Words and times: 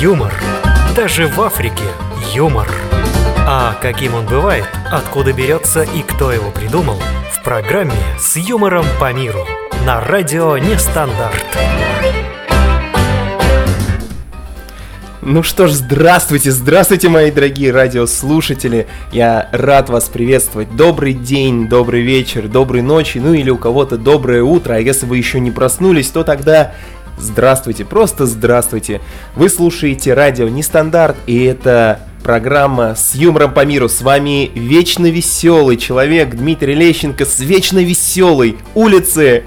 юмор. 0.00 0.32
Даже 0.96 1.26
в 1.26 1.38
Африке 1.42 1.84
юмор. 2.32 2.66
А 3.46 3.76
каким 3.82 4.14
он 4.14 4.24
бывает, 4.24 4.64
откуда 4.90 5.34
берется 5.34 5.82
и 5.82 6.00
кто 6.00 6.32
его 6.32 6.50
придумал, 6.50 6.98
в 7.30 7.44
программе 7.44 7.92
«С 8.18 8.36
юмором 8.36 8.86
по 8.98 9.12
миру» 9.12 9.46
на 9.84 10.00
радио 10.00 10.56
«Нестандарт». 10.56 11.44
Ну 15.22 15.42
что 15.42 15.66
ж, 15.66 15.72
здравствуйте, 15.72 16.50
здравствуйте, 16.50 17.10
мои 17.10 17.30
дорогие 17.30 17.70
радиослушатели. 17.70 18.86
Я 19.12 19.50
рад 19.52 19.90
вас 19.90 20.04
приветствовать. 20.08 20.74
Добрый 20.74 21.12
день, 21.12 21.68
добрый 21.68 22.00
вечер, 22.00 22.48
доброй 22.48 22.80
ночи, 22.80 23.18
ну 23.18 23.34
или 23.34 23.50
у 23.50 23.58
кого-то 23.58 23.98
доброе 23.98 24.42
утро. 24.42 24.74
А 24.74 24.78
если 24.78 25.04
вы 25.04 25.18
еще 25.18 25.38
не 25.38 25.50
проснулись, 25.50 26.08
то 26.08 26.24
тогда 26.24 26.72
здравствуйте, 27.18 27.84
просто 27.84 28.26
здравствуйте. 28.26 29.00
Вы 29.36 29.48
слушаете 29.48 30.14
радио 30.14 30.48
Нестандарт, 30.48 31.16
и 31.26 31.44
это 31.44 32.00
программа 32.22 32.94
с 32.94 33.14
юмором 33.14 33.52
по 33.52 33.64
миру. 33.64 33.88
С 33.88 34.02
вами 34.02 34.50
вечно 34.54 35.06
веселый 35.10 35.76
человек 35.76 36.34
Дмитрий 36.34 36.74
Лещенко 36.74 37.24
с 37.24 37.40
вечно 37.40 37.78
веселой 37.78 38.58
улицы 38.74 39.44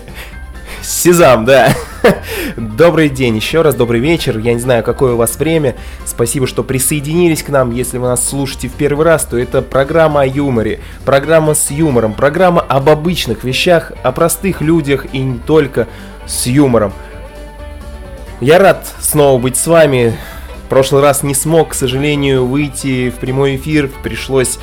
Сезам, 0.84 1.46
да. 1.46 1.74
Добрый 2.58 3.08
день, 3.08 3.38
еще 3.38 3.62
раз 3.62 3.74
добрый 3.74 4.02
вечер. 4.02 4.38
Я 4.38 4.54
не 4.54 4.60
знаю, 4.60 4.84
какое 4.84 5.14
у 5.14 5.18
вас 5.18 5.38
время. 5.38 5.76
Спасибо, 6.06 6.46
что 6.46 6.62
присоединились 6.62 7.42
к 7.42 7.48
нам. 7.48 7.72
Если 7.72 7.98
вы 7.98 8.08
нас 8.08 8.28
слушаете 8.28 8.68
в 8.68 8.74
первый 8.74 9.06
раз, 9.06 9.24
то 9.24 9.38
это 9.38 9.62
программа 9.62 10.22
о 10.22 10.26
юморе, 10.26 10.82
программа 11.06 11.54
с 11.54 11.72
юмором, 11.72 12.14
программа 12.14 12.60
об 12.62 12.90
обычных 12.90 13.46
вещах, 13.46 13.94
о 14.04 14.12
простых 14.12 14.60
людях 14.60 15.06
и 15.14 15.20
не 15.20 15.40
только 15.40 15.88
с 16.28 16.48
юмором. 16.48 16.92
Я 18.44 18.60
рад 18.60 18.86
снова 19.00 19.40
быть 19.40 19.56
с 19.56 19.68
вами. 19.68 20.18
Прошлый 20.68 21.02
раз 21.02 21.24
не 21.24 21.34
смог, 21.34 21.70
к 21.70 21.74
сожалению, 21.74 22.46
выйти 22.46 23.10
в 23.10 23.14
прямой 23.16 23.56
эфир, 23.56 23.90
пришлось 24.04 24.60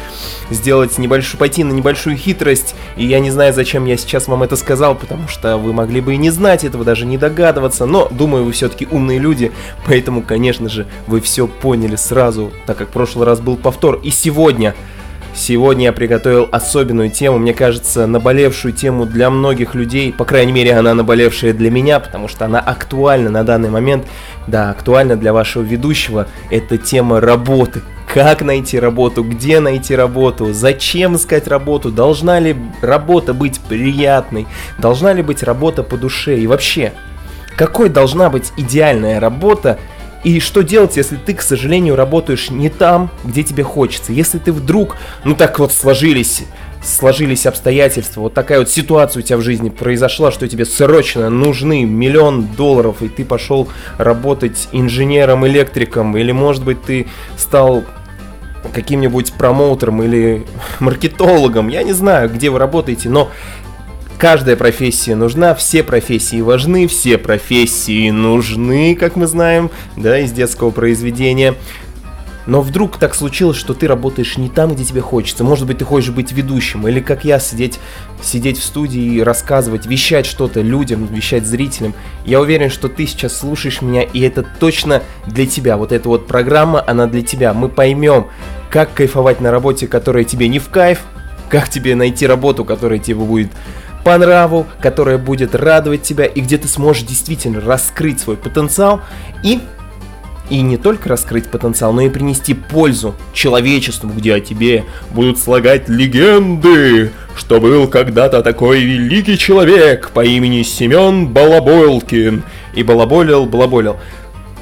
сделать 0.51 0.99
небольшую, 0.99 1.39
пойти 1.39 1.65
на 1.65 1.73
небольшую 1.73 2.19
хитрость, 2.19 2.75
и 2.97 3.07
я 3.07 3.21
не 3.21 3.31
знаю, 3.31 3.55
зачем 3.55 3.87
я 3.87 3.97
сейчас 3.97 4.29
вам 4.29 4.43
это 4.43 4.57
сказал, 4.57 4.97
потому 4.97 5.29
что 5.29 5.57
вы 5.57 5.73
могли 5.73 6.03
бы 6.03 6.13
и 6.13 6.19
не 6.19 6.29
знать 6.29 6.63
этого, 6.63 6.85
даже 6.85 7.07
не 7.07 7.17
догадываться, 7.17 7.87
но 7.87 8.07
думаю, 8.11 8.45
вы 8.45 8.53
все-таки 8.53 8.87
умные 8.91 9.19
люди, 9.19 9.51
поэтому, 9.87 10.21
конечно 10.21 10.69
же, 10.69 10.87
вы 11.07 11.23
все 11.23 11.47
поняли 11.47 11.97
сразу, 11.97 12.53
так 12.67 12.77
как 12.77 12.89
в 12.89 12.93
прошлый 12.93 13.25
раз 13.25 13.41
был 13.41 13.57
повтор, 13.57 13.99
и 14.03 14.11
сегодня 14.11 14.75
Сегодня 15.35 15.85
я 15.85 15.93
приготовил 15.93 16.49
особенную 16.51 17.11
тему, 17.11 17.39
мне 17.39 17.55
кажется, 17.55 18.07
наболевшую 18.07 18.75
тему 18.75 19.07
для 19.07 19.31
многих 19.31 19.75
людей, 19.75 20.13
по 20.13 20.25
крайней 20.25 20.53
мере, 20.53 20.77
она 20.77 20.93
наболевшая 20.93 21.53
для 21.53 21.71
меня, 21.71 22.01
потому 22.01 22.27
что 22.29 22.45
она 22.45 22.59
актуальна 22.59 23.31
на 23.31 23.45
данный 23.45 23.71
момент, 23.71 24.07
да, 24.49 24.71
актуальна 24.71 25.17
для 25.17 25.33
вашего 25.33 25.63
ведущего, 25.63 26.27
это 26.51 26.79
тема 26.79 27.21
работы. 27.21 27.81
Как 28.13 28.43
найти 28.43 28.81
работу, 28.81 29.23
где 29.23 29.61
найти 29.61 29.95
работу, 29.95 30.53
зачем 30.53 31.15
искать 31.15 31.47
работу, 31.47 31.93
должна 31.93 32.41
ли 32.41 32.57
работа 32.83 33.33
быть 33.33 33.61
приятной, 33.61 34.49
должна 34.79 35.13
ли 35.13 35.23
быть 35.23 35.45
работа 35.45 35.85
по 35.85 35.97
душе. 35.97 36.39
И 36.39 36.49
вообще, 36.49 36.93
какой 37.57 37.89
должна 37.89 38.29
быть 38.29 38.53
идеальная 38.57 39.21
работа, 39.21 39.79
и 40.23 40.39
что 40.39 40.63
делать, 40.63 40.97
если 40.97 41.17
ты, 41.17 41.35
к 41.35 41.41
сожалению, 41.41 41.97
работаешь 41.97 42.51
не 42.51 42.69
там, 42.69 43.11
где 43.25 43.43
тебе 43.43 43.63
хочется? 43.63 44.13
Если 44.13 44.39
ты 44.39 44.53
вдруг, 44.53 44.97
ну 45.25 45.35
так 45.35 45.59
вот 45.59 45.73
сложились, 45.73 46.43
сложились 46.85 47.47
обстоятельства, 47.47 48.23
вот 48.23 48.35
такая 48.35 48.59
вот 48.59 48.69
ситуация 48.69 49.21
у 49.21 49.23
тебя 49.23 49.39
в 49.39 49.43
жизни 49.43 49.71
произошла, 49.71 50.31
что 50.31 50.47
тебе 50.47 50.67
срочно 50.67 51.31
нужны 51.31 51.85
миллион 51.85 52.47
долларов, 52.49 53.01
и 53.01 53.09
ты 53.09 53.25
пошел 53.25 53.69
работать 53.97 54.69
инженером-электриком, 54.73 56.17
или 56.17 56.33
может 56.33 56.65
быть 56.65 56.83
ты 56.83 57.07
стал 57.39 57.85
каким-нибудь 58.75 59.33
промоутером 59.33 60.03
или 60.03 60.45
маркетологом, 60.81 61.69
я 61.69 61.83
не 61.83 61.95
знаю, 61.95 62.29
где 62.29 62.51
вы 62.51 62.59
работаете, 62.59 63.09
но 63.09 63.31
Каждая 64.21 64.55
профессия 64.55 65.15
нужна, 65.15 65.55
все 65.55 65.83
профессии 65.83 66.43
важны, 66.43 66.87
все 66.89 67.17
профессии 67.17 68.11
нужны, 68.11 68.95
как 68.95 69.17
мы 69.17 69.27
знаем, 69.27 69.71
да, 69.97 70.19
из 70.19 70.31
детского 70.31 70.71
произведения. 70.71 71.55
Но 72.45 72.61
вдруг 72.61 72.99
так 72.99 73.15
случилось, 73.15 73.57
что 73.57 73.73
ты 73.73 73.89
работаешь 73.89 74.37
не 74.37 74.51
там, 74.51 74.75
где 74.75 74.85
тебе 74.85 75.01
хочется. 75.01 75.43
Может 75.43 75.67
быть, 75.67 75.79
ты 75.79 75.87
хочешь 75.87 76.11
быть 76.11 76.33
ведущим, 76.33 76.87
или 76.87 77.01
как 77.01 77.25
я, 77.25 77.39
сидеть, 77.39 77.81
сидеть 78.23 78.59
в 78.59 78.63
студии 78.63 79.01
и 79.01 79.23
рассказывать, 79.23 79.87
вещать 79.87 80.27
что-то 80.27 80.61
людям, 80.61 81.07
вещать 81.07 81.47
зрителям. 81.47 81.95
Я 82.27 82.43
уверен, 82.43 82.69
что 82.69 82.91
ты 82.91 83.07
сейчас 83.07 83.39
слушаешь 83.39 83.81
меня, 83.81 84.03
и 84.03 84.21
это 84.21 84.43
точно 84.43 85.03
для 85.27 85.47
тебя. 85.47 85.79
Вот 85.79 85.93
эта 85.93 86.11
вот 86.11 86.27
программа, 86.27 86.85
она 86.87 87.07
для 87.07 87.23
тебя. 87.23 87.55
Мы 87.55 87.71
поймем, 87.71 88.27
как 88.69 88.93
кайфовать 88.93 89.41
на 89.41 89.51
работе, 89.51 89.87
которая 89.87 90.25
тебе 90.25 90.49
не 90.49 90.59
в 90.59 90.69
кайф, 90.69 91.01
как 91.49 91.71
тебе 91.71 91.95
найти 91.95 92.27
работу, 92.27 92.67
которая 92.67 92.99
тебе 92.99 93.17
будет 93.17 93.51
по 94.05 94.17
нраву, 94.19 94.67
которая 94.81 95.19
будет 95.19 95.55
радовать 95.55 96.03
тебя 96.03 96.25
и 96.25 96.41
где 96.41 96.59
ты 96.59 96.69
сможешь 96.69 97.03
действительно 97.03 97.61
раскрыть 97.61 98.21
свой 98.21 98.37
потенциал 98.37 99.01
и 99.43 99.61
и 100.51 100.63
не 100.63 100.77
только 100.77 101.09
раскрыть 101.09 101.47
потенциал, 101.47 101.93
но 101.93 102.03
и 102.03 102.11
принести 102.11 102.55
пользу 102.55 103.15
человечеству, 103.33 104.11
где 104.11 104.35
о 104.35 104.41
тебе 104.41 104.85
будут 105.11 105.39
слагать 105.39 105.89
легенды, 105.89 107.13
что 107.37 107.61
был 107.61 107.87
когда-то 107.87 108.43
такой 108.43 108.83
великий 108.83 109.39
человек 109.39 110.11
по 110.11 110.25
имени 110.25 110.63
Семен 110.63 111.29
Балаболкин. 111.29 112.43
И 112.75 112.83
балаболил, 112.83 113.47
балаболил. 113.47 113.97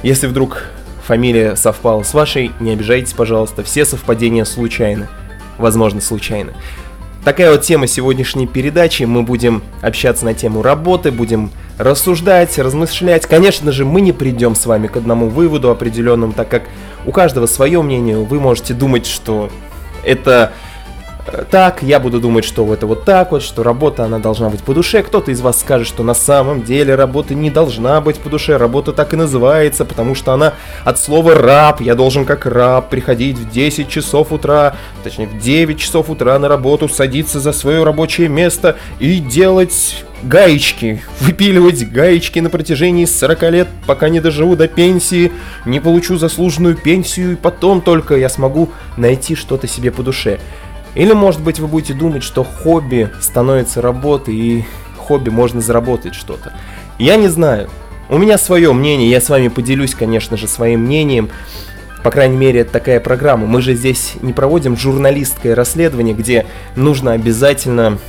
Если 0.03 0.27
вдруг 0.27 0.65
фамилия 1.05 1.55
совпала 1.55 2.03
с 2.03 2.13
вашей, 2.13 2.51
не 2.59 2.71
обижайтесь, 2.71 3.13
пожалуйста, 3.13 3.63
все 3.63 3.83
совпадения 3.83 4.45
случайны. 4.45 5.07
Возможно, 5.57 6.01
случайны. 6.01 6.53
Такая 7.23 7.51
вот 7.51 7.61
тема 7.61 7.85
сегодняшней 7.85 8.47
передачи. 8.47 9.03
Мы 9.03 9.23
будем 9.23 9.61
общаться 9.81 10.23
на 10.23 10.33
тему 10.33 10.61
работы, 10.61 11.11
будем 11.11 11.51
рассуждать, 11.77 12.57
размышлять. 12.57 13.25
Конечно 13.25 13.71
же, 13.71 13.85
мы 13.85 14.01
не 14.01 14.13
придем 14.13 14.55
с 14.55 14.65
вами 14.65 14.87
к 14.87 14.95
одному 14.95 15.27
выводу 15.27 15.69
определенному, 15.69 16.33
так 16.33 16.49
как 16.49 16.63
у 17.05 17.11
каждого 17.11 17.45
свое 17.45 17.81
мнение. 17.81 18.17
Вы 18.17 18.39
можете 18.39 18.73
думать, 18.73 19.05
что 19.05 19.49
это 20.03 20.53
так, 21.49 21.83
я 21.83 21.99
буду 21.99 22.19
думать, 22.19 22.45
что 22.45 22.73
это 22.73 22.87
вот 22.87 23.05
так 23.05 23.31
вот, 23.31 23.41
что 23.41 23.63
работа, 23.63 24.05
она 24.05 24.19
должна 24.19 24.49
быть 24.49 24.61
по 24.61 24.73
душе. 24.73 25.03
Кто-то 25.03 25.31
из 25.31 25.41
вас 25.41 25.59
скажет, 25.59 25.87
что 25.87 26.03
на 26.03 26.13
самом 26.13 26.63
деле 26.63 26.95
работа 26.95 27.35
не 27.35 27.49
должна 27.49 27.99
быть 28.01 28.17
по 28.17 28.29
душе. 28.29 28.57
Работа 28.57 28.93
так 28.93 29.13
и 29.13 29.17
называется, 29.17 29.85
потому 29.85 30.15
что 30.15 30.33
она 30.33 30.53
от 30.83 30.99
слова 30.99 31.35
раб. 31.35 31.81
Я 31.81 31.95
должен 31.95 32.25
как 32.25 32.45
раб 32.45 32.89
приходить 32.89 33.37
в 33.37 33.49
10 33.49 33.89
часов 33.89 34.31
утра, 34.31 34.75
точнее 35.03 35.27
в 35.27 35.39
9 35.39 35.79
часов 35.79 36.09
утра 36.09 36.37
на 36.39 36.47
работу, 36.47 36.89
садиться 36.89 37.39
за 37.39 37.53
свое 37.53 37.83
рабочее 37.83 38.29
место 38.29 38.77
и 38.99 39.19
делать 39.19 40.03
гаечки, 40.23 41.01
выпиливать 41.21 41.89
гаечки 41.89 42.39
на 42.39 42.49
протяжении 42.49 43.05
40 43.05 43.51
лет, 43.51 43.67
пока 43.85 44.09
не 44.09 44.19
доживу 44.19 44.55
до 44.55 44.67
пенсии, 44.67 45.31
не 45.65 45.79
получу 45.79 46.17
заслуженную 46.17 46.75
пенсию, 46.75 47.33
и 47.33 47.35
потом 47.35 47.81
только 47.81 48.15
я 48.15 48.29
смогу 48.29 48.69
найти 48.97 49.35
что-то 49.35 49.67
себе 49.67 49.91
по 49.91 50.03
душе. 50.03 50.39
Или, 50.95 51.13
может 51.13 51.41
быть, 51.41 51.59
вы 51.59 51.67
будете 51.67 51.93
думать, 51.93 52.23
что 52.23 52.43
хобби 52.43 53.09
становится 53.21 53.81
работой, 53.81 54.35
и 54.35 54.65
хобби 54.97 55.29
можно 55.29 55.61
заработать 55.61 56.15
что-то. 56.15 56.53
Я 56.97 57.15
не 57.15 57.27
знаю. 57.27 57.69
У 58.09 58.17
меня 58.17 58.37
свое 58.37 58.73
мнение, 58.73 59.09
я 59.09 59.21
с 59.21 59.29
вами 59.29 59.49
поделюсь, 59.49 59.93
конечно 59.93 60.35
же, 60.35 60.47
своим 60.47 60.81
мнением. 60.81 61.29
По 62.03 62.11
крайней 62.11 62.37
мере, 62.37 62.61
это 62.61 62.71
такая 62.71 62.99
программа. 62.99 63.45
Мы 63.45 63.61
же 63.61 63.75
здесь 63.75 64.13
не 64.21 64.33
проводим 64.33 64.77
журналистское 64.77 65.53
расследование, 65.53 66.15
где 66.15 66.45
нужно 66.75 67.11
обязательно 67.11 67.99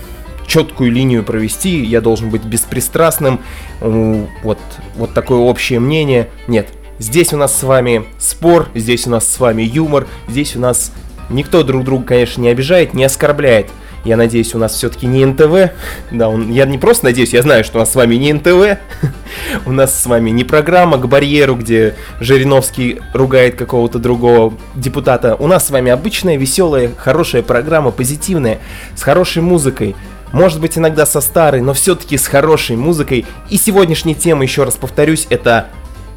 четкую 0.46 0.90
линию 0.90 1.22
провести, 1.22 1.84
я 1.84 2.00
должен 2.00 2.28
быть 2.28 2.42
беспристрастным, 2.42 3.40
вот, 3.80 4.58
вот 4.96 5.14
такое 5.14 5.38
общее 5.38 5.78
мнение. 5.78 6.28
Нет, 6.48 6.68
здесь 6.98 7.32
у 7.32 7.36
нас 7.36 7.56
с 7.56 7.62
вами 7.62 8.04
спор, 8.18 8.68
здесь 8.74 9.06
у 9.06 9.10
нас 9.10 9.28
с 9.28 9.38
вами 9.38 9.62
юмор, 9.62 10.08
здесь 10.28 10.56
у 10.56 10.60
нас 10.60 10.92
Никто 11.30 11.62
друг 11.62 11.84
друга, 11.84 12.04
конечно, 12.04 12.42
не 12.42 12.48
обижает, 12.48 12.94
не 12.94 13.04
оскорбляет. 13.04 13.68
Я 14.04 14.16
надеюсь, 14.16 14.54
у 14.54 14.58
нас 14.58 14.74
все-таки 14.74 15.06
не 15.06 15.24
НТВ. 15.24 15.72
Да, 16.10 16.28
он, 16.28 16.50
я 16.50 16.64
не 16.64 16.78
просто 16.78 17.06
надеюсь, 17.06 17.34
я 17.34 17.42
знаю, 17.42 17.64
что 17.64 17.78
у 17.78 17.80
нас 17.80 17.92
с 17.92 17.94
вами 17.94 18.14
не 18.14 18.32
НТВ. 18.32 18.78
у 19.66 19.72
нас 19.72 20.00
с 20.00 20.06
вами 20.06 20.30
не 20.30 20.42
программа 20.42 20.96
к 20.96 21.06
барьеру, 21.06 21.54
где 21.54 21.96
Жириновский 22.18 23.00
ругает 23.12 23.56
какого-то 23.56 23.98
другого 23.98 24.54
депутата. 24.74 25.36
У 25.38 25.46
нас 25.46 25.66
с 25.66 25.70
вами 25.70 25.92
обычная, 25.92 26.36
веселая, 26.36 26.90
хорошая 26.96 27.42
программа, 27.42 27.90
позитивная, 27.90 28.58
с 28.96 29.02
хорошей 29.02 29.42
музыкой. 29.42 29.94
Может 30.32 30.60
быть, 30.60 30.78
иногда 30.78 31.04
со 31.04 31.20
старой, 31.20 31.60
но 31.60 31.74
все-таки 31.74 32.16
с 32.16 32.26
хорошей 32.26 32.76
музыкой. 32.76 33.26
И 33.50 33.58
сегодняшняя 33.58 34.14
тема, 34.14 34.44
еще 34.44 34.64
раз 34.64 34.76
повторюсь, 34.76 35.26
это 35.28 35.66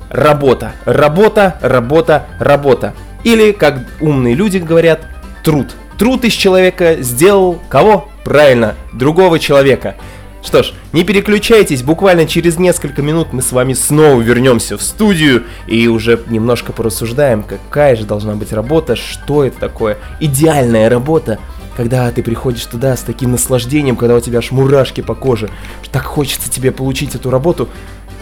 работа. 0.09 0.73
Работа, 0.85 1.57
работа, 1.61 2.27
работа. 2.39 2.93
Или, 3.23 3.51
как 3.51 3.79
умные 4.01 4.35
люди 4.35 4.57
говорят, 4.57 5.07
труд. 5.43 5.67
Труд 5.97 6.25
из 6.25 6.33
человека 6.33 6.97
сделал 7.01 7.61
кого? 7.69 8.09
Правильно, 8.23 8.75
другого 8.93 9.39
человека. 9.39 9.95
Что 10.43 10.61
ж, 10.61 10.73
не 10.91 11.05
переключайтесь, 11.05 11.83
буквально 11.83 12.25
через 12.25 12.57
несколько 12.57 13.01
минут 13.01 13.31
мы 13.31 13.41
с 13.41 13.53
вами 13.53 13.73
снова 13.73 14.19
вернемся 14.21 14.77
в 14.77 14.81
студию 14.81 15.43
и 15.67 15.87
уже 15.87 16.21
немножко 16.27 16.73
порассуждаем, 16.73 17.43
какая 17.43 17.95
же 17.95 18.03
должна 18.03 18.33
быть 18.35 18.51
работа, 18.51 18.97
что 18.97 19.45
это 19.45 19.57
такое. 19.57 19.97
Идеальная 20.19 20.89
работа, 20.89 21.39
когда 21.77 22.11
ты 22.11 22.21
приходишь 22.23 22.65
туда 22.65 22.97
с 22.97 23.01
таким 23.01 23.31
наслаждением, 23.31 23.95
когда 23.95 24.15
у 24.15 24.19
тебя 24.19 24.39
аж 24.39 24.51
мурашки 24.51 24.99
по 24.99 25.15
коже, 25.15 25.49
так 25.91 26.03
хочется 26.03 26.51
тебе 26.51 26.71
получить 26.71 27.15
эту 27.15 27.29
работу, 27.29 27.69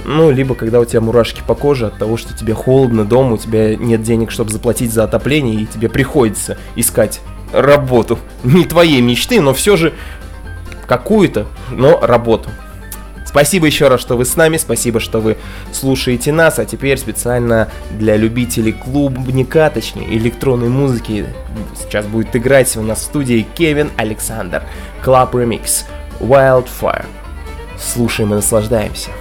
ну, 0.05 0.31
либо 0.31 0.55
когда 0.55 0.79
у 0.79 0.85
тебя 0.85 1.01
мурашки 1.01 1.41
по 1.45 1.55
коже 1.55 1.87
от 1.87 1.97
того, 1.97 2.17
что 2.17 2.33
тебе 2.33 2.53
холодно 2.53 3.05
дома, 3.05 3.33
у 3.33 3.37
тебя 3.37 3.75
нет 3.75 4.03
денег, 4.03 4.31
чтобы 4.31 4.51
заплатить 4.51 4.91
за 4.91 5.03
отопление, 5.03 5.61
и 5.61 5.65
тебе 5.65 5.89
приходится 5.89 6.57
искать 6.75 7.21
работу. 7.53 8.19
Не 8.43 8.65
твоей 8.65 9.01
мечты, 9.01 9.41
но 9.41 9.53
все 9.53 9.75
же 9.77 9.93
какую-то, 10.87 11.47
но 11.71 11.99
работу. 12.01 12.49
Спасибо 13.25 13.65
еще 13.65 13.87
раз, 13.87 14.01
что 14.01 14.17
вы 14.17 14.25
с 14.25 14.35
нами, 14.35 14.57
спасибо, 14.57 14.99
что 14.99 15.21
вы 15.21 15.37
слушаете 15.71 16.33
нас, 16.33 16.59
а 16.59 16.65
теперь 16.65 16.97
специально 16.97 17.69
для 17.97 18.17
любителей 18.17 18.73
клубника, 18.73 19.71
точнее 19.73 20.17
электронной 20.17 20.67
музыки, 20.67 21.25
сейчас 21.79 22.05
будет 22.07 22.35
играть 22.35 22.75
у 22.75 22.81
нас 22.81 22.99
в 22.99 23.03
студии 23.03 23.47
Кевин 23.55 23.89
Александр, 23.95 24.63
Club 25.01 25.31
Remix, 25.31 25.85
Wildfire. 26.19 27.05
Слушаем 27.79 28.33
и 28.33 28.35
наслаждаемся. 28.35 29.11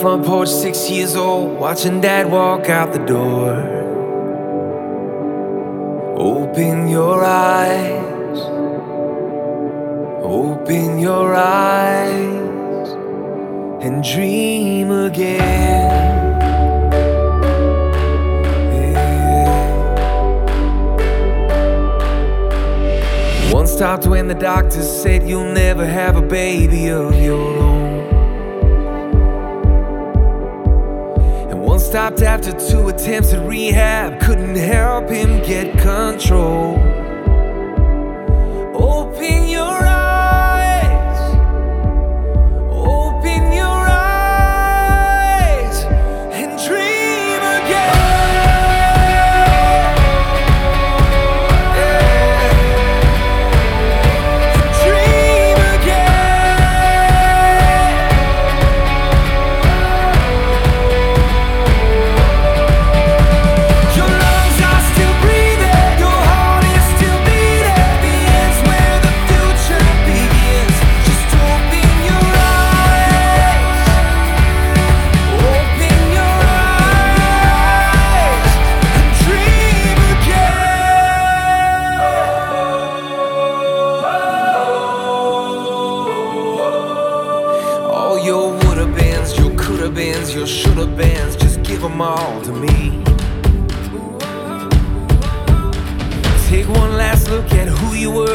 Front 0.00 0.24
porch, 0.24 0.48
six 0.48 0.88
years 0.88 1.14
old, 1.14 1.60
watching 1.60 2.00
dad 2.00 2.30
walk 2.30 2.70
out 2.70 2.94
the 2.94 2.98
door. 3.00 3.52
Open 6.16 6.88
your 6.88 7.22
eyes, 7.22 8.38
open 10.22 10.98
your 10.98 11.34
eyes, 11.34 12.88
and 13.84 14.02
dream 14.02 14.90
again. 14.90 16.30
One 23.52 23.66
stopped 23.66 24.06
when 24.06 24.28
the 24.28 24.34
doctor 24.34 24.82
said 24.82 25.28
you'll 25.28 25.52
never 25.52 25.84
have 25.84 26.16
a 26.16 26.22
baby 26.22 26.88
of 26.88 27.14
your 27.20 27.58
own. 27.58 27.79
Stopped 31.80 32.22
after 32.22 32.52
two 32.52 32.88
attempts 32.88 33.32
at 33.32 33.46
rehab. 33.46 34.20
Couldn't 34.20 34.54
help 34.54 35.08
him 35.08 35.42
get 35.42 35.78
control. 35.78 36.78
Open 38.74 39.48
your 39.48 39.69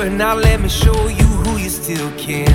now 0.09 0.35
let 0.35 0.61
me 0.61 0.69
show 0.69 1.07
you 1.07 1.25
who 1.43 1.57
you 1.57 1.69
still 1.69 2.11
can 2.17 2.54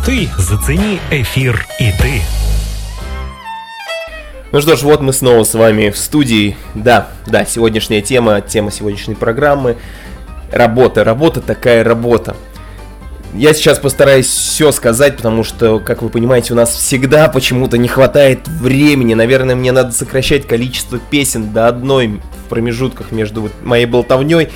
коты. 0.00 0.28
Зацени 0.38 1.00
эфир 1.10 1.64
и 1.78 1.92
ты. 1.92 2.22
Ну 4.52 4.60
что 4.60 4.76
ж, 4.76 4.82
вот 4.82 5.00
мы 5.00 5.12
снова 5.12 5.44
с 5.44 5.54
вами 5.54 5.90
в 5.90 5.96
студии. 5.96 6.56
Да, 6.74 7.08
да, 7.26 7.44
сегодняшняя 7.44 8.02
тема, 8.02 8.40
тема 8.40 8.70
сегодняшней 8.70 9.14
программы. 9.14 9.76
Работа, 10.50 11.04
работа 11.04 11.40
такая 11.40 11.84
работа. 11.84 12.36
Я 13.32 13.54
сейчас 13.54 13.78
постараюсь 13.78 14.26
все 14.26 14.72
сказать, 14.72 15.16
потому 15.16 15.44
что, 15.44 15.78
как 15.78 16.02
вы 16.02 16.08
понимаете, 16.08 16.52
у 16.52 16.56
нас 16.56 16.74
всегда 16.74 17.28
почему-то 17.28 17.78
не 17.78 17.86
хватает 17.86 18.48
времени. 18.48 19.14
Наверное, 19.14 19.54
мне 19.54 19.70
надо 19.70 19.92
сокращать 19.92 20.48
количество 20.48 20.98
песен 20.98 21.52
до 21.52 21.68
одной 21.68 22.20
в 22.44 22.48
промежутках 22.48 23.12
между 23.12 23.48
моей 23.62 23.86
болтовней, 23.86 24.48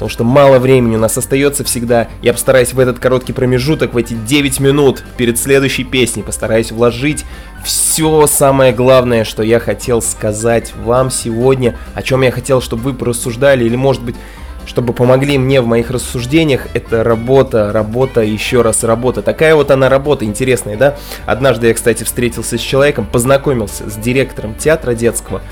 потому 0.00 0.08
что 0.08 0.24
мало 0.24 0.58
времени 0.58 0.96
у 0.96 0.98
нас 0.98 1.18
остается 1.18 1.62
всегда. 1.62 2.08
Я 2.22 2.32
постараюсь 2.32 2.72
в 2.72 2.80
этот 2.80 2.98
короткий 2.98 3.34
промежуток, 3.34 3.92
в 3.92 3.98
эти 3.98 4.14
9 4.14 4.58
минут 4.58 5.04
перед 5.18 5.38
следующей 5.38 5.84
песней, 5.84 6.22
постараюсь 6.22 6.72
вложить 6.72 7.26
все 7.62 8.26
самое 8.26 8.72
главное, 8.72 9.24
что 9.24 9.42
я 9.42 9.60
хотел 9.60 10.00
сказать 10.00 10.72
вам 10.74 11.10
сегодня, 11.10 11.76
о 11.92 12.00
чем 12.00 12.22
я 12.22 12.30
хотел, 12.30 12.62
чтобы 12.62 12.84
вы 12.84 12.94
порассуждали, 12.94 13.66
или, 13.66 13.76
может 13.76 14.02
быть, 14.02 14.16
чтобы 14.64 14.94
помогли 14.94 15.36
мне 15.36 15.60
в 15.60 15.66
моих 15.66 15.90
рассуждениях, 15.90 16.68
это 16.72 17.04
работа, 17.04 17.70
работа, 17.70 18.22
еще 18.22 18.62
раз 18.62 18.84
работа. 18.84 19.20
Такая 19.20 19.54
вот 19.54 19.70
она 19.70 19.90
работа, 19.90 20.24
интересная, 20.24 20.78
да? 20.78 20.96
Однажды 21.26 21.66
я, 21.66 21.74
кстати, 21.74 22.04
встретился 22.04 22.56
с 22.56 22.60
человеком, 22.62 23.04
познакомился 23.04 23.90
с 23.90 23.96
директором 23.96 24.54
театра 24.54 24.94
детского, 24.94 25.42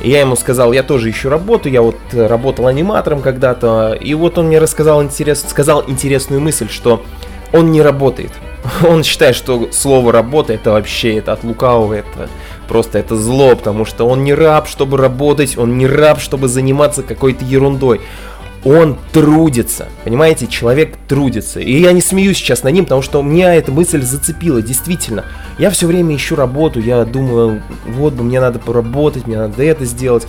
и 0.00 0.10
я 0.10 0.20
ему 0.20 0.36
сказал, 0.36 0.72
я 0.72 0.82
тоже 0.82 1.10
ищу 1.10 1.28
работу, 1.28 1.68
я 1.68 1.82
вот 1.82 1.96
э, 2.12 2.26
работал 2.26 2.66
аниматором 2.66 3.20
когда-то, 3.20 3.96
и 3.98 4.14
вот 4.14 4.38
он 4.38 4.46
мне 4.46 4.58
рассказал 4.58 5.02
интерес, 5.02 5.44
сказал 5.48 5.84
интересную 5.86 6.40
мысль, 6.40 6.68
что 6.68 7.02
он 7.52 7.70
не 7.70 7.82
работает. 7.82 8.32
Он 8.88 9.04
считает, 9.04 9.36
что 9.36 9.68
слово 9.72 10.10
работа 10.10 10.54
это 10.54 10.70
вообще 10.70 11.18
это 11.18 11.32
от 11.32 11.44
лукавого, 11.44 11.92
это 11.92 12.28
просто 12.66 12.98
это 12.98 13.14
зло, 13.14 13.54
потому 13.54 13.84
что 13.84 14.08
он 14.08 14.24
не 14.24 14.32
раб, 14.32 14.68
чтобы 14.68 14.96
работать, 14.96 15.58
он 15.58 15.76
не 15.76 15.86
раб, 15.86 16.18
чтобы 16.18 16.48
заниматься 16.48 17.02
какой-то 17.02 17.44
ерундой. 17.44 18.00
Он 18.64 18.96
трудится, 19.12 19.88
понимаете, 20.04 20.46
человек 20.46 20.96
трудится. 21.06 21.60
И 21.60 21.80
я 21.80 21.92
не 21.92 22.00
смеюсь 22.00 22.38
сейчас 22.38 22.62
над 22.62 22.72
ним, 22.72 22.84
потому 22.84 23.02
что 23.02 23.20
меня 23.20 23.54
эта 23.54 23.70
мысль 23.70 24.00
зацепила, 24.00 24.62
действительно. 24.62 25.26
Я 25.58 25.68
все 25.70 25.86
время 25.86 26.16
ищу 26.16 26.34
работу, 26.34 26.80
я 26.80 27.04
думаю, 27.04 27.62
вот 27.86 28.14
бы 28.14 28.24
мне 28.24 28.40
надо 28.40 28.58
поработать, 28.58 29.26
мне 29.26 29.36
надо 29.36 29.62
это 29.62 29.84
сделать. 29.84 30.26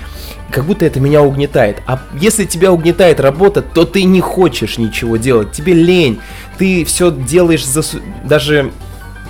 Как 0.51 0.65
будто 0.65 0.86
это 0.86 1.00
меня 1.00 1.22
угнетает. 1.22 1.82
А 1.88 2.01
если 2.20 2.44
тебя 2.44 2.74
угнетает 2.74 3.22
работа, 3.22 3.62
то 3.62 3.86
ты 3.86 4.04
не 4.04 4.20
хочешь 4.20 4.77
ничего 4.77 5.15
делать, 5.15 5.54
тебе 5.54 5.74
лень. 5.74 6.20
Ты 6.58 6.84
все 6.84 7.12
делаешь 7.12 7.63
засу- 7.63 8.01
даже 8.25 8.72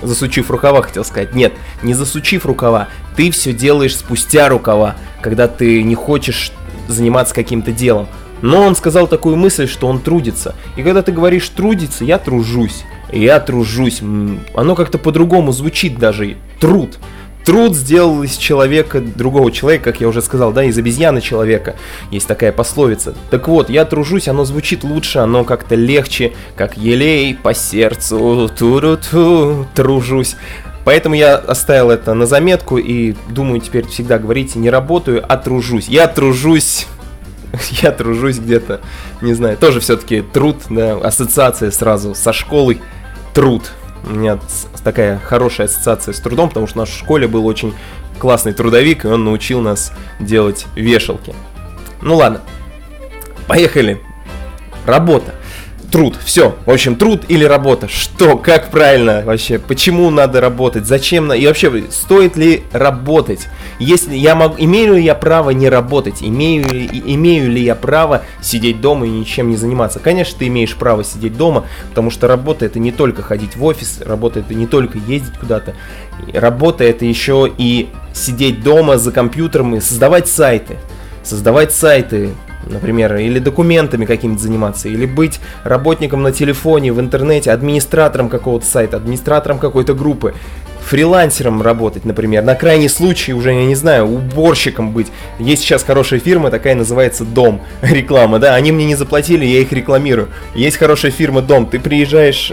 засучив 0.02 0.50
рукава, 0.50 0.82
хотел 0.82 1.04
сказать. 1.04 1.34
Нет, 1.34 1.52
не 1.82 1.94
засучив 1.94 2.44
рукава, 2.44 2.88
ты 3.16 3.30
все 3.30 3.52
делаешь 3.52 3.96
спустя 3.96 4.48
рукава, 4.48 4.96
когда 5.20 5.46
ты 5.46 5.82
не 5.84 5.94
хочешь 5.94 6.52
заниматься 6.88 7.34
каким-то 7.34 7.70
делом. 7.72 8.08
Но 8.42 8.62
он 8.62 8.76
сказал 8.76 9.06
такую 9.06 9.36
мысль, 9.36 9.66
что 9.66 9.86
он 9.86 10.00
трудится. 10.00 10.54
И 10.76 10.82
когда 10.82 11.02
ты 11.02 11.12
говоришь 11.12 11.48
трудится, 11.48 12.04
я 12.04 12.18
тружусь. 12.18 12.84
Я 13.12 13.40
тружусь. 13.40 14.00
Оно 14.54 14.74
как-то 14.74 14.98
по-другому 14.98 15.52
звучит 15.52 15.98
даже. 15.98 16.36
Труд. 16.60 16.98
Труд 17.46 17.76
сделал 17.76 18.24
из 18.24 18.36
человека, 18.36 19.00
другого 19.00 19.52
человека, 19.52 19.92
как 19.92 20.00
я 20.00 20.08
уже 20.08 20.20
сказал, 20.20 20.52
да, 20.52 20.64
из 20.64 20.76
обезьяны 20.76 21.20
человека. 21.20 21.76
Есть 22.10 22.26
такая 22.26 22.50
пословица. 22.50 23.14
Так 23.30 23.46
вот, 23.46 23.70
я 23.70 23.84
тружусь, 23.84 24.26
оно 24.26 24.44
звучит 24.44 24.82
лучше, 24.82 25.20
оно 25.20 25.44
как-то 25.44 25.76
легче, 25.76 26.32
как 26.56 26.76
елей 26.76 27.36
по 27.36 27.54
сердцу, 27.54 28.50
туру-ту, 28.58 29.64
тружусь. 29.76 30.34
Поэтому 30.84 31.14
я 31.14 31.36
оставил 31.36 31.90
это 31.90 32.14
на 32.14 32.26
заметку 32.26 32.78
и 32.78 33.14
думаю 33.28 33.60
теперь 33.60 33.86
всегда 33.86 34.18
говорите, 34.18 34.58
не 34.58 34.68
работаю, 34.68 35.24
а 35.28 35.36
тружусь. 35.36 35.86
Я 35.86 36.08
тружусь 36.08 36.88
я 37.82 37.92
тружусь 37.92 38.38
где-то, 38.38 38.80
не 39.20 39.34
знаю, 39.34 39.56
тоже 39.56 39.80
все-таки 39.80 40.22
труд, 40.22 40.56
да, 40.70 40.96
ассоциация 40.96 41.70
сразу 41.70 42.14
со 42.14 42.32
школой, 42.32 42.80
труд. 43.34 43.70
У 44.04 44.10
меня 44.10 44.38
такая 44.84 45.18
хорошая 45.18 45.66
ассоциация 45.66 46.14
с 46.14 46.20
трудом, 46.20 46.48
потому 46.48 46.66
что 46.66 46.74
в 46.74 46.78
нашей 46.78 46.98
школе 46.98 47.26
был 47.26 47.44
очень 47.46 47.74
классный 48.18 48.52
трудовик, 48.52 49.04
и 49.04 49.08
он 49.08 49.24
научил 49.24 49.60
нас 49.60 49.92
делать 50.20 50.66
вешалки. 50.74 51.34
Ну 52.02 52.16
ладно, 52.16 52.40
поехали. 53.46 54.00
Работа. 54.86 55.34
Труд, 55.90 56.16
все. 56.24 56.56
В 56.66 56.70
общем, 56.70 56.96
труд 56.96 57.22
или 57.28 57.44
работа. 57.44 57.88
Что, 57.88 58.36
как 58.36 58.70
правильно 58.70 59.22
вообще? 59.24 59.58
Почему 59.58 60.10
надо 60.10 60.40
работать? 60.40 60.84
Зачем? 60.84 61.32
И 61.32 61.46
вообще, 61.46 61.84
стоит 61.90 62.36
ли 62.36 62.64
работать? 62.72 63.48
Если 63.78 64.16
я 64.16 64.34
могу, 64.34 64.56
имею 64.58 64.94
ли 64.94 65.04
я 65.04 65.14
право 65.14 65.50
не 65.50 65.68
работать? 65.68 66.22
Имею 66.22 66.68
ли, 66.68 66.90
имею 67.06 67.50
ли 67.50 67.62
я 67.62 67.74
право 67.74 68.22
сидеть 68.42 68.80
дома 68.80 69.06
и 69.06 69.10
ничем 69.10 69.48
не 69.48 69.56
заниматься? 69.56 70.00
Конечно, 70.00 70.38
ты 70.38 70.48
имеешь 70.48 70.74
право 70.74 71.04
сидеть 71.04 71.36
дома, 71.36 71.64
потому 71.90 72.10
что 72.10 72.26
работа 72.26 72.64
это 72.66 72.78
не 72.78 72.90
только 72.90 73.22
ходить 73.22 73.56
в 73.56 73.64
офис, 73.64 74.00
работа 74.04 74.40
это 74.40 74.54
не 74.54 74.66
только 74.66 74.98
ездить 74.98 75.38
куда-то. 75.38 75.74
Работа 76.32 76.84
это 76.84 77.04
еще 77.04 77.50
и 77.56 77.88
сидеть 78.12 78.62
дома 78.62 78.98
за 78.98 79.12
компьютером 79.12 79.76
и 79.76 79.80
создавать 79.80 80.28
сайты. 80.28 80.76
Создавать 81.22 81.72
сайты, 81.72 82.34
например, 82.66 83.16
или 83.16 83.38
документами 83.38 84.04
какими-то 84.04 84.42
заниматься, 84.42 84.88
или 84.88 85.06
быть 85.06 85.40
работником 85.64 86.22
на 86.22 86.32
телефоне, 86.32 86.92
в 86.92 87.00
интернете, 87.00 87.50
администратором 87.52 88.28
какого-то 88.28 88.66
сайта, 88.66 88.96
администратором 88.96 89.58
какой-то 89.58 89.94
группы, 89.94 90.34
фрилансером 90.86 91.62
работать, 91.62 92.04
например, 92.04 92.44
на 92.44 92.54
крайний 92.54 92.88
случай 92.88 93.32
уже, 93.32 93.52
я 93.52 93.64
не 93.64 93.74
знаю, 93.74 94.06
уборщиком 94.06 94.92
быть. 94.92 95.08
Есть 95.38 95.62
сейчас 95.62 95.82
хорошая 95.82 96.20
фирма, 96.20 96.50
такая 96.50 96.74
называется 96.74 97.24
Дом, 97.24 97.60
реклама, 97.82 98.38
да, 98.38 98.54
они 98.54 98.72
мне 98.72 98.84
не 98.86 98.94
заплатили, 98.94 99.44
я 99.44 99.60
их 99.60 99.72
рекламирую. 99.72 100.28
Есть 100.54 100.76
хорошая 100.76 101.10
фирма 101.10 101.42
Дом, 101.42 101.66
ты 101.66 101.80
приезжаешь 101.80 102.52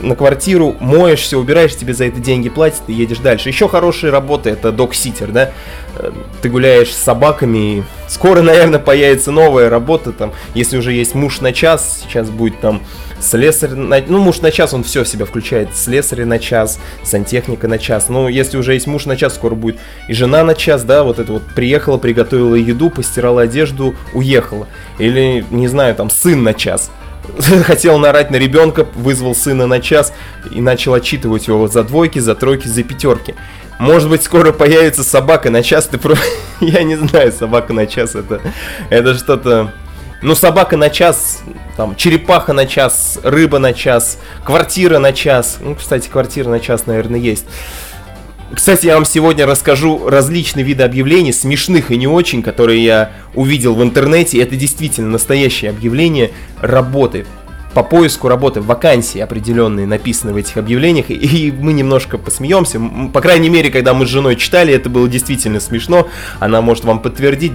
на 0.00 0.14
квартиру, 0.16 0.76
моешься, 0.80 1.38
убираешь, 1.38 1.74
тебе 1.76 1.94
за 1.94 2.04
это 2.06 2.20
деньги 2.20 2.48
платят, 2.48 2.82
и 2.88 2.92
едешь 2.92 3.18
дальше. 3.18 3.48
Еще 3.48 3.68
хорошие 3.68 4.10
работы, 4.10 4.50
это 4.50 4.70
док-ситер, 4.72 5.28
да? 5.32 5.50
Э, 5.96 6.10
Ты 6.42 6.48
гуляешь 6.48 6.92
с 6.94 6.98
собаками, 7.02 7.78
и 7.78 7.82
скоро, 8.08 8.42
наверное, 8.42 8.78
появится 8.78 9.30
новая 9.32 9.68
работа, 9.68 10.12
там, 10.12 10.32
если 10.54 10.76
уже 10.78 10.92
есть 10.92 11.14
муж 11.14 11.40
на 11.40 11.52
час, 11.52 12.04
сейчас 12.04 12.30
будет 12.30 12.60
там 12.60 12.82
слесарь, 13.20 13.70
на- 13.74 14.00
ну, 14.06 14.18
муж 14.18 14.40
на 14.42 14.52
час, 14.52 14.72
он 14.72 14.84
все 14.84 15.02
в 15.02 15.08
себя 15.08 15.24
включает, 15.24 15.74
слесарь 15.76 16.24
на 16.24 16.38
час, 16.38 16.78
сантехника 17.02 17.66
на 17.66 17.78
час, 17.78 18.08
ну, 18.08 18.28
если 18.28 18.56
уже 18.58 18.74
есть 18.74 18.86
муж 18.86 19.06
на 19.06 19.16
час, 19.16 19.34
скоро 19.34 19.56
будет 19.56 19.78
и 20.06 20.14
жена 20.14 20.44
на 20.44 20.54
час, 20.54 20.84
да, 20.84 21.02
вот 21.02 21.18
это 21.18 21.32
вот 21.32 21.42
приехала, 21.54 21.98
приготовила 21.98 22.54
еду, 22.54 22.90
постирала 22.90 23.42
одежду, 23.42 23.96
уехала, 24.14 24.68
или, 24.98 25.44
не 25.50 25.66
знаю, 25.66 25.96
там, 25.96 26.10
сын 26.10 26.42
на 26.44 26.54
час, 26.54 26.92
хотел 27.64 27.98
нарать 27.98 28.30
на 28.30 28.36
ребенка, 28.36 28.86
вызвал 28.94 29.34
сына 29.34 29.66
на 29.66 29.80
час 29.80 30.12
и 30.50 30.60
начал 30.60 30.94
отчитывать 30.94 31.46
его 31.48 31.68
за 31.68 31.84
двойки, 31.84 32.18
за 32.18 32.34
тройки, 32.34 32.66
за 32.66 32.82
пятерки. 32.82 33.34
Может 33.78 34.10
быть, 34.10 34.22
скоро 34.22 34.52
появится 34.52 35.04
собака 35.04 35.50
на 35.50 35.62
час, 35.62 35.86
ты 35.86 35.98
про... 35.98 36.16
Я 36.60 36.82
не 36.82 36.96
знаю, 36.96 37.32
собака 37.32 37.72
на 37.72 37.86
час 37.86 38.14
это... 38.14 38.40
Это 38.90 39.14
что-то... 39.14 39.72
Ну, 40.20 40.34
собака 40.34 40.76
на 40.76 40.90
час, 40.90 41.42
там, 41.76 41.94
черепаха 41.94 42.52
на 42.52 42.66
час, 42.66 43.20
рыба 43.22 43.60
на 43.60 43.72
час, 43.72 44.18
квартира 44.44 44.98
на 44.98 45.12
час. 45.12 45.58
Ну, 45.60 45.76
кстати, 45.76 46.08
квартира 46.08 46.48
на 46.48 46.58
час, 46.58 46.86
наверное, 46.86 47.20
есть. 47.20 47.46
Кстати, 48.54 48.86
я 48.86 48.94
вам 48.94 49.04
сегодня 49.04 49.44
расскажу 49.46 50.08
различные 50.08 50.64
виды 50.64 50.82
объявлений, 50.82 51.32
смешных 51.32 51.90
и 51.90 51.96
не 51.98 52.06
очень, 52.06 52.42
которые 52.42 52.82
я 52.82 53.10
увидел 53.34 53.74
в 53.74 53.82
интернете. 53.82 54.40
Это 54.40 54.56
действительно 54.56 55.08
настоящие 55.10 55.70
объявления 55.70 56.30
работы. 56.60 57.26
По 57.74 57.82
поиску 57.82 58.26
работы, 58.28 58.62
вакансии 58.62 59.20
определенные 59.20 59.86
написаны 59.86 60.32
в 60.32 60.36
этих 60.36 60.56
объявлениях, 60.56 61.10
и- 61.10 61.52
мы 61.52 61.74
немножко 61.74 62.16
посмеемся. 62.16 62.80
По 63.12 63.20
крайней 63.20 63.50
мере, 63.50 63.70
когда 63.70 63.92
мы 63.92 64.06
с 64.06 64.08
женой 64.08 64.36
читали, 64.36 64.72
это 64.72 64.88
было 64.88 65.06
действительно 65.08 65.60
смешно. 65.60 66.08
Она 66.40 66.62
может 66.62 66.84
вам 66.84 67.00
подтвердить. 67.00 67.52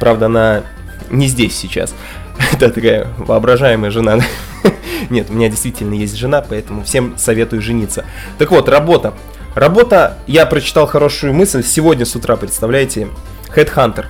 Правда, 0.00 0.26
она 0.26 0.62
не 1.10 1.28
здесь 1.28 1.54
сейчас. 1.54 1.94
Это 2.54 2.70
такая 2.70 3.08
воображаемая 3.18 3.90
жена. 3.90 4.20
Нет, 5.10 5.28
у 5.28 5.34
меня 5.34 5.50
действительно 5.50 5.92
есть 5.94 6.16
жена, 6.16 6.40
поэтому 6.40 6.82
всем 6.82 7.14
советую 7.18 7.60
жениться. 7.60 8.06
Так 8.38 8.50
вот, 8.50 8.68
работа. 8.70 9.12
Работа, 9.54 10.16
я 10.26 10.46
прочитал 10.46 10.86
хорошую 10.86 11.34
мысль 11.34 11.64
сегодня 11.64 12.04
с 12.04 12.14
утра, 12.14 12.36
представляете, 12.36 13.08
Headhunter. 13.54 14.06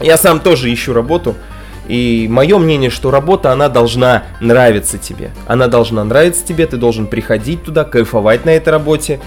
Я 0.00 0.16
сам 0.16 0.38
тоже 0.38 0.72
ищу 0.72 0.92
работу, 0.92 1.34
и 1.88 2.28
мое 2.30 2.58
мнение, 2.58 2.90
что 2.90 3.10
работа, 3.10 3.50
она 3.50 3.68
должна 3.68 4.24
нравиться 4.40 4.98
тебе. 4.98 5.32
Она 5.46 5.66
должна 5.66 6.04
нравиться 6.04 6.44
тебе, 6.44 6.66
ты 6.66 6.76
должен 6.76 7.06
приходить 7.06 7.64
туда, 7.64 7.84
кайфовать 7.84 8.44
на 8.44 8.50
этой 8.50 8.68
работе. 8.68 9.20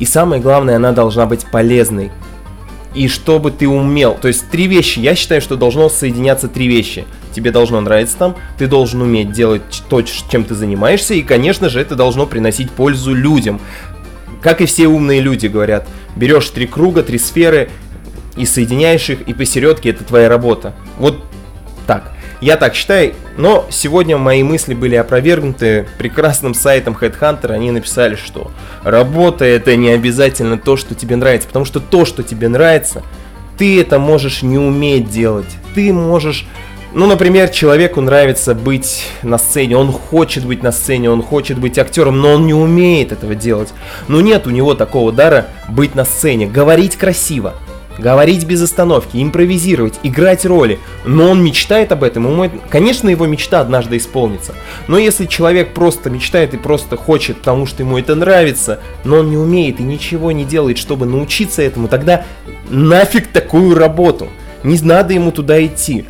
И 0.00 0.04
самое 0.04 0.42
главное, 0.42 0.76
она 0.76 0.90
должна 0.92 1.26
быть 1.26 1.46
полезной. 1.52 2.10
И 2.94 3.08
чтобы 3.08 3.50
ты 3.52 3.68
умел, 3.68 4.18
то 4.20 4.28
есть 4.28 4.50
три 4.50 4.66
вещи, 4.66 4.98
я 4.98 5.14
считаю, 5.14 5.40
что 5.40 5.56
должно 5.56 5.88
соединяться 5.88 6.48
три 6.48 6.66
вещи. 6.66 7.04
Тебе 7.32 7.50
должно 7.50 7.80
нравиться 7.80 8.18
там, 8.18 8.36
ты 8.58 8.66
должен 8.66 9.00
уметь 9.00 9.32
делать 9.32 9.62
то, 9.88 10.02
чем 10.02 10.44
ты 10.44 10.54
занимаешься, 10.54 11.14
и, 11.14 11.22
конечно 11.22 11.70
же, 11.70 11.80
это 11.80 11.94
должно 11.94 12.26
приносить 12.26 12.70
пользу 12.70 13.14
людям. 13.14 13.60
Как 14.42 14.60
и 14.60 14.66
все 14.66 14.88
умные 14.88 15.20
люди 15.20 15.46
говорят, 15.46 15.86
берешь 16.16 16.50
три 16.50 16.66
круга, 16.66 17.02
три 17.02 17.18
сферы 17.18 17.70
и 18.36 18.44
соединяешь 18.44 19.08
их, 19.08 19.22
и 19.22 19.34
посередке 19.34 19.90
это 19.90 20.04
твоя 20.04 20.28
работа. 20.28 20.74
Вот 20.98 21.22
так. 21.86 22.12
Я 22.40 22.56
так 22.56 22.74
считаю, 22.74 23.14
но 23.36 23.66
сегодня 23.70 24.18
мои 24.18 24.42
мысли 24.42 24.74
были 24.74 24.96
опровергнуты 24.96 25.86
прекрасным 25.96 26.54
сайтом 26.54 26.98
Headhunter. 27.00 27.52
Они 27.52 27.70
написали, 27.70 28.16
что 28.16 28.50
работа 28.82 29.44
это 29.44 29.76
не 29.76 29.90
обязательно 29.90 30.58
то, 30.58 30.76
что 30.76 30.96
тебе 30.96 31.14
нравится, 31.14 31.46
потому 31.46 31.64
что 31.64 31.78
то, 31.78 32.04
что 32.04 32.24
тебе 32.24 32.48
нравится, 32.48 33.04
ты 33.58 33.80
это 33.80 34.00
можешь 34.00 34.42
не 34.42 34.58
уметь 34.58 35.08
делать. 35.08 35.46
Ты 35.76 35.92
можешь 35.92 36.46
ну, 36.94 37.06
например, 37.06 37.48
человеку 37.48 38.00
нравится 38.00 38.54
быть 38.54 39.06
на 39.22 39.38
сцене, 39.38 39.76
он 39.76 39.90
хочет 39.92 40.44
быть 40.44 40.62
на 40.62 40.72
сцене, 40.72 41.10
он 41.10 41.22
хочет 41.22 41.58
быть 41.58 41.78
актером, 41.78 42.20
но 42.20 42.32
он 42.32 42.46
не 42.46 42.54
умеет 42.54 43.12
этого 43.12 43.34
делать. 43.34 43.72
Но 44.08 44.20
нет 44.20 44.46
у 44.46 44.50
него 44.50 44.74
такого 44.74 45.10
дара 45.10 45.46
быть 45.68 45.94
на 45.94 46.04
сцене, 46.04 46.46
говорить 46.46 46.96
красиво, 46.96 47.54
говорить 47.98 48.44
без 48.44 48.60
остановки, 48.62 49.22
импровизировать, 49.22 50.00
играть 50.02 50.44
роли. 50.44 50.78
Но 51.06 51.30
он 51.30 51.42
мечтает 51.42 51.92
об 51.92 52.04
этом, 52.04 52.26
ему 52.26 52.50
конечно, 52.68 53.08
его 53.08 53.26
мечта 53.26 53.60
однажды 53.60 53.96
исполнится. 53.96 54.54
Но 54.86 54.98
если 54.98 55.24
человек 55.24 55.72
просто 55.72 56.10
мечтает 56.10 56.52
и 56.52 56.58
просто 56.58 56.96
хочет, 56.96 57.38
потому 57.38 57.64
что 57.64 57.82
ему 57.82 57.96
это 57.96 58.14
нравится, 58.14 58.80
но 59.04 59.18
он 59.18 59.30
не 59.30 59.38
умеет 59.38 59.80
и 59.80 59.82
ничего 59.82 60.30
не 60.30 60.44
делает, 60.44 60.76
чтобы 60.76 61.06
научиться 61.06 61.62
этому, 61.62 61.88
тогда 61.88 62.24
нафиг 62.68 63.28
такую 63.28 63.76
работу. 63.76 64.28
Не 64.62 64.78
надо 64.80 65.14
ему 65.14 65.32
туда 65.32 65.64
идти. 65.64 66.06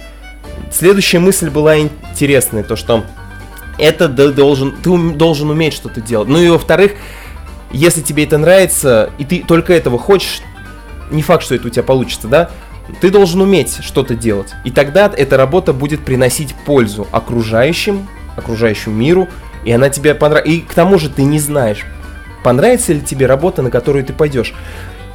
Следующая 0.70 1.18
мысль 1.18 1.50
была 1.50 1.78
интересная, 1.78 2.62
то 2.64 2.76
что 2.76 3.04
это 3.78 4.08
должен, 4.08 4.76
ты 4.82 5.12
должен 5.14 5.50
уметь 5.50 5.74
что-то 5.74 6.00
делать. 6.00 6.28
Ну 6.28 6.40
и 6.40 6.48
во-вторых, 6.48 6.92
если 7.72 8.00
тебе 8.00 8.24
это 8.24 8.38
нравится, 8.38 9.10
и 9.18 9.24
ты 9.24 9.44
только 9.46 9.72
этого 9.72 9.98
хочешь, 9.98 10.42
не 11.10 11.22
факт, 11.22 11.44
что 11.44 11.54
это 11.54 11.66
у 11.66 11.70
тебя 11.70 11.82
получится, 11.82 12.28
да? 12.28 12.50
Ты 13.00 13.10
должен 13.10 13.40
уметь 13.40 13.78
что-то 13.82 14.14
делать. 14.14 14.52
И 14.64 14.70
тогда 14.70 15.10
эта 15.14 15.36
работа 15.36 15.72
будет 15.72 16.04
приносить 16.04 16.54
пользу 16.66 17.06
окружающим, 17.12 18.08
окружающему 18.36 18.94
миру, 18.94 19.28
и 19.64 19.72
она 19.72 19.88
тебе 19.88 20.14
понравится. 20.14 20.52
И 20.52 20.60
к 20.60 20.74
тому 20.74 20.98
же 20.98 21.08
ты 21.08 21.22
не 21.22 21.38
знаешь, 21.38 21.84
понравится 22.42 22.92
ли 22.92 23.00
тебе 23.00 23.26
работа, 23.26 23.62
на 23.62 23.70
которую 23.70 24.04
ты 24.04 24.12
пойдешь. 24.12 24.52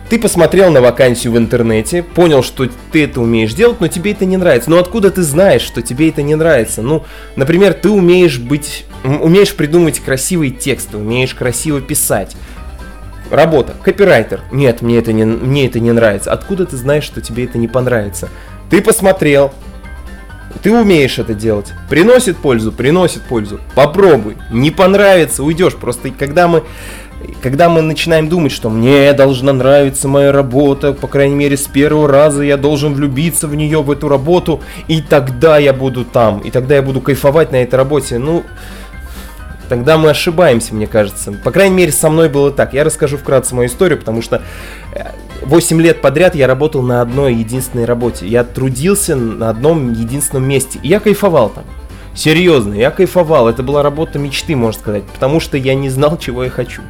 Ты 0.10 0.20
посмотрел 0.20 0.72
на 0.72 0.82
вакансию 0.82 1.34
в 1.34 1.38
интернете, 1.38 2.02
понял, 2.02 2.42
что 2.42 2.70
ты 2.92 3.04
это 3.04 3.20
умеешь 3.20 3.54
делать, 3.54 3.82
но 3.82 3.90
тебе 3.90 4.14
это 4.14 4.24
не 4.24 4.38
нравится. 4.38 4.70
Но 4.70 4.80
откуда 4.80 5.12
ты 5.12 5.22
знаешь, 5.22 5.62
что 5.62 5.82
тебе 5.82 6.08
это 6.08 6.22
не 6.22 6.36
нравится? 6.36 6.82
Ну, 6.82 7.04
например, 7.36 7.74
ты 7.74 7.90
умеешь 7.90 8.40
быть, 8.40 8.86
умеешь 9.04 9.54
придумывать 9.54 10.00
красивые 10.00 10.52
тексты, 10.52 10.98
умеешь 10.98 11.36
красиво 11.36 11.82
писать. 11.82 12.38
Работа, 13.30 13.76
копирайтер. 13.84 14.42
Нет, 14.54 14.82
мне 14.82 14.98
это 14.98 15.12
не, 15.12 15.26
мне 15.26 15.68
это 15.68 15.82
не 15.82 15.92
нравится. 15.92 16.32
Откуда 16.32 16.66
ты 16.66 16.78
знаешь, 16.78 17.04
что 17.04 17.20
тебе 17.20 17.44
это 17.44 17.58
не 17.58 17.68
понравится? 17.68 18.30
Ты 18.70 18.82
посмотрел, 18.82 19.52
ты 20.64 20.72
умеешь 20.72 21.20
это 21.20 21.34
делать. 21.34 21.74
Приносит 21.90 22.38
пользу, 22.38 22.72
приносит 22.72 23.24
пользу. 23.24 23.60
Попробуй. 23.76 24.38
Не 24.52 24.72
понравится, 24.72 25.44
уйдешь. 25.44 25.76
Просто 25.76 26.12
когда 26.12 26.48
мы 26.48 26.64
когда 27.42 27.70
мы 27.70 27.82
начинаем 27.82 28.30
думать, 28.30 28.52
что 28.52 28.70
мне 28.70 29.12
должна 29.14 29.54
нравиться 29.54 30.08
моя 30.08 30.32
работа, 30.32 30.94
по 30.94 31.08
крайней 31.08 31.36
мере 31.36 31.58
с 31.58 31.66
первого 31.66 32.08
раза 32.08 32.44
я 32.44 32.58
должен 32.58 32.94
влюбиться 32.94 33.48
в 33.48 33.56
нее, 33.56 33.82
в 33.82 33.92
эту 33.92 34.08
работу, 34.08 34.62
и 34.88 35.02
тогда 35.02 35.58
я 35.58 35.74
буду 35.74 36.06
там, 36.06 36.40
и 36.40 36.52
тогда 36.52 36.76
я 36.76 36.82
буду 36.82 37.02
кайфовать 37.02 37.52
на 37.52 37.58
этой 37.58 37.76
работе, 37.76 38.18
ну, 38.18 38.44
тогда 39.70 39.98
мы 39.98 40.10
ошибаемся, 40.10 40.74
мне 40.74 40.88
кажется. 40.88 41.32
По 41.44 41.52
крайней 41.52 41.76
мере, 41.76 41.92
со 41.92 42.10
мной 42.10 42.30
было 42.30 42.52
так. 42.52 42.74
Я 42.74 42.84
расскажу 42.84 43.18
вкратце 43.18 43.54
мою 43.54 43.68
историю, 43.68 44.00
потому 44.00 44.22
что 44.22 44.42
8 45.44 45.82
лет 45.82 46.02
подряд 46.02 46.36
я 46.36 46.48
работал 46.48 46.82
на 46.82 47.02
одной 47.02 47.36
единственной 47.36 47.86
работе. 47.86 48.28
Я 48.28 48.44
трудился 48.44 49.16
на 49.16 49.50
одном 49.50 49.92
единственном 49.94 50.48
месте, 50.48 50.80
и 50.82 50.88
я 50.88 51.00
кайфовал 51.00 51.50
там. 51.50 51.66
Серьезно, 52.18 52.74
я 52.74 52.90
кайфовал. 52.90 53.48
Это 53.48 53.62
была 53.62 53.84
работа 53.84 54.18
мечты, 54.18 54.56
можно 54.56 54.82
сказать, 54.82 55.04
потому 55.04 55.40
что 55.40 55.56
я 55.56 55.76
не 55.76 55.90
знал, 55.90 56.18
чего 56.18 56.44
я 56.44 56.50
хочу. 56.50 56.82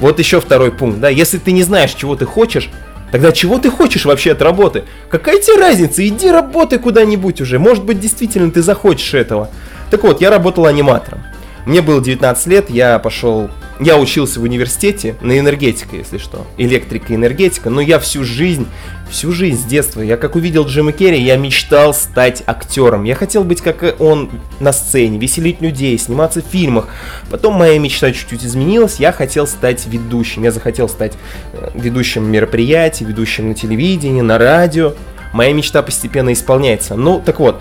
Вот 0.00 0.18
еще 0.18 0.40
второй 0.40 0.72
пункт, 0.72 0.98
да, 0.98 1.08
если 1.08 1.38
ты 1.38 1.52
не 1.52 1.62
знаешь, 1.62 1.94
чего 1.94 2.16
ты 2.16 2.24
хочешь, 2.26 2.68
тогда 3.12 3.30
чего 3.30 3.58
ты 3.58 3.70
хочешь 3.70 4.04
вообще 4.04 4.32
от 4.32 4.42
работы? 4.42 4.82
Какая 5.08 5.38
тебе 5.38 5.60
разница? 5.60 6.04
Иди 6.04 6.28
работай 6.28 6.80
куда-нибудь 6.80 7.40
уже. 7.40 7.60
Может 7.60 7.84
быть, 7.84 8.00
действительно 8.00 8.50
ты 8.50 8.60
захочешь 8.60 9.14
этого. 9.14 9.50
Так 9.92 10.02
вот, 10.02 10.20
я 10.20 10.30
работал 10.30 10.66
аниматором. 10.66 11.22
Мне 11.66 11.80
было 11.80 12.02
19 12.02 12.46
лет, 12.46 12.70
я 12.70 12.98
пошел... 12.98 13.50
Я 13.80 13.98
учился 13.98 14.38
в 14.38 14.44
университете 14.44 15.16
на 15.20 15.38
энергетика, 15.38 15.96
если 15.96 16.18
что. 16.18 16.46
Электрика 16.56 17.14
энергетика. 17.14 17.68
Но 17.68 17.80
я 17.80 17.98
всю 17.98 18.22
жизнь, 18.22 18.66
всю 19.10 19.32
жизнь 19.32 19.60
с 19.60 19.64
детства, 19.64 20.00
я 20.00 20.16
как 20.16 20.36
увидел 20.36 20.66
Джима 20.66 20.92
Керри, 20.92 21.20
я 21.20 21.36
мечтал 21.36 21.92
стать 21.92 22.44
актером. 22.46 23.04
Я 23.04 23.14
хотел 23.16 23.42
быть 23.42 23.60
как 23.60 24.00
он 24.00 24.30
на 24.60 24.72
сцене, 24.72 25.18
веселить 25.18 25.60
людей, 25.60 25.98
сниматься 25.98 26.42
в 26.42 26.44
фильмах. 26.44 26.88
Потом 27.30 27.54
моя 27.54 27.78
мечта 27.78 28.12
чуть-чуть 28.12 28.44
изменилась, 28.44 28.96
я 29.00 29.10
хотел 29.10 29.46
стать 29.46 29.86
ведущим. 29.86 30.44
Я 30.44 30.52
захотел 30.52 30.88
стать 30.88 31.14
э, 31.52 31.70
ведущим 31.74 32.30
мероприятий, 32.30 33.04
ведущим 33.04 33.48
на 33.48 33.54
телевидении, 33.54 34.20
на 34.20 34.38
радио. 34.38 34.94
Моя 35.32 35.52
мечта 35.54 35.82
постепенно 35.82 36.32
исполняется. 36.32 36.94
Ну, 36.94 37.20
так 37.24 37.40
вот, 37.40 37.60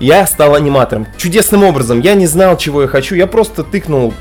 я 0.00 0.26
стал 0.26 0.54
аниматором. 0.54 1.06
Чудесным 1.16 1.62
образом. 1.64 2.00
Я 2.00 2.14
не 2.14 2.26
знал, 2.26 2.56
чего 2.56 2.82
я 2.82 2.88
хочу. 2.88 3.14
Я 3.14 3.26
просто 3.26 3.62
тыкнул 3.62 4.12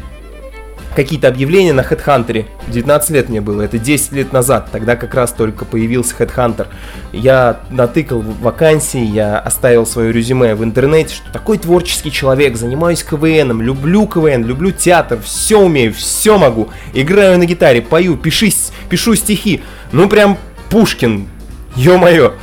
какие-то 0.96 1.28
объявления 1.28 1.74
на 1.74 1.82
HeadHunter. 1.82 2.46
19 2.68 3.10
лет 3.10 3.28
мне 3.30 3.42
было, 3.42 3.64
это 3.64 3.80
10 3.80 4.12
лет 4.12 4.32
назад, 4.32 4.70
тогда 4.72 4.96
как 4.96 5.16
раз 5.16 5.32
только 5.32 5.66
появился 5.66 6.14
HeadHunter. 6.20 6.68
Я 7.12 7.62
натыкал 7.72 8.20
вакансии, 8.22 9.04
я 9.04 9.40
оставил 9.40 9.88
свое 9.88 10.12
резюме 10.12 10.54
в 10.54 10.64
интернете, 10.64 11.16
что 11.16 11.32
такой 11.34 11.58
творческий 11.58 12.12
человек, 12.12 12.56
занимаюсь 12.58 13.04
КВНом, 13.04 13.64
люблю 13.64 14.06
КВН, 14.06 14.46
люблю 14.46 14.70
театр, 14.70 15.18
все 15.24 15.60
умею, 15.60 15.94
все 15.96 16.38
могу, 16.38 16.70
играю 16.94 17.40
на 17.40 17.46
гитаре, 17.48 17.82
пою, 17.82 18.16
пиши, 18.16 18.52
с- 18.52 18.72
пишу 18.88 19.16
стихи, 19.16 19.64
ну 19.92 20.08
прям 20.08 20.38
Пушкин, 20.70 21.28
ё-моё. 21.76 22.34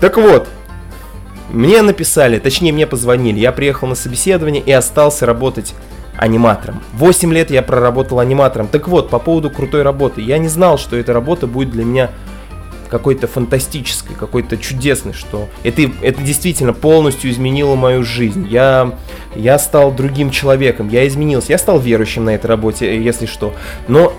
Так 0.00 0.16
вот, 0.16 0.48
мне 1.50 1.82
написали, 1.82 2.38
точнее 2.38 2.72
мне 2.72 2.86
позвонили, 2.86 3.38
я 3.38 3.52
приехал 3.52 3.88
на 3.88 3.94
собеседование 3.94 4.62
и 4.62 4.72
остался 4.72 5.26
работать 5.26 5.74
аниматором. 6.16 6.82
8 6.94 7.32
лет 7.32 7.50
я 7.50 7.62
проработал 7.62 8.18
аниматором. 8.18 8.66
Так 8.66 8.88
вот, 8.88 9.08
по 9.08 9.18
поводу 9.18 9.50
крутой 9.50 9.82
работы. 9.82 10.20
Я 10.20 10.38
не 10.38 10.48
знал, 10.48 10.76
что 10.76 10.96
эта 10.96 11.12
работа 11.12 11.46
будет 11.46 11.70
для 11.70 11.84
меня 11.84 12.10
какой-то 12.88 13.26
фантастической, 13.26 14.16
какой-то 14.16 14.56
чудесной, 14.56 15.12
что 15.12 15.48
это, 15.62 15.82
это 16.02 16.22
действительно 16.22 16.72
полностью 16.72 17.30
изменило 17.30 17.76
мою 17.76 18.02
жизнь. 18.02 18.46
Я, 18.48 18.94
я 19.36 19.58
стал 19.58 19.92
другим 19.92 20.30
человеком, 20.30 20.88
я 20.88 21.06
изменился, 21.06 21.52
я 21.52 21.58
стал 21.58 21.78
верующим 21.78 22.24
на 22.24 22.30
этой 22.30 22.46
работе, 22.46 23.00
если 23.00 23.26
что. 23.26 23.52
Но 23.88 24.12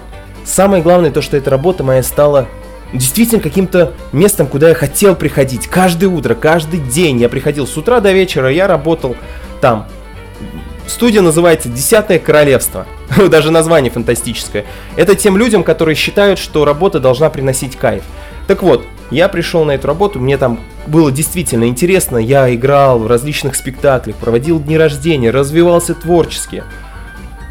самое 0.45 0.83
главное 0.83 1.11
то, 1.11 1.21
что 1.21 1.35
эта 1.35 1.49
работа 1.49 1.83
моя 1.83 2.03
стала 2.03 2.47
действительно 2.93 3.41
каким-то 3.41 3.93
местом, 4.11 4.47
куда 4.47 4.69
я 4.69 4.75
хотел 4.75 5.15
приходить. 5.15 5.67
Каждое 5.67 6.07
утро, 6.07 6.35
каждый 6.35 6.79
день 6.79 7.19
я 7.19 7.29
приходил 7.29 7.67
с 7.67 7.77
утра 7.77 7.99
до 7.99 8.11
вечера, 8.11 8.51
я 8.51 8.67
работал 8.67 9.15
там. 9.61 9.87
Студия 10.87 11.21
называется 11.21 11.69
«Десятое 11.69 12.17
королевство». 12.17 12.87
Даже 13.29 13.51
название 13.51 13.91
фантастическое. 13.91 14.65
Это 14.95 15.15
тем 15.15 15.37
людям, 15.37 15.63
которые 15.63 15.95
считают, 15.95 16.39
что 16.39 16.65
работа 16.65 16.99
должна 16.99 17.29
приносить 17.29 17.75
кайф. 17.75 18.03
Так 18.47 18.63
вот, 18.63 18.83
я 19.11 19.27
пришел 19.27 19.63
на 19.65 19.71
эту 19.71 19.87
работу, 19.87 20.19
мне 20.19 20.37
там 20.37 20.59
было 20.87 21.11
действительно 21.11 21.65
интересно, 21.65 22.17
я 22.17 22.53
играл 22.53 22.99
в 22.99 23.05
различных 23.05 23.55
спектаклях, 23.55 24.15
проводил 24.15 24.59
дни 24.59 24.77
рождения, 24.77 25.29
развивался 25.29 25.93
творчески. 25.93 26.63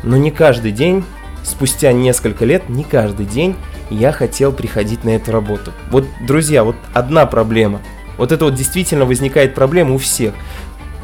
Но 0.03 0.17
не 0.17 0.33
каждый 0.33 0.73
день, 0.73 1.05
спустя 1.45 1.93
несколько 1.93 2.45
лет, 2.45 2.69
не 2.69 2.83
каждый 2.83 3.27
день 3.27 3.55
я 3.91 4.13
хотел 4.13 4.53
приходить 4.53 5.05
на 5.05 5.11
эту 5.11 5.33
работу. 5.33 5.73
Вот, 5.91 6.07
друзья, 6.27 6.65
вот 6.65 6.77
одна 6.95 7.27
проблема. 7.27 7.81
Вот 8.17 8.33
это 8.33 8.45
вот 8.47 8.55
действительно 8.55 9.05
возникает 9.05 9.55
проблема 9.55 9.95
у 9.95 9.99
всех. 9.99 10.35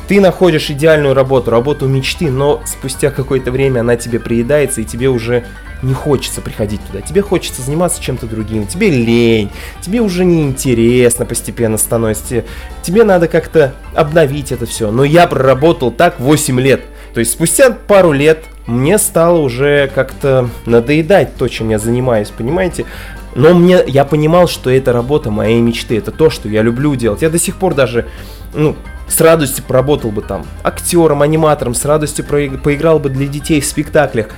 Ты 0.09 0.21
находишь 0.21 0.69
идеальную 0.71 1.15
работу, 1.15 1.51
работу 1.51 1.89
мечты, 1.89 2.31
но 2.31 2.61
спустя 2.67 3.11
какое-то 3.11 3.51
время 3.51 3.81
она 3.81 3.97
тебе 3.97 4.21
приедается, 4.21 4.83
и 4.83 4.85
тебе 4.85 5.09
уже 5.09 5.45
не 5.83 5.95
хочется 5.95 6.43
приходить 6.43 6.81
туда. 6.87 7.01
Тебе 7.01 7.23
хочется 7.23 7.63
заниматься 7.63 8.03
чем-то 8.03 8.27
другим. 8.27 8.67
Тебе 8.67 8.91
лень, 8.91 9.51
тебе 9.81 10.01
уже 10.01 10.25
неинтересно 10.25 11.25
постепенно 11.25 11.79
становится. 11.79 12.45
Тебе, 12.83 13.05
надо 13.05 13.29
как-то 13.29 13.75
обновить 13.95 14.53
это 14.53 14.67
все. 14.67 14.91
Но 14.91 15.05
я 15.05 15.27
проработал 15.27 15.91
так 15.91 16.21
8 16.21 16.61
лет. 16.61 16.83
То 17.15 17.21
есть 17.21 17.33
спустя 17.33 17.71
пару 17.71 18.13
лет 18.13 18.45
мне 18.67 18.99
стало 18.99 19.39
уже 19.39 19.91
как-то 19.95 20.49
надоедать 20.67 21.37
то, 21.37 21.49
чем 21.49 21.69
я 21.71 21.79
занимаюсь, 21.79 22.31
понимаете? 22.31 22.87
Но 23.35 23.53
мне, 23.53 23.81
я 23.87 24.05
понимал, 24.05 24.49
что 24.49 24.71
это 24.71 24.93
работа 24.93 25.31
моей 25.31 25.61
мечты, 25.61 25.99
это 25.99 26.13
то, 26.13 26.31
что 26.31 26.49
я 26.49 26.63
люблю 26.63 26.95
делать. 26.95 27.23
Я 27.23 27.31
до 27.31 27.39
сих 27.39 27.57
пор 27.57 27.75
даже, 27.75 28.07
ну, 28.55 28.77
с 29.09 29.21
радостью 29.21 29.65
поработал 29.65 30.11
бы 30.11 30.23
там 30.23 30.47
актером, 30.63 31.21
аниматором, 31.23 31.75
с 31.75 31.85
радостью 31.85 32.25
поиграл 32.25 32.99
бы 32.99 33.11
для 33.11 33.27
детей 33.27 33.61
в 33.61 33.67
спектаклях. 33.67 34.29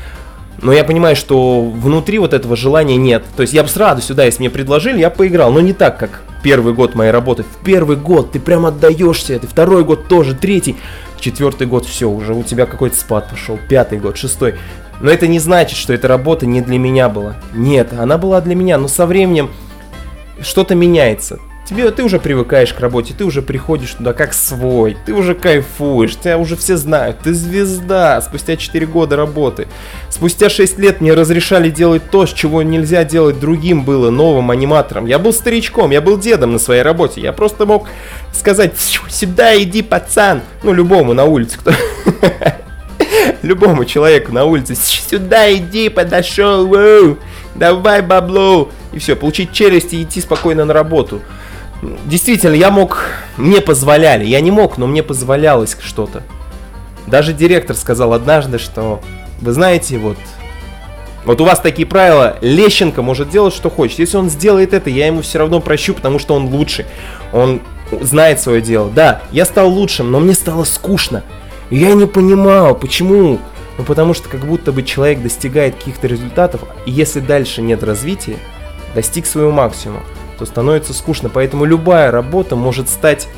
Но 0.62 0.72
я 0.72 0.84
понимаю, 0.84 1.14
что 1.14 1.62
внутри 1.62 2.18
вот 2.18 2.32
этого 2.32 2.56
желания 2.56 2.96
нет. 2.96 3.22
То 3.36 3.42
есть 3.42 3.52
я 3.52 3.62
бы 3.62 3.68
с 3.68 3.76
радостью, 3.76 4.16
да, 4.16 4.24
если 4.24 4.40
мне 4.40 4.50
предложили, 4.50 4.98
я 4.98 5.10
поиграл, 5.10 5.52
но 5.52 5.60
не 5.60 5.74
так, 5.74 5.98
как 5.98 6.22
первый 6.42 6.72
год 6.72 6.94
моей 6.94 7.10
работы. 7.10 7.42
В 7.42 7.64
первый 7.64 7.96
год 7.96 8.32
ты 8.32 8.40
прям 8.40 8.64
отдаешься, 8.64 9.34
это 9.34 9.46
второй 9.46 9.84
год 9.84 10.08
тоже, 10.08 10.34
третий, 10.34 10.76
четвертый 11.20 11.66
год 11.66 11.86
все, 11.86 12.08
уже 12.08 12.34
у 12.34 12.42
тебя 12.42 12.66
какой-то 12.66 12.96
спад 12.96 13.30
пошел, 13.30 13.58
пятый 13.68 13.98
год, 13.98 14.16
шестой. 14.16 14.56
Но 15.00 15.10
это 15.10 15.26
не 15.26 15.38
значит, 15.38 15.76
что 15.76 15.92
эта 15.92 16.08
работа 16.08 16.46
не 16.46 16.60
для 16.60 16.78
меня 16.78 17.08
была. 17.08 17.36
Нет, 17.52 17.92
она 17.92 18.18
была 18.18 18.40
для 18.40 18.54
меня, 18.54 18.78
но 18.78 18.88
со 18.88 19.06
временем 19.06 19.50
что-то 20.40 20.74
меняется. 20.74 21.38
Тебе, 21.68 21.90
ты 21.90 22.04
уже 22.04 22.20
привыкаешь 22.20 22.72
к 22.72 22.78
работе, 22.78 23.12
ты 23.12 23.24
уже 23.24 23.42
приходишь 23.42 23.94
туда 23.94 24.12
как 24.12 24.34
свой, 24.34 24.96
ты 25.04 25.12
уже 25.12 25.34
кайфуешь, 25.34 26.14
тебя 26.14 26.38
уже 26.38 26.54
все 26.54 26.76
знают, 26.76 27.18
ты 27.24 27.34
звезда 27.34 28.20
спустя 28.22 28.56
4 28.56 28.86
года 28.86 29.16
работы. 29.16 29.66
Спустя 30.08 30.48
6 30.48 30.78
лет 30.78 31.00
мне 31.00 31.12
разрешали 31.12 31.70
делать 31.70 32.08
то, 32.08 32.24
чего 32.26 32.62
нельзя 32.62 33.02
делать 33.02 33.40
другим 33.40 33.82
было, 33.82 34.10
новым 34.10 34.52
аниматором. 34.52 35.06
Я 35.06 35.18
был 35.18 35.32
старичком, 35.32 35.90
я 35.90 36.00
был 36.00 36.18
дедом 36.18 36.52
на 36.52 36.60
своей 36.60 36.82
работе, 36.82 37.20
я 37.20 37.32
просто 37.32 37.66
мог 37.66 37.88
сказать, 38.32 38.74
«Фью, 38.76 39.02
сюда 39.08 39.60
иди, 39.60 39.82
пацан, 39.82 40.42
ну 40.62 40.72
любому 40.72 41.14
на 41.14 41.24
улице, 41.24 41.58
кто... 41.58 41.72
Любому 43.42 43.84
человеку 43.84 44.32
на 44.32 44.44
улице, 44.44 44.76
сюда 44.76 45.52
иди, 45.52 45.88
подошел, 45.88 47.18
давай 47.56 48.02
бабло, 48.02 48.70
и 48.92 48.98
все, 48.98 49.16
получить 49.16 49.52
челюсть 49.52 49.92
и 49.92 50.02
идти 50.02 50.20
спокойно 50.20 50.64
на 50.64 50.72
работу. 50.72 51.20
Действительно, 51.82 52.54
я 52.54 52.70
мог, 52.70 53.04
мне 53.36 53.60
позволяли, 53.60 54.24
я 54.24 54.40
не 54.40 54.50
мог, 54.50 54.78
но 54.78 54.86
мне 54.86 55.02
позволялось 55.02 55.76
что-то. 55.80 56.22
Даже 57.06 57.32
директор 57.32 57.76
сказал 57.76 58.12
однажды, 58.12 58.58
что, 58.58 59.00
вы 59.40 59.52
знаете, 59.52 59.98
вот, 59.98 60.16
вот 61.24 61.40
у 61.40 61.44
вас 61.44 61.60
такие 61.60 61.86
правила, 61.86 62.36
Лещенко 62.40 63.02
может 63.02 63.30
делать, 63.30 63.54
что 63.54 63.70
хочет. 63.70 63.98
Если 63.98 64.16
он 64.16 64.30
сделает 64.30 64.72
это, 64.72 64.90
я 64.90 65.06
ему 65.06 65.22
все 65.22 65.38
равно 65.38 65.60
прощу, 65.60 65.94
потому 65.94 66.18
что 66.18 66.34
он 66.34 66.46
лучший. 66.46 66.86
Он 67.32 67.60
знает 68.00 68.40
свое 68.40 68.60
дело. 68.60 68.90
Да, 68.90 69.22
я 69.32 69.44
стал 69.44 69.68
лучшим, 69.68 70.10
но 70.10 70.20
мне 70.20 70.34
стало 70.34 70.64
скучно. 70.64 71.22
Я 71.70 71.94
не 71.94 72.06
понимал, 72.06 72.74
почему. 72.74 73.38
Ну, 73.78 73.84
потому 73.84 74.14
что 74.14 74.28
как 74.28 74.40
будто 74.46 74.72
бы 74.72 74.82
человек 74.82 75.20
достигает 75.22 75.76
каких-то 75.76 76.06
результатов, 76.06 76.62
и 76.86 76.90
если 76.90 77.20
дальше 77.20 77.60
нет 77.60 77.82
развития, 77.82 78.38
достиг 78.94 79.26
своего 79.26 79.50
максимума, 79.50 80.00
то 80.38 80.46
становится 80.46 80.92
скучно. 80.92 81.28
Поэтому 81.28 81.64
любая 81.64 82.10
работа 82.10 82.56
может 82.56 82.88
стать 82.88 83.28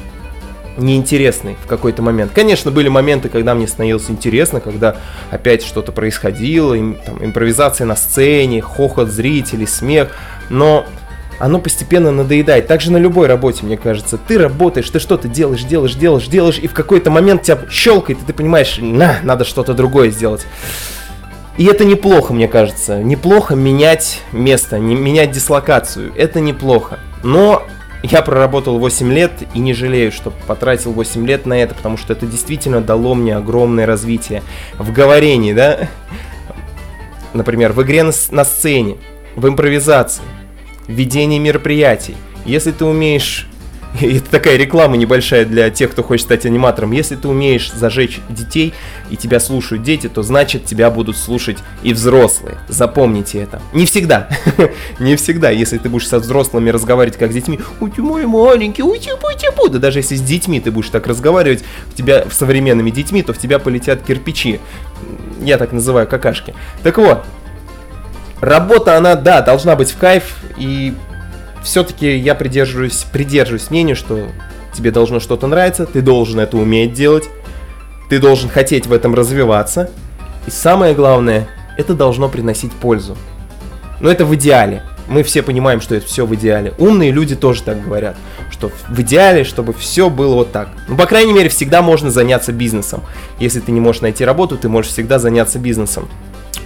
неинтересной 0.76 1.56
в 1.62 1.66
какой-то 1.66 2.02
момент. 2.02 2.32
Конечно, 2.34 2.70
были 2.70 2.88
моменты, 2.88 3.28
когда 3.28 3.54
мне 3.54 3.66
становилось 3.66 4.10
интересно, 4.10 4.60
когда 4.60 4.96
опять 5.30 5.64
что-то 5.64 5.92
происходило, 5.92 6.74
им- 6.74 6.96
там, 7.04 7.24
импровизация 7.24 7.84
на 7.84 7.96
сцене, 7.96 8.62
хохот 8.62 9.08
зрителей, 9.08 9.66
смех, 9.66 10.10
но 10.50 10.86
оно 11.38 11.60
постепенно 11.60 12.10
надоедает. 12.10 12.66
Также 12.66 12.90
на 12.92 12.96
любой 12.96 13.26
работе, 13.28 13.64
мне 13.64 13.76
кажется. 13.76 14.18
Ты 14.18 14.38
работаешь, 14.38 14.90
ты 14.90 14.98
что-то 14.98 15.28
делаешь, 15.28 15.64
делаешь, 15.64 15.94
делаешь, 15.94 16.26
делаешь, 16.26 16.58
и 16.58 16.66
в 16.66 16.74
какой-то 16.74 17.10
момент 17.10 17.42
тебя 17.42 17.58
щелкает, 17.70 18.20
и 18.20 18.24
ты 18.24 18.32
понимаешь, 18.32 18.78
на, 18.80 19.18
надо 19.22 19.44
что-то 19.44 19.74
другое 19.74 20.10
сделать. 20.10 20.46
И 21.58 21.64
это 21.64 21.84
неплохо, 21.84 22.32
мне 22.32 22.46
кажется. 22.46 23.02
Неплохо 23.02 23.56
менять 23.56 24.22
место, 24.32 24.78
не 24.78 24.94
менять 24.94 25.32
дислокацию. 25.32 26.12
Это 26.16 26.38
неплохо. 26.40 27.00
Но 27.24 27.64
я 28.04 28.22
проработал 28.22 28.78
8 28.78 29.12
лет 29.12 29.32
и 29.54 29.58
не 29.58 29.74
жалею, 29.74 30.12
что 30.12 30.32
потратил 30.46 30.92
8 30.92 31.26
лет 31.26 31.46
на 31.46 31.54
это, 31.54 31.74
потому 31.74 31.96
что 31.96 32.12
это 32.12 32.26
действительно 32.26 32.80
дало 32.80 33.16
мне 33.16 33.36
огромное 33.36 33.86
развитие 33.86 34.44
в 34.78 34.92
говорении, 34.92 35.52
да? 35.52 35.88
Например, 37.34 37.72
в 37.72 37.82
игре 37.82 38.04
на, 38.04 38.44
сцене, 38.44 38.96
в 39.34 39.48
импровизации, 39.48 40.22
в 40.86 40.92
ведении 40.92 41.40
мероприятий. 41.40 42.14
Если 42.44 42.70
ты 42.70 42.84
умеешь 42.84 43.47
это 44.00 44.30
такая 44.30 44.56
реклама 44.56 44.96
небольшая 44.96 45.44
для 45.44 45.70
тех, 45.70 45.90
кто 45.90 46.02
хочет 46.02 46.26
стать 46.26 46.46
аниматором. 46.46 46.92
Если 46.92 47.16
ты 47.16 47.28
умеешь 47.28 47.72
зажечь 47.72 48.20
детей 48.28 48.74
и 49.10 49.16
тебя 49.16 49.40
слушают 49.40 49.82
дети, 49.82 50.08
то 50.08 50.22
значит 50.22 50.64
тебя 50.64 50.90
будут 50.90 51.16
слушать 51.16 51.58
и 51.82 51.92
взрослые. 51.92 52.58
Запомните 52.68 53.40
это. 53.40 53.60
Не 53.72 53.86
всегда. 53.86 54.28
Не 54.98 55.16
всегда. 55.16 55.50
Если 55.50 55.78
ты 55.78 55.88
будешь 55.88 56.06
со 56.06 56.18
взрослыми 56.18 56.70
разговаривать 56.70 57.18
как 57.18 57.30
с 57.30 57.34
детьми, 57.34 57.58
ой, 57.80 57.90
ты 57.90 58.02
мой 58.02 58.26
маленький, 58.26 58.82
ой, 58.82 58.98
типу, 58.98 59.28
типу. 59.36 59.68
Да 59.68 59.78
даже 59.78 60.00
если 60.00 60.16
с 60.16 60.22
детьми 60.22 60.60
ты 60.60 60.70
будешь 60.70 60.90
так 60.90 61.06
разговаривать, 61.06 61.64
в 61.86 61.94
тебя 61.94 62.24
с 62.30 62.36
современными 62.36 62.90
детьми, 62.90 63.22
то 63.22 63.32
в 63.32 63.38
тебя 63.38 63.58
полетят 63.58 64.02
кирпичи. 64.02 64.60
Я 65.40 65.58
так 65.58 65.72
называю 65.72 66.06
какашки. 66.06 66.54
Так 66.82 66.98
вот, 66.98 67.24
работа, 68.40 68.96
она, 68.96 69.14
да, 69.14 69.40
должна 69.40 69.76
быть 69.76 69.90
в 69.90 69.98
кайф, 69.98 70.36
и 70.56 70.94
все-таки 71.62 72.16
я 72.16 72.34
придерживаюсь, 72.34 73.04
придерживаюсь 73.12 73.70
мнению, 73.70 73.96
что 73.96 74.28
тебе 74.72 74.90
должно 74.90 75.20
что-то 75.20 75.46
нравиться, 75.46 75.86
ты 75.86 76.02
должен 76.02 76.40
это 76.40 76.56
уметь 76.56 76.92
делать, 76.92 77.24
ты 78.08 78.18
должен 78.18 78.48
хотеть 78.48 78.86
в 78.86 78.92
этом 78.92 79.14
развиваться, 79.14 79.90
и 80.46 80.50
самое 80.50 80.94
главное, 80.94 81.48
это 81.76 81.94
должно 81.94 82.28
приносить 82.28 82.72
пользу. 82.72 83.16
Но 84.00 84.10
это 84.10 84.24
в 84.24 84.34
идеале. 84.34 84.82
Мы 85.08 85.22
все 85.22 85.42
понимаем, 85.42 85.80
что 85.80 85.94
это 85.94 86.06
все 86.06 86.26
в 86.26 86.34
идеале. 86.34 86.74
Умные 86.78 87.10
люди 87.10 87.34
тоже 87.34 87.62
так 87.62 87.82
говорят, 87.82 88.16
что 88.50 88.70
в 88.88 89.00
идеале, 89.00 89.44
чтобы 89.44 89.72
все 89.72 90.10
было 90.10 90.34
вот 90.34 90.52
так. 90.52 90.68
Ну, 90.86 90.96
по 90.96 91.06
крайней 91.06 91.32
мере, 91.32 91.48
всегда 91.48 91.82
можно 91.82 92.10
заняться 92.10 92.52
бизнесом. 92.52 93.02
Если 93.38 93.60
ты 93.60 93.72
не 93.72 93.80
можешь 93.80 94.02
найти 94.02 94.24
работу, 94.24 94.56
ты 94.56 94.68
можешь 94.68 94.92
всегда 94.92 95.18
заняться 95.18 95.58
бизнесом. 95.58 96.08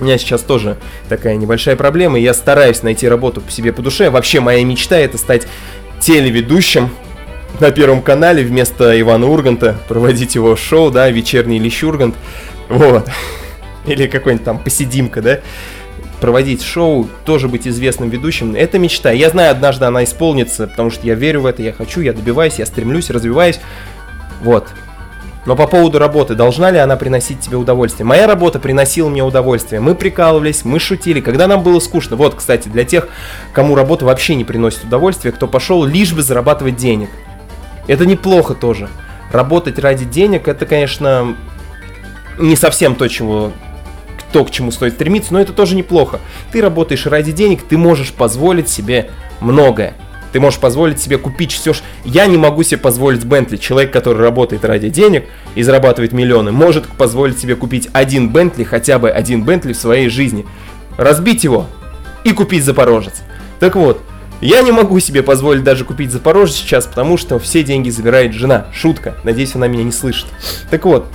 У 0.00 0.05
меня 0.05 0.18
сейчас 0.18 0.42
тоже 0.42 0.76
такая 1.09 1.37
небольшая 1.37 1.76
проблема, 1.76 2.18
и 2.18 2.22
я 2.22 2.35
стараюсь 2.35 2.83
найти 2.83 3.09
работу 3.09 3.40
по 3.40 3.50
себе 3.50 3.72
по 3.72 3.83
душе. 3.83 4.11
Вообще, 4.11 4.40
моя 4.40 4.64
мечта 4.64 4.96
это 4.96 5.18
стать 5.18 5.46
телеведущим 6.00 6.90
на 7.61 7.70
Первом 7.70 8.02
канале 8.02 8.42
вместо 8.42 8.98
Ивана 9.00 9.26
Урганта, 9.28 9.76
проводить 9.87 10.35
его 10.35 10.57
шоу, 10.57 10.90
да, 10.90 11.09
вечерний 11.11 11.61
Лещ 11.61 11.85
Ургант, 11.85 12.16
вот. 12.68 13.09
Или 13.87 14.07
какой-нибудь 14.07 14.44
там 14.44 14.59
посидимка, 14.59 15.22
да, 15.22 15.40
проводить 16.22 16.62
шоу, 16.62 17.08
тоже 17.24 17.48
быть 17.48 17.66
известным 17.66 18.08
ведущим. 18.08 18.54
Это 18.54 18.78
мечта. 18.78 19.11
Я 19.11 19.28
знаю, 19.28 19.50
однажды 19.50 19.87
она 19.87 20.04
исполнится, 20.04 20.68
потому 20.68 20.88
что 20.88 21.04
я 21.04 21.14
верю 21.14 21.40
в 21.42 21.46
это, 21.46 21.62
я 21.62 21.72
хочу, 21.72 22.00
я 22.00 22.12
добиваюсь, 22.12 22.61
я 22.61 22.64
стремлюсь, 22.64 23.11
развиваюсь. 23.11 23.58
Вот. 24.40 24.68
Но 25.44 25.56
по 25.56 25.66
поводу 25.66 25.98
работы, 25.98 26.37
должна 26.37 26.70
ли 26.70 26.78
она 26.78 26.94
приносить 26.94 27.40
тебе 27.40 27.56
удовольствие? 27.56 28.06
Моя 28.06 28.28
работа 28.28 28.61
приносила 28.61 29.08
мне 29.08 29.24
удовольствие. 29.24 29.80
Мы 29.80 29.96
прикалывались, 29.96 30.64
мы 30.64 30.78
шутили, 30.78 31.20
когда 31.20 31.48
нам 31.48 31.64
было 31.64 31.80
скучно. 31.80 32.14
Вот, 32.14 32.37
кстати, 32.37 32.68
для 32.68 32.85
тех, 32.85 33.08
кому 33.52 33.74
работа 33.74 34.04
вообще 34.04 34.37
не 34.37 34.44
приносит 34.44 34.85
удовольствия, 34.85 35.32
кто 35.32 35.48
пошел 35.48 35.85
лишь 35.85 36.12
бы 36.12 36.22
зарабатывать 36.22 36.76
денег. 36.76 37.11
Это 37.88 38.06
неплохо 38.06 38.54
тоже. 38.54 38.88
Работать 39.32 39.80
ради 39.80 40.04
денег, 40.04 40.46
это, 40.46 40.66
конечно, 40.66 41.37
не 42.38 42.54
совсем 42.54 42.94
то, 42.94 43.08
чего 43.08 43.50
то, 44.33 44.45
к 44.45 44.51
чему 44.51 44.71
стоит 44.71 44.95
стремиться, 44.95 45.33
но 45.33 45.40
это 45.40 45.53
тоже 45.53 45.75
неплохо. 45.77 46.21
Ты 46.53 46.61
работаешь 46.61 47.07
ради 47.07 47.33
денег, 47.33 47.62
ты 47.62 47.77
можешь 47.77 48.12
позволить 48.12 48.68
себе 48.68 49.11
многое. 49.40 49.95
Ты 50.33 50.40
можешь 50.40 50.59
позволить 50.59 50.99
себе 50.99 51.18
купить 51.18 51.53
все, 51.53 51.75
ш- 51.75 51.83
Я 52.05 52.25
не 52.27 52.38
могу 52.38 52.62
себе 52.62 52.79
позволить 52.79 53.23
Бентли. 53.25 53.59
Человек, 53.59 53.92
который 53.92 54.23
работает 54.23 54.64
ради 54.64 54.88
денег 54.88 55.27
и 55.55 55.62
зарабатывает 55.62 56.12
миллионы, 56.12 56.53
может 56.53 56.87
позволить 56.88 57.38
себе 57.38 57.55
купить 57.55 57.90
один 57.92 58.31
Бентли, 58.31 58.64
хотя 58.64 58.99
бы 58.99 59.11
один 59.11 59.45
Бентли 59.45 59.75
в 59.75 59.77
своей 59.77 60.09
жизни. 60.09 60.47
Разбить 60.97 61.45
его 61.45 61.66
и 62.25 62.33
купить 62.33 62.64
Запорожец. 62.64 63.23
Так 63.61 63.77
вот, 63.77 64.01
я 64.40 64.62
не 64.62 64.73
могу 64.73 64.99
себе 65.01 65.23
позволить 65.23 65.64
даже 65.64 65.85
купить 65.85 66.11
Запорожец 66.11 66.57
сейчас, 66.57 66.87
потому 66.87 67.18
что 67.18 67.38
все 67.38 67.62
деньги 67.62 67.90
забирает 67.90 68.33
жена. 68.33 68.68
Шутка. 68.73 69.14
Надеюсь, 69.25 69.55
она 69.55 69.68
меня 69.68 69.85
не 69.85 69.92
слышит. 69.92 70.27
Так 70.71 70.87
вот, 70.87 71.07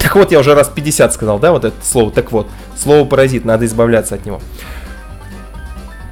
так 0.00 0.16
вот, 0.16 0.32
я 0.32 0.38
уже 0.38 0.54
раз 0.54 0.68
50 0.68 1.12
сказал, 1.12 1.38
да, 1.38 1.52
вот 1.52 1.64
это 1.64 1.76
слово. 1.82 2.10
Так 2.10 2.32
вот, 2.32 2.48
слово 2.76 3.04
паразит, 3.04 3.44
надо 3.44 3.66
избавляться 3.66 4.14
от 4.14 4.24
него. 4.26 4.40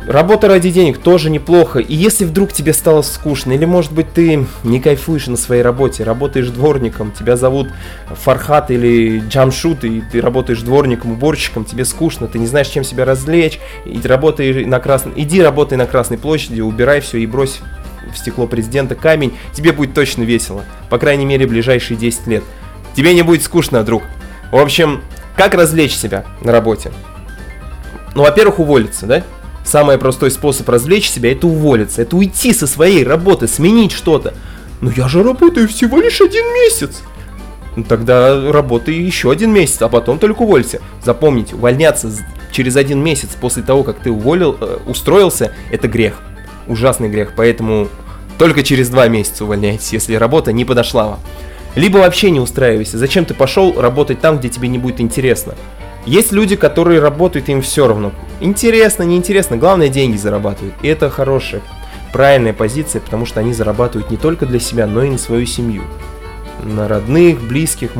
Работа 0.06 0.48
ради 0.48 0.70
денег 0.70 0.98
тоже 0.98 1.28
неплохо. 1.28 1.80
И 1.80 1.94
если 1.94 2.24
вдруг 2.24 2.50
тебе 2.52 2.72
стало 2.72 3.02
скучно, 3.02 3.52
или 3.52 3.66
может 3.66 3.92
быть 3.92 4.10
ты 4.10 4.46
не 4.64 4.80
кайфуешь 4.80 5.26
на 5.26 5.36
своей 5.36 5.60
работе, 5.60 6.02
работаешь 6.02 6.48
дворником, 6.48 7.12
тебя 7.12 7.36
зовут 7.36 7.68
Фархат 8.08 8.70
или 8.70 9.22
Джамшут, 9.28 9.84
и 9.84 10.02
ты 10.10 10.22
работаешь 10.22 10.62
дворником, 10.62 11.12
уборщиком, 11.12 11.66
тебе 11.66 11.84
скучно, 11.84 12.26
ты 12.26 12.38
не 12.38 12.46
знаешь, 12.46 12.68
чем 12.68 12.84
себя 12.84 13.04
развлечь, 13.04 13.60
и 13.84 14.00
работай 14.02 14.64
на 14.64 14.80
красной... 14.80 15.12
иди 15.16 15.42
работай 15.42 15.76
на 15.76 15.84
Красной 15.84 16.16
площади, 16.16 16.62
убирай 16.62 17.00
все 17.00 17.18
и 17.18 17.26
брось 17.26 17.60
в 18.10 18.16
стекло 18.16 18.46
президента 18.46 18.94
камень, 18.94 19.36
тебе 19.52 19.72
будет 19.72 19.92
точно 19.92 20.22
весело. 20.22 20.64
По 20.88 20.96
крайней 20.96 21.26
мере, 21.26 21.46
ближайшие 21.46 21.98
10 21.98 22.26
лет. 22.28 22.44
Тебе 22.98 23.14
не 23.14 23.22
будет 23.22 23.44
скучно, 23.44 23.84
друг. 23.84 24.02
В 24.50 24.56
общем, 24.56 25.02
как 25.36 25.54
развлечь 25.54 25.94
себя 25.94 26.24
на 26.42 26.50
работе? 26.50 26.90
Ну, 28.16 28.24
во-первых, 28.24 28.58
уволиться, 28.58 29.06
да? 29.06 29.22
Самый 29.64 29.98
простой 29.98 30.32
способ 30.32 30.68
развлечь 30.68 31.08
себя 31.08 31.30
это 31.30 31.46
уволиться, 31.46 32.02
это 32.02 32.16
уйти 32.16 32.52
со 32.52 32.66
своей 32.66 33.04
работы, 33.04 33.46
сменить 33.46 33.92
что-то. 33.92 34.34
Но 34.80 34.90
я 34.90 35.06
же 35.06 35.22
работаю 35.22 35.68
всего 35.68 36.00
лишь 36.00 36.20
один 36.20 36.44
месяц. 36.52 37.02
Ну 37.76 37.84
тогда 37.84 38.50
работай 38.50 38.94
еще 38.96 39.30
один 39.30 39.52
месяц, 39.52 39.80
а 39.80 39.88
потом 39.88 40.18
только 40.18 40.42
уволься. 40.42 40.80
Запомните, 41.04 41.54
увольняться 41.54 42.10
через 42.50 42.74
один 42.74 42.98
месяц 42.98 43.28
после 43.40 43.62
того, 43.62 43.84
как 43.84 44.00
ты 44.00 44.10
уволил, 44.10 44.58
э, 44.60 44.78
устроился, 44.88 45.54
это 45.70 45.86
грех. 45.86 46.14
Ужасный 46.66 47.08
грех, 47.08 47.34
поэтому 47.36 47.86
только 48.38 48.64
через 48.64 48.88
два 48.88 49.06
месяца 49.06 49.44
увольняйтесь, 49.44 49.92
если 49.92 50.16
работа 50.16 50.52
не 50.52 50.64
подошла 50.64 51.06
вам. 51.06 51.20
Либо 51.78 51.98
вообще 51.98 52.32
не 52.32 52.40
устраивайся. 52.40 52.98
Зачем 52.98 53.24
ты 53.24 53.34
пошел 53.34 53.80
работать 53.80 54.20
там, 54.20 54.38
где 54.38 54.48
тебе 54.48 54.66
не 54.66 54.78
будет 54.78 55.00
интересно? 55.00 55.54
Есть 56.06 56.32
люди, 56.32 56.56
которые 56.56 56.98
работают, 56.98 57.48
им 57.48 57.62
все 57.62 57.86
равно. 57.86 58.10
Интересно, 58.40 59.04
неинтересно, 59.04 59.56
главное 59.56 59.88
деньги 59.88 60.16
зарабатывают. 60.16 60.74
И 60.82 60.88
это 60.88 61.08
хорошая, 61.08 61.60
правильная 62.12 62.52
позиция, 62.52 63.00
потому 63.00 63.26
что 63.26 63.38
они 63.38 63.52
зарабатывают 63.52 64.10
не 64.10 64.16
только 64.16 64.44
для 64.44 64.58
себя, 64.58 64.88
но 64.88 65.04
и 65.04 65.10
на 65.10 65.18
свою 65.18 65.46
семью. 65.46 65.84
На 66.64 66.88
родных, 66.88 67.40
близких. 67.42 67.92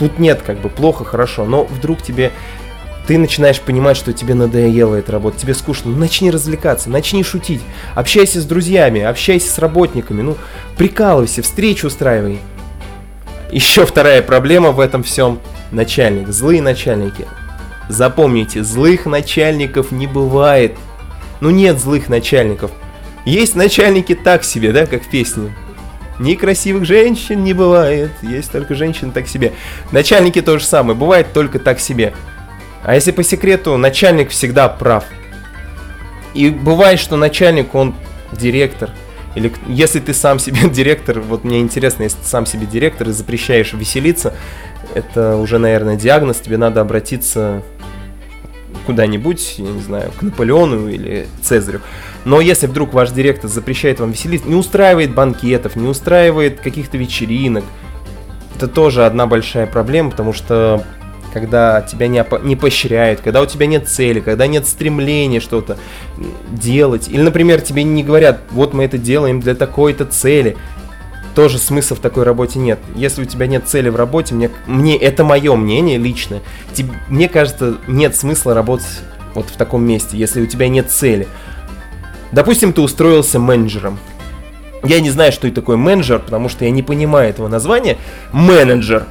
Тут 0.00 0.18
нет 0.18 0.42
как 0.44 0.58
бы 0.58 0.68
плохо, 0.68 1.04
хорошо, 1.04 1.44
но 1.44 1.66
вдруг 1.66 2.02
тебе 2.02 2.32
ты 3.06 3.18
начинаешь 3.18 3.60
понимать, 3.60 3.98
что 3.98 4.12
тебе 4.12 4.34
надоело 4.34 4.96
эта 4.96 5.12
работа, 5.12 5.38
тебе 5.38 5.54
скучно, 5.54 5.92
ну 5.92 5.96
начни 5.96 6.28
развлекаться, 6.28 6.90
начни 6.90 7.22
шутить, 7.22 7.60
общайся 7.94 8.40
с 8.40 8.44
друзьями, 8.44 9.00
общайся 9.00 9.48
с 9.48 9.58
работниками, 9.60 10.22
ну 10.22 10.36
прикалывайся, 10.76 11.42
встречу 11.42 11.86
устраивай. 11.86 12.40
Еще 13.50 13.84
вторая 13.84 14.22
проблема 14.22 14.70
в 14.70 14.78
этом 14.78 15.02
всем– 15.02 15.40
начальник, 15.72 16.28
злые 16.28 16.62
начальники. 16.62 17.26
Запомните, 17.88 18.62
злых 18.62 19.06
начальников 19.06 19.90
не 19.90 20.06
бывает. 20.06 20.76
Ну 21.40 21.50
нет 21.50 21.80
злых 21.80 22.08
начальников. 22.08 22.70
Есть 23.24 23.56
начальники 23.56 24.14
так 24.14 24.44
себе, 24.44 24.70
да, 24.72 24.86
как 24.86 25.02
в 25.02 25.10
песне. 25.10 25.52
Некрасивых 26.20 26.84
женщин 26.84 27.42
не 27.42 27.52
бывает, 27.52 28.12
есть 28.22 28.52
только 28.52 28.76
женщины 28.76 29.10
так 29.10 29.26
себе. 29.26 29.52
Начальники 29.90 30.40
то 30.40 30.58
же 30.58 30.64
самое, 30.64 30.96
бывает 30.96 31.32
только 31.32 31.58
так 31.58 31.80
себе. 31.80 32.12
А 32.84 32.94
если 32.94 33.10
по 33.10 33.24
секрету, 33.24 33.76
начальник 33.76 34.30
всегда 34.30 34.68
прав. 34.68 35.04
И 36.34 36.50
бывает, 36.50 37.00
что 37.00 37.16
начальник, 37.16 37.74
он 37.74 37.94
директор. 38.30 38.90
Или 39.34 39.52
если 39.68 40.00
ты 40.00 40.12
сам 40.14 40.38
себе 40.38 40.68
директор, 40.70 41.20
вот 41.20 41.44
мне 41.44 41.60
интересно, 41.60 42.04
если 42.04 42.18
ты 42.18 42.26
сам 42.26 42.46
себе 42.46 42.66
директор 42.66 43.08
и 43.08 43.12
запрещаешь 43.12 43.72
веселиться, 43.72 44.34
это 44.94 45.36
уже, 45.36 45.58
наверное, 45.58 45.96
диагноз, 45.96 46.38
тебе 46.38 46.56
надо 46.56 46.80
обратиться 46.80 47.62
куда-нибудь, 48.86 49.54
я 49.58 49.70
не 49.70 49.80
знаю, 49.80 50.10
к 50.18 50.22
Наполеону 50.22 50.88
или 50.88 51.26
Цезарю. 51.42 51.80
Но 52.24 52.40
если 52.40 52.66
вдруг 52.66 52.92
ваш 52.92 53.10
директор 53.10 53.48
запрещает 53.48 54.00
вам 54.00 54.12
веселиться, 54.12 54.48
не 54.48 54.54
устраивает 54.54 55.14
банкетов, 55.14 55.76
не 55.76 55.86
устраивает 55.86 56.60
каких-то 56.60 56.98
вечеринок, 56.98 57.64
это 58.56 58.68
тоже 58.68 59.06
одна 59.06 59.26
большая 59.26 59.66
проблема, 59.66 60.10
потому 60.10 60.32
что 60.32 60.84
когда 61.32 61.82
тебя 61.82 62.08
не, 62.08 62.18
опо- 62.18 62.44
не 62.44 62.56
поощряют, 62.56 63.20
когда 63.20 63.40
у 63.40 63.46
тебя 63.46 63.66
нет 63.66 63.88
цели, 63.88 64.20
когда 64.20 64.46
нет 64.46 64.66
стремления 64.66 65.40
что-то 65.40 65.76
делать, 66.50 67.08
или, 67.08 67.20
например, 67.22 67.60
тебе 67.60 67.82
не 67.84 68.02
говорят, 68.02 68.40
вот 68.50 68.74
мы 68.74 68.84
это 68.84 68.98
делаем 68.98 69.40
для 69.40 69.54
такой-то 69.54 70.04
цели, 70.04 70.56
тоже 71.34 71.58
смысла 71.58 71.96
в 71.96 72.00
такой 72.00 72.24
работе 72.24 72.58
нет. 72.58 72.78
Если 72.96 73.22
у 73.22 73.24
тебя 73.24 73.46
нет 73.46 73.68
цели 73.68 73.88
в 73.88 73.96
работе, 73.96 74.34
мне, 74.34 74.50
мне 74.66 74.96
это 74.96 75.22
мое 75.24 75.54
мнение 75.54 75.98
личное, 75.98 76.40
тебе- 76.74 76.94
мне 77.08 77.28
кажется, 77.28 77.76
нет 77.86 78.16
смысла 78.16 78.54
работать 78.54 79.00
вот 79.34 79.46
в 79.46 79.56
таком 79.56 79.84
месте, 79.84 80.16
если 80.16 80.40
у 80.42 80.46
тебя 80.46 80.68
нет 80.68 80.90
цели. 80.90 81.28
Допустим, 82.32 82.72
ты 82.72 82.80
устроился 82.80 83.38
менеджером. 83.38 83.98
Я 84.82 85.00
не 85.00 85.10
знаю, 85.10 85.30
что 85.30 85.46
это 85.46 85.56
такое 85.60 85.76
менеджер, 85.76 86.18
потому 86.20 86.48
что 86.48 86.64
я 86.64 86.70
не 86.70 86.82
понимаю 86.82 87.28
этого 87.30 87.48
названия. 87.48 87.98
Менеджер. 88.32 89.04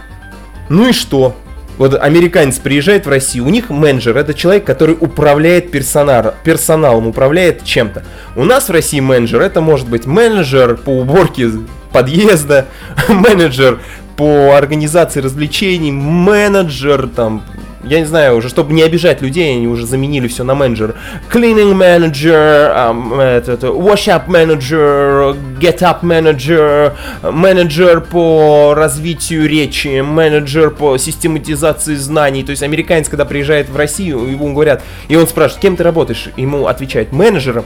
Ну 0.67 0.89
и 0.89 0.93
что? 0.93 1.35
Вот 1.79 1.95
американец 1.95 2.57
приезжает 2.59 3.05
в 3.05 3.09
Россию, 3.09 3.45
у 3.45 3.49
них 3.49 3.69
менеджер 3.69 4.17
это 4.17 4.33
человек, 4.33 4.65
который 4.65 4.97
управляет 4.99 5.71
персонал, 5.71 6.35
персоналом, 6.43 7.07
управляет 7.07 7.63
чем-то. 7.63 8.03
У 8.35 8.43
нас 8.43 8.67
в 8.67 8.71
России 8.73 8.99
менеджер 8.99 9.41
это 9.41 9.61
может 9.61 9.87
быть 9.89 10.05
менеджер 10.05 10.75
по 10.75 10.89
уборке 10.89 11.49
подъезда, 11.93 12.65
менеджер 13.07 13.79
по 14.17 14.57
организации 14.57 15.21
развлечений, 15.21 15.93
менеджер 15.93 17.07
там, 17.07 17.45
я 17.83 17.99
не 17.99 18.05
знаю, 18.05 18.35
уже 18.35 18.49
чтобы 18.49 18.73
не 18.73 18.83
обижать 18.83 19.21
людей, 19.21 19.55
они 19.55 19.67
уже 19.67 19.85
заменили 19.85 20.27
все 20.27 20.43
на 20.43 20.55
менеджер. 20.55 20.95
Cleaning 21.31 21.73
manager, 21.73 22.71
ам, 22.75 23.19
этот, 23.19 23.63
wash 23.63 24.07
up 24.07 24.27
manager, 24.27 25.35
get 25.59 25.79
up 25.79 26.01
manager, 26.01 26.93
менеджер 27.23 28.01
по 28.01 28.73
развитию 28.75 29.47
речи, 29.47 30.01
менеджер 30.01 30.71
по 30.71 30.97
систематизации 30.97 31.95
знаний. 31.95 32.43
То 32.43 32.51
есть 32.51 32.63
американец, 32.63 33.07
когда 33.07 33.25
приезжает 33.25 33.69
в 33.69 33.75
Россию, 33.75 34.25
ему 34.29 34.53
говорят, 34.53 34.83
и 35.07 35.15
он 35.15 35.27
спрашивает, 35.27 35.61
кем 35.61 35.75
ты 35.75 35.83
работаешь? 35.83 36.29
Ему 36.35 36.67
отвечает, 36.67 37.11
менеджером. 37.11 37.65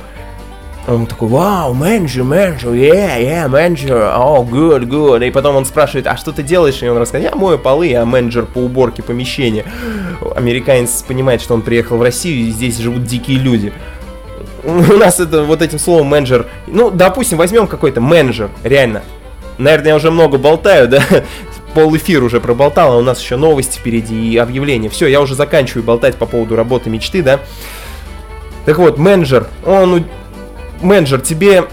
Он 0.86 1.06
такой, 1.06 1.30
вау, 1.30 1.74
менеджер, 1.74 2.24
менеджер, 2.26 2.72
yeah, 2.72 3.18
yeah, 3.22 3.48
менеджер, 3.48 3.96
oh, 3.96 4.46
good, 4.46 4.84
good. 4.84 5.26
И 5.26 5.32
потом 5.32 5.56
он 5.56 5.66
спрашивает, 5.66 6.08
а 6.08 6.18
что 6.18 6.34
ты 6.34 6.44
делаешь? 6.44 6.84
И 6.84 6.88
он 6.88 6.98
рассказывает, 6.98 7.34
я 7.34 7.40
мою 7.40 7.58
полы, 7.58 7.88
я 7.88 8.06
менеджер 8.06 8.46
по 8.46 8.58
уборке 8.58 9.02
помещения. 9.02 9.66
Американец 10.36 11.02
понимает, 11.08 11.42
что 11.42 11.54
он 11.54 11.62
приехал 11.62 11.98
в 11.98 12.02
Россию, 12.02 12.48
и 12.48 12.52
здесь 12.52 12.80
живут 12.80 13.06
дикие 13.06 13.40
люди. 13.40 13.72
у 14.64 14.98
нас 14.98 15.22
это 15.22 15.44
вот 15.44 15.62
этим 15.62 15.80
словом 15.80 16.08
менеджер, 16.08 16.48
ну, 16.68 16.92
допустим, 16.92 17.38
возьмем 17.38 17.68
какой-то 17.68 18.02
менеджер, 18.02 18.50
реально. 18.64 19.04
Наверное, 19.58 19.90
я 19.90 19.96
уже 19.96 20.12
много 20.12 20.38
болтаю, 20.38 20.88
да? 20.88 21.02
Пол 21.74 21.96
эфир 21.96 22.24
уже 22.24 22.40
проболтал, 22.40 22.94
а 22.94 22.98
у 22.98 23.02
нас 23.02 23.22
еще 23.22 23.36
новости 23.36 23.78
впереди 23.78 24.34
и 24.34 24.38
объявления. 24.38 24.90
Все, 24.90 25.08
я 25.08 25.22
уже 25.22 25.34
заканчиваю 25.34 25.84
болтать 25.84 26.16
по 26.16 26.26
поводу 26.26 26.56
работы 26.56 26.90
мечты, 26.90 27.24
да? 27.24 27.40
Так 28.66 28.78
вот, 28.78 28.98
менеджер, 28.98 29.48
он 29.66 30.06
менеджер, 30.84 31.22
тебе, 31.22 31.66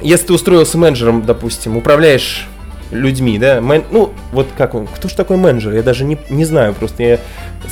если 0.00 0.26
ты 0.26 0.32
устроился 0.32 0.78
менеджером, 0.78 1.22
допустим, 1.22 1.76
управляешь 1.76 2.46
людьми, 2.90 3.38
да, 3.38 3.60
мен- 3.60 3.84
ну, 3.90 4.12
вот 4.32 4.48
как 4.56 4.74
он, 4.74 4.86
кто 4.86 5.08
же 5.08 5.16
такой 5.16 5.38
менеджер, 5.38 5.72
я 5.72 5.82
даже 5.82 6.04
не, 6.04 6.18
не 6.28 6.44
знаю, 6.44 6.74
просто 6.74 7.02
я 7.02 7.18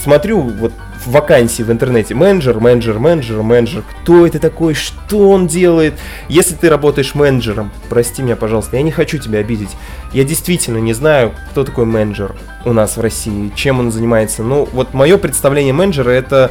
смотрю 0.03 0.41
вот 0.41 0.73
вакансии 1.05 1.63
в 1.63 1.71
интернете, 1.71 2.15
менеджер, 2.15 2.59
менеджер, 2.61 2.99
менеджер, 2.99 3.43
менеджер, 3.43 3.83
кто 4.03 4.27
это 4.27 4.39
такой, 4.39 4.75
что 4.75 5.31
он 5.31 5.47
делает, 5.47 5.95
если 6.29 6.55
ты 6.55 6.69
работаешь 6.69 7.15
менеджером, 7.15 7.71
прости 7.89 8.23
меня, 8.23 8.37
пожалуйста, 8.37 8.77
я 8.77 8.83
не 8.83 8.91
хочу 8.91 9.19
тебя 9.19 9.41
обидеть, 9.41 9.71
я 10.13 10.25
действительно 10.25 10.79
не 10.79 10.93
знаю, 10.95 11.33
кто 11.51 11.65
такой 11.65 11.85
менеджер 11.85 12.35
у 12.65 12.73
нас 12.73 12.97
в 12.97 13.01
России, 13.01 13.53
чем 13.55 13.79
он 13.79 13.93
занимается, 13.93 14.43
ну, 14.43 14.69
вот 14.73 14.95
мое 14.95 15.19
представление 15.19 15.73
менеджера 15.73 16.11
это 16.11 16.51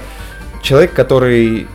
человек, 0.61 0.93
который 0.93 1.67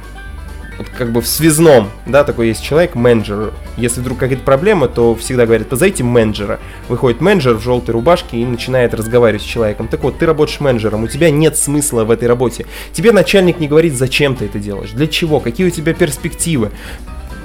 вот 0.78 0.88
как 0.88 1.12
бы 1.12 1.20
в 1.20 1.26
связном, 1.26 1.90
да, 2.06 2.24
такой 2.24 2.48
есть 2.48 2.62
человек, 2.62 2.94
менеджер. 2.94 3.52
Если 3.76 4.00
вдруг 4.00 4.18
какая-то 4.18 4.42
проблема, 4.42 4.88
то 4.88 5.14
всегда 5.14 5.46
говорят, 5.46 5.68
позовите 5.68 6.04
менеджера. 6.04 6.60
Выходит 6.88 7.20
менеджер 7.20 7.54
в 7.54 7.62
желтой 7.62 7.92
рубашке 7.92 8.38
и 8.38 8.44
начинает 8.44 8.94
разговаривать 8.94 9.42
с 9.42 9.44
человеком. 9.44 9.88
Так 9.88 10.02
вот, 10.02 10.18
ты 10.18 10.26
работаешь 10.26 10.60
менеджером, 10.60 11.04
у 11.04 11.08
тебя 11.08 11.30
нет 11.30 11.56
смысла 11.56 12.04
в 12.04 12.10
этой 12.10 12.28
работе. 12.28 12.66
Тебе 12.92 13.12
начальник 13.12 13.60
не 13.60 13.68
говорит, 13.68 13.94
зачем 13.94 14.36
ты 14.36 14.46
это 14.46 14.58
делаешь, 14.58 14.90
для 14.90 15.06
чего, 15.06 15.40
какие 15.40 15.66
у 15.66 15.70
тебя 15.70 15.94
перспективы. 15.94 16.70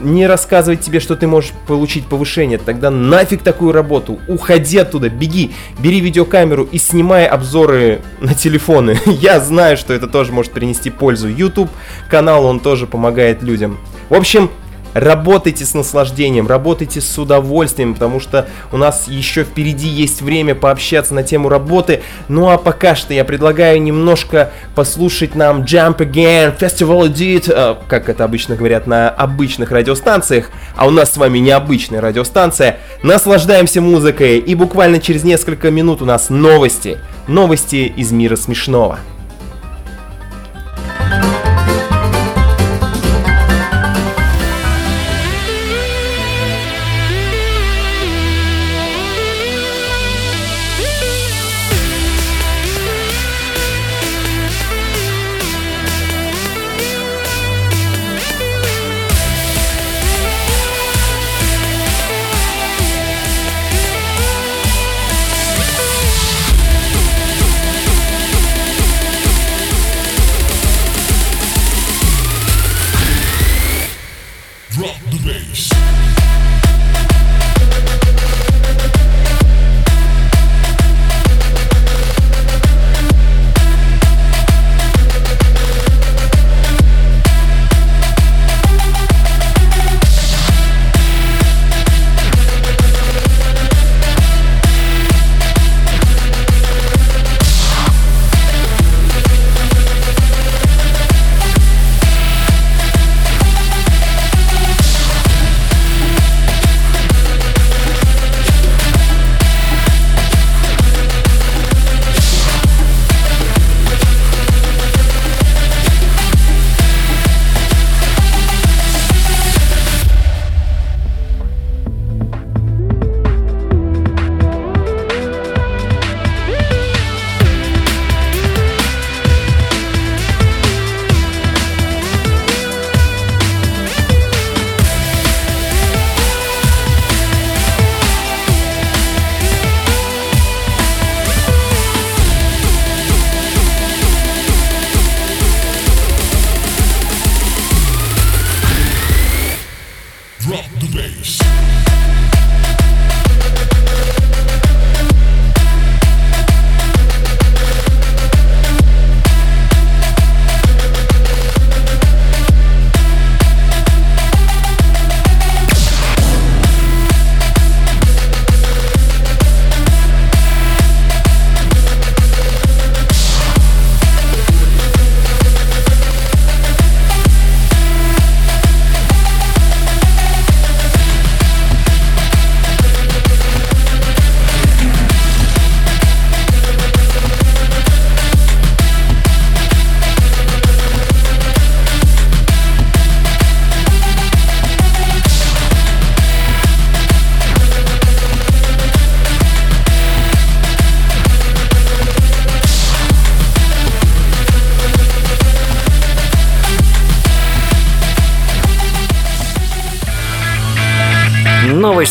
Не 0.01 0.27
рассказывать 0.27 0.81
тебе, 0.81 0.99
что 0.99 1.15
ты 1.15 1.27
можешь 1.27 1.51
получить 1.67 2.05
повышение, 2.05 2.57
тогда 2.57 2.89
нафиг 2.89 3.41
такую 3.41 3.71
работу, 3.73 4.19
уходи 4.27 4.77
оттуда, 4.77 5.09
беги, 5.09 5.51
бери 5.79 5.99
видеокамеру 5.99 6.63
и 6.63 6.77
снимай 6.77 7.25
обзоры 7.25 8.01
на 8.21 8.33
телефоны. 8.33 8.99
Я 9.05 9.39
знаю, 9.39 9.77
что 9.77 9.93
это 9.93 10.07
тоже 10.07 10.31
может 10.31 10.51
принести 10.51 10.89
пользу. 10.89 11.27
YouTube 11.27 11.69
канал, 12.09 12.45
он 12.45 12.59
тоже 12.59 12.87
помогает 12.87 13.43
людям. 13.43 13.77
В 14.09 14.15
общем, 14.15 14.49
Работайте 14.93 15.65
с 15.65 15.73
наслаждением, 15.73 16.47
работайте 16.47 16.99
с 16.99 17.17
удовольствием, 17.17 17.93
потому 17.93 18.19
что 18.19 18.47
у 18.71 18.77
нас 18.77 19.07
еще 19.07 19.43
впереди 19.43 19.87
есть 19.87 20.21
время 20.21 20.55
пообщаться 20.55 21.13
на 21.13 21.23
тему 21.23 21.47
работы. 21.47 22.01
Ну 22.27 22.49
а 22.49 22.57
пока 22.57 22.95
что 22.95 23.13
я 23.13 23.23
предлагаю 23.23 23.81
немножко 23.81 24.51
послушать 24.75 25.35
нам 25.35 25.61
Jump 25.61 25.97
Again, 25.97 26.57
Festival 26.57 27.07
Edit, 27.07 27.51
э, 27.53 27.75
как 27.87 28.09
это 28.09 28.23
обычно 28.23 28.55
говорят 28.55 28.87
на 28.87 29.09
обычных 29.09 29.71
радиостанциях, 29.71 30.49
а 30.75 30.87
у 30.87 30.89
нас 30.91 31.13
с 31.13 31.17
вами 31.17 31.37
необычная 31.37 32.01
радиостанция. 32.01 32.79
Наслаждаемся 33.03 33.81
музыкой 33.81 34.39
и 34.39 34.55
буквально 34.55 34.99
через 34.99 35.23
несколько 35.23 35.69
минут 35.69 36.01
у 36.01 36.05
нас 36.05 36.29
новости. 36.29 36.97
Новости 37.27 37.93
из 37.95 38.11
мира 38.11 38.35
смешного. 38.35 38.99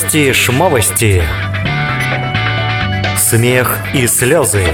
Новости 0.08 0.32
шмовости. 0.32 1.22
Смех 3.18 3.78
и 3.92 4.06
слезы. 4.06 4.64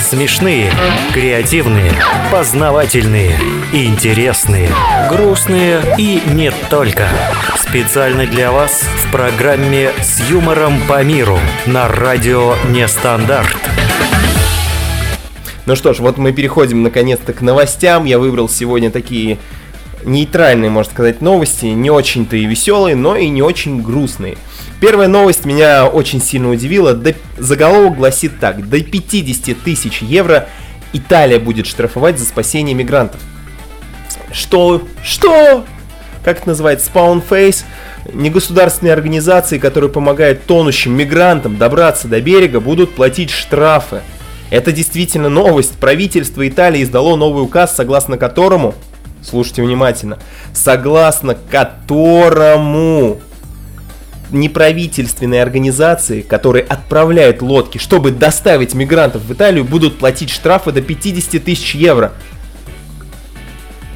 Смешные, 0.00 0.72
креативные, 1.12 1.92
познавательные, 2.30 3.38
интересные, 3.74 4.70
грустные 5.10 5.82
и 5.98 6.22
не 6.32 6.50
только. 6.70 7.08
Специально 7.58 8.24
для 8.26 8.52
вас 8.52 8.84
в 9.04 9.12
программе 9.12 9.90
«С 10.00 10.26
юмором 10.30 10.80
по 10.88 11.02
миру» 11.04 11.38
на 11.66 11.86
радио 11.88 12.54
«Нестандарт». 12.70 13.58
Ну 15.64 15.76
что 15.76 15.92
ж, 15.92 16.00
вот 16.00 16.16
мы 16.16 16.32
переходим 16.32 16.82
наконец-то 16.82 17.34
к 17.34 17.42
новостям. 17.42 18.06
Я 18.06 18.18
выбрал 18.18 18.48
сегодня 18.48 18.90
такие 18.90 19.38
нейтральные, 20.04 20.70
можно 20.70 20.92
сказать, 20.92 21.20
новости, 21.20 21.66
не 21.66 21.90
очень-то 21.90 22.36
и 22.36 22.44
веселые, 22.44 22.96
но 22.96 23.16
и 23.16 23.28
не 23.28 23.42
очень 23.42 23.82
грустные. 23.82 24.36
Первая 24.80 25.08
новость 25.08 25.44
меня 25.44 25.86
очень 25.86 26.20
сильно 26.20 26.50
удивила. 26.50 26.94
До- 26.94 27.14
Заголовок 27.38 27.96
гласит 27.96 28.38
так. 28.40 28.68
До 28.68 28.80
50 28.80 29.54
тысяч 29.62 30.02
евро 30.02 30.48
Италия 30.92 31.38
будет 31.38 31.66
штрафовать 31.66 32.18
за 32.18 32.24
спасение 32.24 32.74
мигрантов. 32.74 33.20
Что? 34.32 34.82
Что? 35.04 35.64
Как 36.24 36.38
это 36.38 36.48
называется? 36.48 36.90
Spawn 36.92 37.22
Face? 37.28 37.64
Негосударственные 38.12 38.92
организации, 38.92 39.58
которые 39.58 39.90
помогают 39.90 40.44
тонущим 40.46 40.92
мигрантам 40.96 41.56
добраться 41.56 42.08
до 42.08 42.20
берега, 42.20 42.60
будут 42.60 42.94
платить 42.94 43.30
штрафы. 43.30 44.02
Это 44.50 44.72
действительно 44.72 45.28
новость. 45.28 45.72
Правительство 45.78 46.46
Италии 46.46 46.82
издало 46.82 47.16
новый 47.16 47.42
указ, 47.44 47.74
согласно 47.74 48.18
которому, 48.18 48.74
слушайте 49.22 49.62
внимательно, 49.62 50.18
согласно 50.52 51.34
которому 51.50 53.20
неправительственные 54.30 55.42
организации, 55.42 56.22
которые 56.22 56.64
отправляют 56.64 57.42
лодки, 57.42 57.78
чтобы 57.78 58.10
доставить 58.10 58.74
мигрантов 58.74 59.22
в 59.22 59.32
Италию, 59.32 59.64
будут 59.64 59.98
платить 59.98 60.30
штрафы 60.30 60.72
до 60.72 60.80
50 60.80 61.42
тысяч 61.44 61.74
евро. 61.74 62.12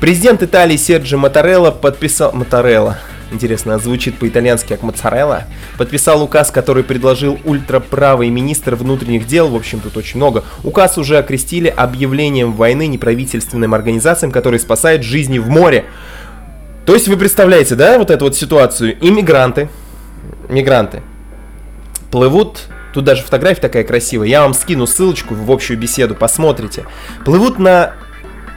Президент 0.01 0.43
Италии 0.43 0.77
Серджи 0.77 1.17
Матарелла 1.17 1.71
подписал... 1.71 2.33
Матарелла. 2.33 2.99
Интересно, 3.33 3.79
звучит 3.79 4.19
по-итальянски 4.19 4.69
как 4.69 4.83
моцарелла. 4.83 5.45
Подписал 5.79 6.23
указ, 6.23 6.51
который 6.51 6.85
предложил 6.85 7.39
ультраправый 7.45 8.31
министр 8.31 8.77
внутренних 8.77 9.27
дел. 9.27 9.49
В 9.49 9.57
общем, 9.57 9.81
тут 9.81 9.97
очень 9.97 10.19
много. 10.19 10.45
Указ 10.63 10.97
уже 10.97 11.19
окрестили 11.19 11.69
объявлением 11.69 12.53
войны 12.53 12.87
неправительственным 12.87 13.75
организациям, 13.75 14.31
которые 14.31 14.61
спасают 14.61 15.03
жизни 15.03 15.39
в 15.39 15.49
море. 15.49 15.87
То 16.85 16.95
есть 16.95 17.09
вы 17.09 17.17
представляете, 17.17 17.75
да, 17.75 17.99
вот 17.99 18.13
эту 18.13 18.27
вот 18.27 18.37
ситуацию? 18.37 18.97
Иммигранты, 19.01 19.69
мигранты 20.49 21.03
плывут, 22.13 22.63
тут 22.95 23.05
даже 23.05 23.23
фотография 23.23 23.61
такая 23.61 23.83
красивая, 23.83 24.29
я 24.29 24.43
вам 24.43 24.55
скину 24.55 24.87
ссылочку 24.87 25.35
в 25.35 25.51
общую 25.51 25.79
беседу, 25.79 26.15
посмотрите. 26.15 26.85
Плывут 27.25 27.59
на 27.59 27.95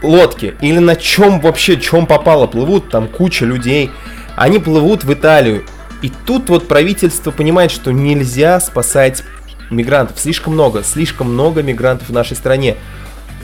лодке 0.04 0.56
или 0.62 0.78
на 0.78 0.96
чем 0.96 1.40
вообще, 1.42 1.78
чем 1.78 2.06
попало, 2.06 2.48
плывут 2.48 2.90
там 2.90 3.08
куча 3.08 3.46
людей. 3.46 3.92
Они 4.40 4.58
плывут 4.58 5.04
в 5.04 5.14
Италию. 5.14 5.66
И 6.02 6.10
тут 6.26 6.48
вот 6.48 6.70
правительство 6.70 7.30
понимает, 7.30 7.72
что 7.72 7.92
нельзя 7.92 8.62
спасать 8.62 9.24
мигрантов. 9.70 10.18
Слишком 10.18 10.54
много, 10.54 10.82
слишком 10.82 11.34
много 11.34 11.62
мигрантов 11.62 12.08
в 12.08 12.14
нашей 12.14 12.38
стране. 12.38 12.78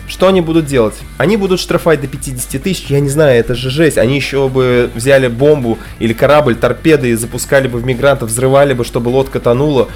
Что 0.08 0.30
они 0.30 0.40
будут 0.40 0.68
делать? 0.68 0.96
Они 1.18 1.36
будут 1.36 1.60
штрафовать 1.60 2.00
до 2.00 2.08
50 2.08 2.64
тысяч, 2.64 2.86
я 2.88 3.02
не 3.02 3.10
знаю, 3.10 3.38
это 3.38 3.56
же 3.56 3.70
жесть. 3.70 3.98
Они 3.98 4.16
еще 4.16 4.48
бы 4.48 4.90
взяли 4.96 5.28
бомбу 5.28 5.80
или 6.00 6.14
корабль, 6.14 6.56
торпеды 6.56 7.10
и 7.10 7.16
запускали 7.16 7.68
бы 7.68 7.80
в 7.80 7.86
мигрантов, 7.86 8.30
взрывали 8.30 8.72
бы, 8.72 8.86
чтобы 8.86 9.10
лодка 9.10 9.42
тонула. 9.42 9.90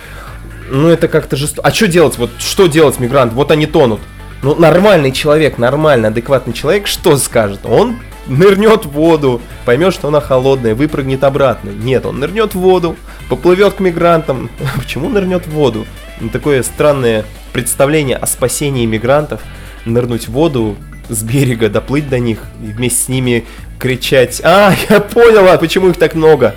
Ну 0.70 0.89
это 0.89 1.08
как-то 1.08 1.38
жестоко. 1.38 1.66
А 1.66 1.72
что 1.72 1.88
делать? 1.88 2.18
Вот 2.18 2.32
что 2.39 2.68
делать 2.68 3.00
мигрант? 3.00 3.32
Вот 3.32 3.52
они 3.52 3.68
тонут. 3.68 4.02
Ну 4.41 4.55
нормальный 4.55 5.11
человек, 5.11 5.57
нормальный, 5.57 6.09
адекватный 6.09 6.53
человек, 6.53 6.87
что 6.87 7.17
скажет? 7.17 7.61
Он 7.65 7.99
нырнет 8.27 8.85
в 8.85 8.91
воду, 8.91 9.41
поймет, 9.65 9.93
что 9.93 10.07
она 10.07 10.21
холодная, 10.21 10.75
выпрыгнет 10.75 11.23
обратно. 11.23 11.71
Нет, 11.71 12.05
он 12.05 12.19
нырнет 12.19 12.53
в 12.53 12.59
воду, 12.59 12.95
поплывет 13.27 13.73
к 13.73 13.79
мигрантам. 13.79 14.49
Почему 14.77 15.09
нырнет 15.09 15.45
в 15.45 15.51
воду? 15.51 15.85
Ну, 16.21 16.29
такое 16.29 16.63
странное 16.63 17.25
представление 17.51 18.15
о 18.15 18.27
спасении 18.27 18.85
мигрантов. 18.85 19.41
Нырнуть 19.85 20.27
в 20.27 20.31
воду 20.31 20.77
с 21.09 21.21
берега, 21.23 21.69
доплыть 21.69 22.07
до 22.07 22.19
них 22.19 22.43
и 22.63 22.67
вместе 22.67 22.99
с 22.99 23.07
ними 23.09 23.45
кричать 23.79 24.41
«А, 24.43 24.73
я 24.89 24.99
поняла, 24.99 25.57
почему 25.57 25.89
их 25.89 25.97
так 25.97 26.15
много!» 26.15 26.55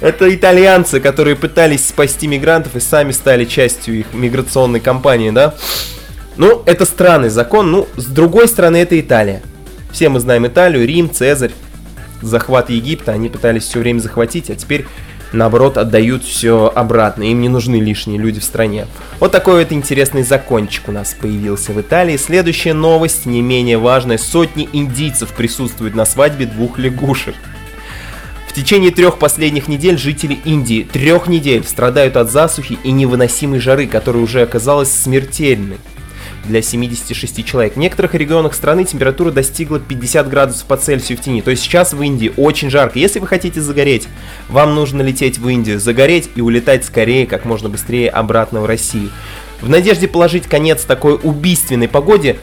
Это 0.00 0.34
итальянцы, 0.34 0.98
которые 0.98 1.36
пытались 1.36 1.86
спасти 1.86 2.26
мигрантов 2.26 2.74
и 2.74 2.80
сами 2.80 3.12
стали 3.12 3.44
частью 3.44 4.00
их 4.00 4.06
миграционной 4.12 4.80
кампании, 4.80 5.30
да? 5.30 5.54
Ну, 6.36 6.62
это 6.64 6.86
странный 6.86 7.28
закон. 7.28 7.70
Ну, 7.70 7.88
с 7.96 8.06
другой 8.06 8.48
стороны, 8.48 8.78
это 8.78 8.98
Италия. 8.98 9.42
Все 9.90 10.08
мы 10.08 10.20
знаем 10.20 10.46
Италию, 10.46 10.86
Рим, 10.86 11.10
Цезарь, 11.10 11.52
захват 12.22 12.70
Египта. 12.70 13.12
Они 13.12 13.28
пытались 13.28 13.64
все 13.64 13.80
время 13.80 14.00
захватить, 14.00 14.48
а 14.48 14.54
теперь, 14.54 14.86
наоборот, 15.32 15.76
отдают 15.76 16.24
все 16.24 16.72
обратно. 16.74 17.24
Им 17.24 17.42
не 17.42 17.50
нужны 17.50 17.76
лишние 17.76 18.18
люди 18.18 18.40
в 18.40 18.44
стране. 18.44 18.86
Вот 19.20 19.32
такой 19.32 19.62
вот 19.62 19.72
интересный 19.72 20.22
закончик 20.22 20.88
у 20.88 20.92
нас 20.92 21.14
появился 21.20 21.72
в 21.72 21.80
Италии. 21.80 22.16
Следующая 22.16 22.72
новость, 22.72 23.26
не 23.26 23.42
менее 23.42 23.76
важная. 23.76 24.16
Сотни 24.16 24.68
индийцев 24.72 25.30
присутствуют 25.32 25.94
на 25.94 26.06
свадьбе 26.06 26.46
двух 26.46 26.78
лягушек. 26.78 27.34
В 28.48 28.54
течение 28.54 28.90
трех 28.90 29.18
последних 29.18 29.68
недель 29.68 29.96
жители 29.96 30.38
Индии, 30.44 30.86
трех 30.90 31.26
недель, 31.26 31.64
страдают 31.64 32.16
от 32.16 32.30
засухи 32.30 32.78
и 32.84 32.90
невыносимой 32.90 33.60
жары, 33.60 33.86
которая 33.86 34.22
уже 34.22 34.42
оказалась 34.42 34.92
смертельной 34.92 35.78
для 36.44 36.62
76 36.62 37.44
человек. 37.44 37.74
В 37.74 37.78
некоторых 37.78 38.14
регионах 38.14 38.54
страны 38.54 38.84
температура 38.84 39.30
достигла 39.30 39.78
50 39.78 40.28
градусов 40.28 40.66
по 40.66 40.76
Цельсию 40.76 41.18
в 41.18 41.20
тени. 41.20 41.40
То 41.42 41.50
есть 41.50 41.62
сейчас 41.62 41.92
в 41.92 42.02
Индии 42.02 42.32
очень 42.36 42.70
жарко. 42.70 42.98
Если 42.98 43.18
вы 43.18 43.26
хотите 43.26 43.60
загореть, 43.60 44.08
вам 44.48 44.74
нужно 44.74 45.02
лететь 45.02 45.38
в 45.38 45.48
Индию, 45.48 45.78
загореть 45.78 46.30
и 46.34 46.40
улетать 46.40 46.84
скорее, 46.84 47.26
как 47.26 47.44
можно 47.44 47.68
быстрее 47.68 48.10
обратно 48.10 48.60
в 48.60 48.66
Россию. 48.66 49.10
В 49.60 49.68
надежде 49.68 50.08
положить 50.08 50.44
конец 50.44 50.82
такой 50.84 51.18
убийственной 51.22 51.88
погоде, 51.88 52.38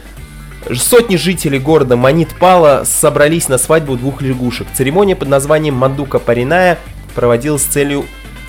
Сотни 0.74 1.16
жителей 1.16 1.58
города 1.58 1.96
Манитпала 1.96 2.82
собрались 2.84 3.48
на 3.48 3.56
свадьбу 3.56 3.96
двух 3.96 4.20
лягушек. 4.20 4.66
Церемония 4.74 5.16
под 5.16 5.28
названием 5.28 5.74
Мандука 5.74 6.18
Париная 6.18 6.78
проводилась 7.14 7.62
с 7.62 7.66
целью 7.66 8.04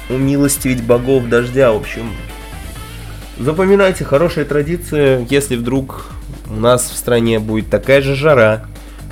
умилостивить 0.09 0.83
богов 0.83 1.27
дождя. 1.29 1.71
В 1.71 1.77
общем, 1.77 2.11
запоминайте, 3.41 4.03
хорошая 4.03 4.45
традиция, 4.45 5.25
если 5.29 5.55
вдруг 5.55 6.11
у 6.49 6.55
нас 6.55 6.89
в 6.89 6.95
стране 6.95 7.39
будет 7.39 7.69
такая 7.69 8.01
же 8.01 8.15
жара, 8.15 8.65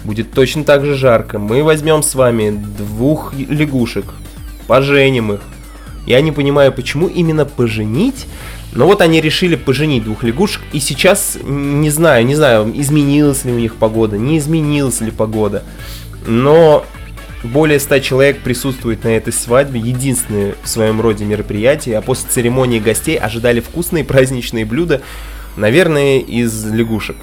будет 0.03 0.32
точно 0.32 0.63
так 0.63 0.86
же 0.86 0.95
жарко, 0.95 1.39
мы 1.39 1.63
возьмем 1.63 2.03
с 2.03 2.15
вами 2.15 2.51
двух 2.51 3.34
лягушек, 3.34 4.05
поженим 4.67 5.34
их. 5.34 5.41
Я 6.05 6.21
не 6.21 6.32
понимаю, 6.32 6.71
почему 6.71 7.07
именно 7.07 7.45
поженить, 7.45 8.25
но 8.73 8.86
вот 8.86 9.01
они 9.01 9.21
решили 9.21 9.55
поженить 9.55 10.03
двух 10.03 10.23
лягушек, 10.23 10.61
и 10.71 10.80
сейчас, 10.80 11.38
не 11.43 11.89
знаю, 11.89 12.25
не 12.25 12.36
знаю, 12.36 12.71
изменилась 12.73 13.45
ли 13.45 13.51
у 13.51 13.59
них 13.59 13.75
погода, 13.75 14.17
не 14.17 14.38
изменилась 14.38 15.01
ли 15.01 15.11
погода, 15.11 15.63
но 16.25 16.86
более 17.44 17.80
100 17.80 18.00
человек 18.00 18.40
присутствует 18.40 19.04
на 19.04 19.10
этой 19.10 19.32
свадьбе, 19.32 19.80
единственное 19.80 20.56
в 20.64 20.68
своем 20.68 21.00
роде 21.00 21.26
мероприятие, 21.26 21.98
а 21.98 22.02
после 22.02 22.30
церемонии 22.30 22.80
гостей 22.80 23.18
ожидали 23.18 23.60
вкусные 23.60 24.04
праздничные 24.04 24.66
блюда, 24.66 25.02
наверное, 25.56 26.20
из 26.20 26.66
лягушек 26.66 27.16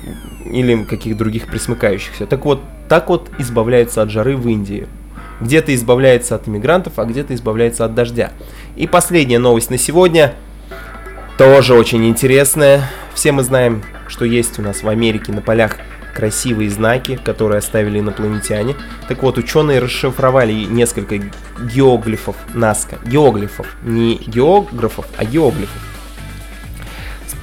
или 0.45 0.85
каких 0.85 1.17
других 1.17 1.47
присмыкающихся. 1.47 2.27
Так 2.27 2.45
вот, 2.45 2.63
так 2.89 3.09
вот 3.09 3.31
избавляются 3.39 4.03
от 4.03 4.11
жары 4.11 4.37
в 4.37 4.49
Индии. 4.49 4.87
Где-то 5.41 5.75
избавляется 5.75 6.35
от 6.35 6.49
иммигрантов, 6.49 6.95
а 6.99 7.05
где-то 7.05 7.35
избавляется 7.35 7.85
от 7.85 7.95
дождя. 7.95 8.33
И 8.77 8.87
последняя 8.87 9.39
новость 9.39 9.71
на 9.71 9.77
сегодня, 9.77 10.35
тоже 11.37 11.75
очень 11.75 12.07
интересная. 12.07 12.89
Все 13.13 13.33
мы 13.33 13.43
знаем, 13.43 13.83
что 14.09 14.25
есть 14.25 14.59
у 14.59 14.63
нас 14.63 14.83
в 14.83 14.89
Америке 14.89 15.33
на 15.33 15.43
полях 15.43 15.77
красивые 16.17 16.71
знаки, 16.71 17.21
которые 17.23 17.59
оставили 17.59 18.01
инопланетяне. 18.01 18.75
Так 19.07 19.23
вот, 19.23 19.37
ученые 19.37 19.81
расшифровали 19.81 20.53
несколько 20.65 21.19
геоглифов 21.61 22.37
Наска. 22.55 22.97
Геоглифов. 23.05 23.77
Не 23.83 24.15
географов, 24.15 25.07
а 25.19 25.27
геоглифов. 25.27 25.83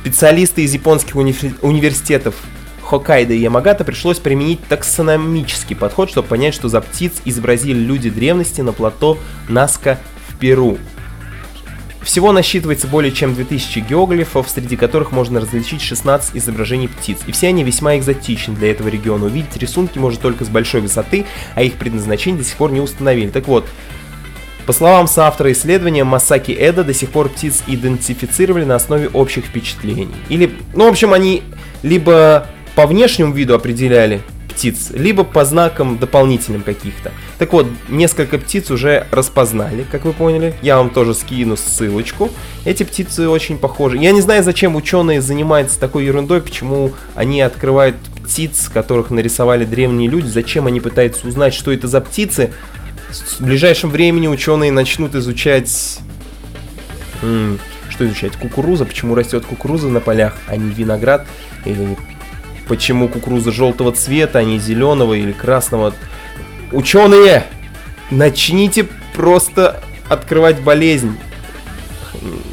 Специалисты 0.02 0.64
из 0.64 0.74
японских 0.74 1.16
уни- 1.16 1.56
университетов 1.62 2.36
Хоккайдо 2.82 3.34
и 3.34 3.40
Ямагата 3.40 3.84
пришлось 3.84 4.18
применить 4.18 4.60
таксономический 4.68 5.76
подход, 5.76 6.10
чтобы 6.10 6.28
понять, 6.28 6.56
что 6.56 6.68
за 6.68 6.82
птиц 6.82 7.14
изобразили 7.26 7.78
люди 7.78 8.10
древности 8.10 8.62
на 8.62 8.74
плато 8.74 9.20
Наска 9.48 10.00
в 10.28 10.38
Перу. 10.40 10.80
Всего 12.04 12.32
насчитывается 12.34 12.88
более 12.88 13.12
чем 13.12 13.34
2000 13.34 13.80
геоглифов, 13.80 14.50
среди 14.50 14.76
которых 14.76 15.12
можно 15.12 15.40
различить 15.40 15.82
16 15.82 16.36
изображений 16.36 16.90
птиц. 16.90 17.20
И 17.28 17.32
все 17.32 17.48
они 17.48 17.64
весьма 17.64 17.98
экзотичны 17.98 18.56
для 18.56 18.72
этого 18.72 18.90
региона. 18.90 19.26
Увидеть 19.26 19.56
рисунки 19.56 19.98
можно 20.00 20.20
только 20.20 20.44
с 20.44 20.50
большой 20.50 20.82
высоты, 20.82 21.26
а 21.56 21.64
их 21.64 21.74
предназначение 21.76 22.40
до 22.40 22.48
сих 22.48 22.58
пор 22.58 22.72
не 22.72 22.82
установили. 22.82 23.30
Так 23.30 23.48
вот, 23.48 23.66
по 24.66 24.74
словам 24.74 25.08
соавтора 25.08 25.52
исследования 25.54 26.04
Масаки 26.04 26.52
Эда, 26.52 26.84
до 26.84 26.94
сих 26.94 27.10
пор 27.10 27.30
птиц 27.30 27.64
идентифицировали 27.68 28.66
на 28.66 28.76
основе 28.76 29.10
общих 29.10 29.46
впечатлений. 29.46 30.16
Или, 30.30 30.54
ну, 30.74 30.86
в 30.86 30.92
общем, 30.92 31.14
они 31.14 31.44
либо 31.84 32.48
по 32.76 32.86
внешнему 32.86 33.34
виду 33.34 33.56
определяли 33.56 34.22
птиц, 34.54 34.92
либо 34.92 35.24
по 35.24 35.46
знакам 35.46 35.98
дополнительным 35.98 36.62
каких-то. 36.62 37.12
Так 37.40 37.54
вот, 37.54 37.68
несколько 37.90 38.38
птиц 38.38 38.72
уже 38.72 39.08
распознали, 39.12 39.86
как 39.92 40.06
вы 40.06 40.14
поняли. 40.14 40.56
Я 40.62 40.78
вам 40.78 40.90
тоже 40.90 41.14
скину 41.14 41.58
ссылочку. 41.58 42.30
Эти 42.66 42.84
птицы 42.84 43.28
очень 43.28 43.58
похожи. 43.58 43.98
Я 43.98 44.12
не 44.12 44.22
знаю, 44.22 44.44
зачем 44.44 44.76
ученые 44.76 45.22
занимаются 45.22 45.80
такой 45.80 46.06
ерундой, 46.06 46.42
почему 46.42 46.94
они 47.16 47.42
открывают 47.42 47.96
птиц, 48.24 48.70
которых 48.74 49.10
нарисовали 49.10 49.66
древние 49.66 50.10
люди, 50.10 50.28
зачем 50.28 50.68
они 50.68 50.80
пытаются 50.80 51.28
узнать, 51.28 51.54
что 51.54 51.72
это 51.72 51.88
за 51.88 52.00
птицы. 52.00 52.52
В 53.40 53.42
ближайшем 53.42 53.90
времени 53.90 54.28
ученые 54.28 54.72
начнут 54.72 55.16
изучать... 55.16 56.00
Что 57.90 58.08
изучать? 58.08 58.36
Кукуруза, 58.38 58.86
почему 58.86 59.14
растет 59.14 59.46
кукуруза 59.46 59.88
на 59.88 60.00
полях, 60.00 60.36
а 60.48 60.58
не 60.58 60.72
виноград 60.72 61.28
или 61.64 61.96
почему 62.68 63.08
кукуруза 63.08 63.52
желтого 63.52 63.92
цвета, 63.92 64.40
а 64.40 64.44
не 64.44 64.60
зеленого 64.60 65.14
или 65.14 65.32
красного. 65.32 65.94
Ученые, 66.72 67.46
начните 68.10 68.88
просто 69.14 69.82
открывать 70.10 70.62
болезнь. 70.62 71.18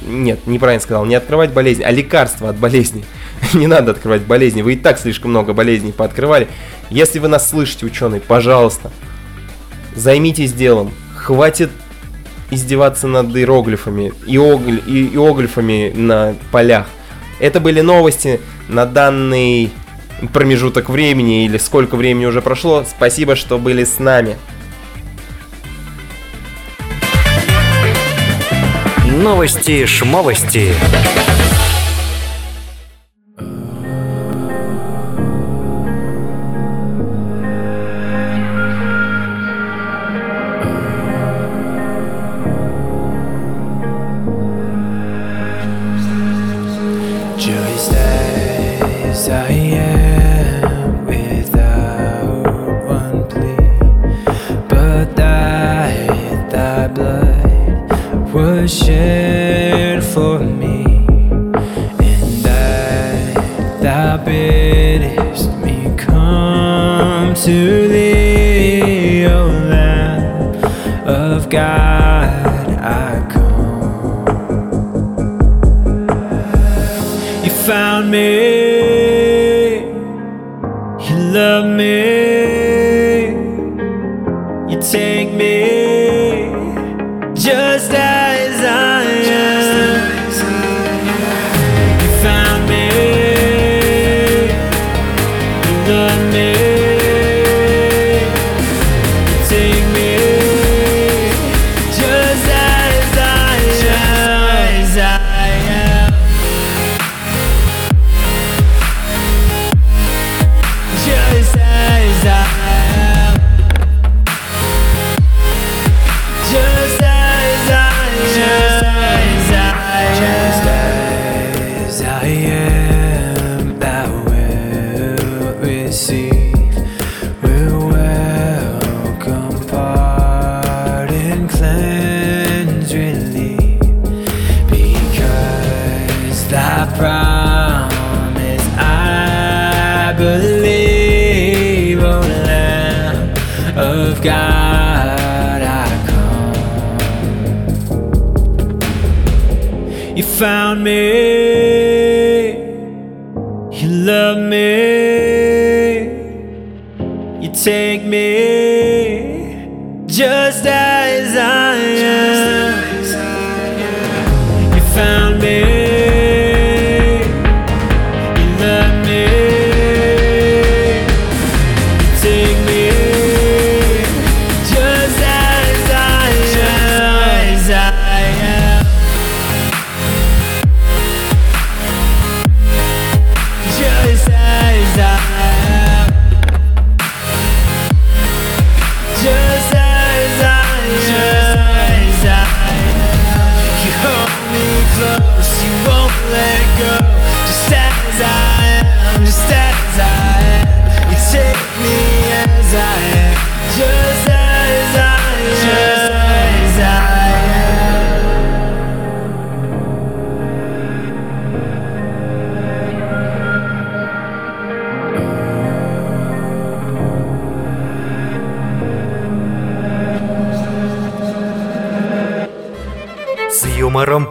Нет, 0.07 0.47
неправильно 0.47 0.83
сказал, 0.83 1.05
не 1.05 1.15
открывать 1.15 1.53
болезнь, 1.53 1.83
а 1.83 1.91
лекарство 1.91 2.51
от 2.51 2.57
болезни. 2.57 3.05
Не 3.55 3.67
надо 3.67 3.93
открывать 3.93 4.23
болезни, 4.23 4.63
вы 4.63 4.75
и 4.75 4.77
так 4.77 4.99
слишком 4.99 5.31
много 5.31 5.53
болезней 5.53 5.93
пооткрывали. 5.93 6.49
Если 6.91 7.19
вы 7.19 7.29
нас 7.29 7.49
слышите, 7.49 7.87
ученые, 7.87 8.21
пожалуйста, 8.21 8.91
займитесь 9.95 10.53
делом. 10.53 10.93
Хватит 11.17 11.71
издеваться 12.51 13.07
над 13.07 13.35
иероглифами, 13.35 14.13
иогль, 14.27 14.83
иероглифами 14.87 15.93
на 15.95 16.35
полях. 16.51 16.87
Это 17.39 17.61
были 17.61 17.81
новости 17.81 18.41
на 18.69 18.87
данный 18.87 19.71
промежуток 20.29 20.89
времени 20.89 21.45
или 21.45 21.59
сколько 21.59 21.97
времени 21.97 22.27
уже 22.27 22.43
прошло. 22.43 22.85
Спасибо, 22.89 23.37
что 23.37 23.59
были 23.59 23.85
с 23.85 23.99
нами. 23.99 24.37
Новости 29.07 29.87
шмовости. 29.87 30.75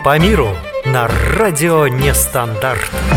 по 0.09 0.17
миру 0.17 0.49
на 0.85 1.07
радио 1.07 1.87
«Нестандарт». 1.87 3.08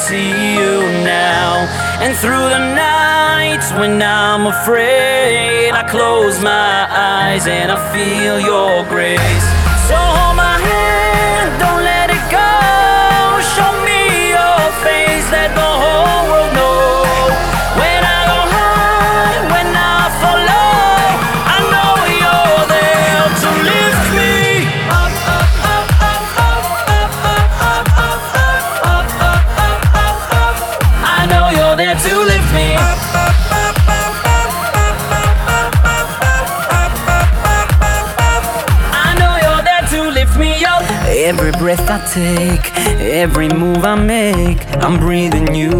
see 0.00 0.54
you 0.54 0.80
now. 1.04 1.68
And 2.00 2.16
through 2.16 2.48
the 2.56 2.74
nights 2.74 3.70
when 3.72 4.00
I'm 4.00 4.46
afraid, 4.46 5.72
I 5.72 5.82
close 5.88 6.42
my 6.42 6.86
eyes 6.90 7.46
and 7.46 7.70
I 7.70 7.78
feel 7.92 8.40
your 8.40 8.84
grace. 8.88 9.59
Take, 42.12 42.76
every 43.00 43.48
move 43.48 43.84
I 43.84 43.94
make, 43.94 44.66
I'm 44.82 44.98
breathing 44.98 45.54
you. 45.54 45.78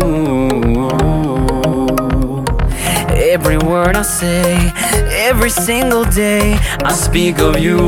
Every 3.32 3.58
word 3.58 3.96
I 3.96 4.02
say, 4.02 4.72
every 5.28 5.50
single 5.50 6.04
day, 6.04 6.56
I 6.84 6.92
speak 6.92 7.40
of 7.40 7.58
you. 7.58 7.78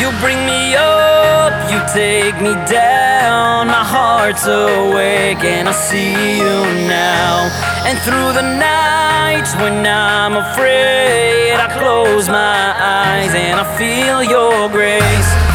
You 0.00 0.08
bring 0.20 0.40
me 0.46 0.74
up, 0.74 1.52
you 1.70 1.78
take 1.94 2.34
me 2.42 2.54
down. 2.66 3.68
My 3.68 3.84
heart's 3.84 4.46
awake 4.46 5.44
and 5.44 5.68
I 5.68 5.72
see 5.72 6.10
you 6.38 6.56
now. 6.88 7.67
And 7.86 7.98
through 8.00 8.32
the 8.32 8.42
nights 8.42 9.54
when 9.56 9.86
I'm 9.86 10.36
afraid, 10.36 11.54
I 11.54 11.68
close 11.78 12.28
my 12.28 12.74
eyes 12.78 13.34
and 13.34 13.58
I 13.60 13.66
feel 13.78 14.22
your 14.22 14.68
grace. 14.68 15.47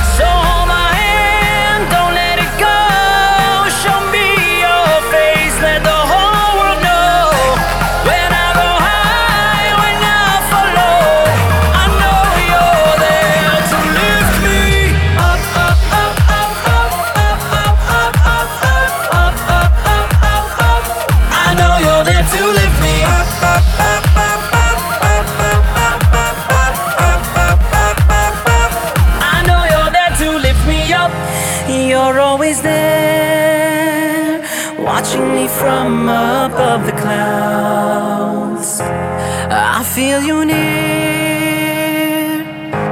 Feel 39.94 40.24
you 40.24 40.44
near 40.44 40.56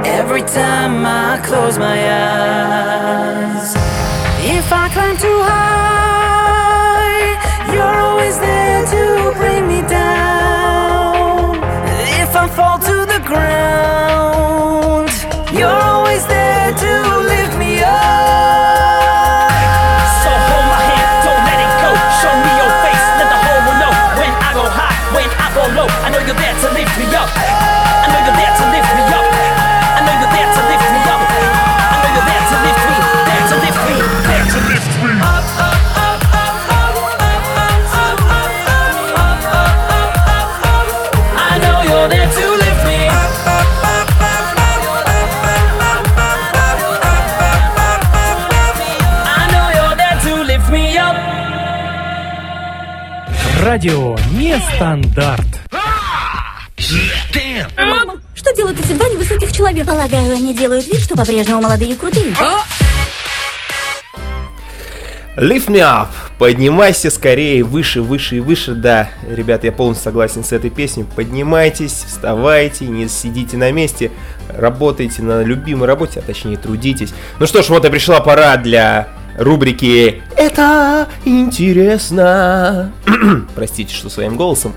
every 0.04 0.42
time 0.42 1.04
I 1.04 1.40
close 1.44 1.76
my 1.76 1.98
eyes. 2.12 2.91
Нестандарт. 54.82 55.46
Мама, 57.76 58.20
что 58.34 58.52
делают 58.56 58.80
эти 58.80 58.94
два 58.94 59.08
невысоких 59.08 59.52
человека? 59.52 59.92
Полагаю, 59.92 60.34
они 60.34 60.52
делают 60.54 60.84
вид, 60.88 61.00
что 61.00 61.14
по-прежнему 61.14 61.62
молодые 61.62 61.92
и 61.92 61.94
крутые. 61.94 62.34
Lift 65.36 65.68
me 65.68 65.78
up! 65.78 66.08
Поднимайся 66.36 67.10
скорее, 67.10 67.62
выше, 67.62 68.02
выше 68.02 68.38
и 68.38 68.40
выше. 68.40 68.72
Да, 68.74 69.08
ребят, 69.30 69.62
я 69.62 69.70
полностью 69.70 70.02
согласен 70.02 70.42
с 70.42 70.50
этой 70.50 70.68
песней. 70.68 71.04
Поднимайтесь, 71.04 72.04
вставайте, 72.08 72.86
не 72.86 73.06
сидите 73.06 73.56
на 73.56 73.70
месте, 73.70 74.10
работайте 74.48 75.22
на 75.22 75.44
любимой 75.44 75.86
работе, 75.86 76.18
а 76.18 76.22
точнее 76.22 76.56
трудитесь. 76.56 77.14
Ну 77.38 77.46
что 77.46 77.62
ж, 77.62 77.68
вот 77.68 77.84
и 77.84 77.88
пришла 77.88 78.18
пора 78.18 78.56
для 78.56 79.08
рубрики 79.36 80.22
«Это 80.36 81.08
интересно». 81.24 82.92
Простите, 83.54 83.94
что 83.94 84.08
своим 84.08 84.36
голосом. 84.36 84.74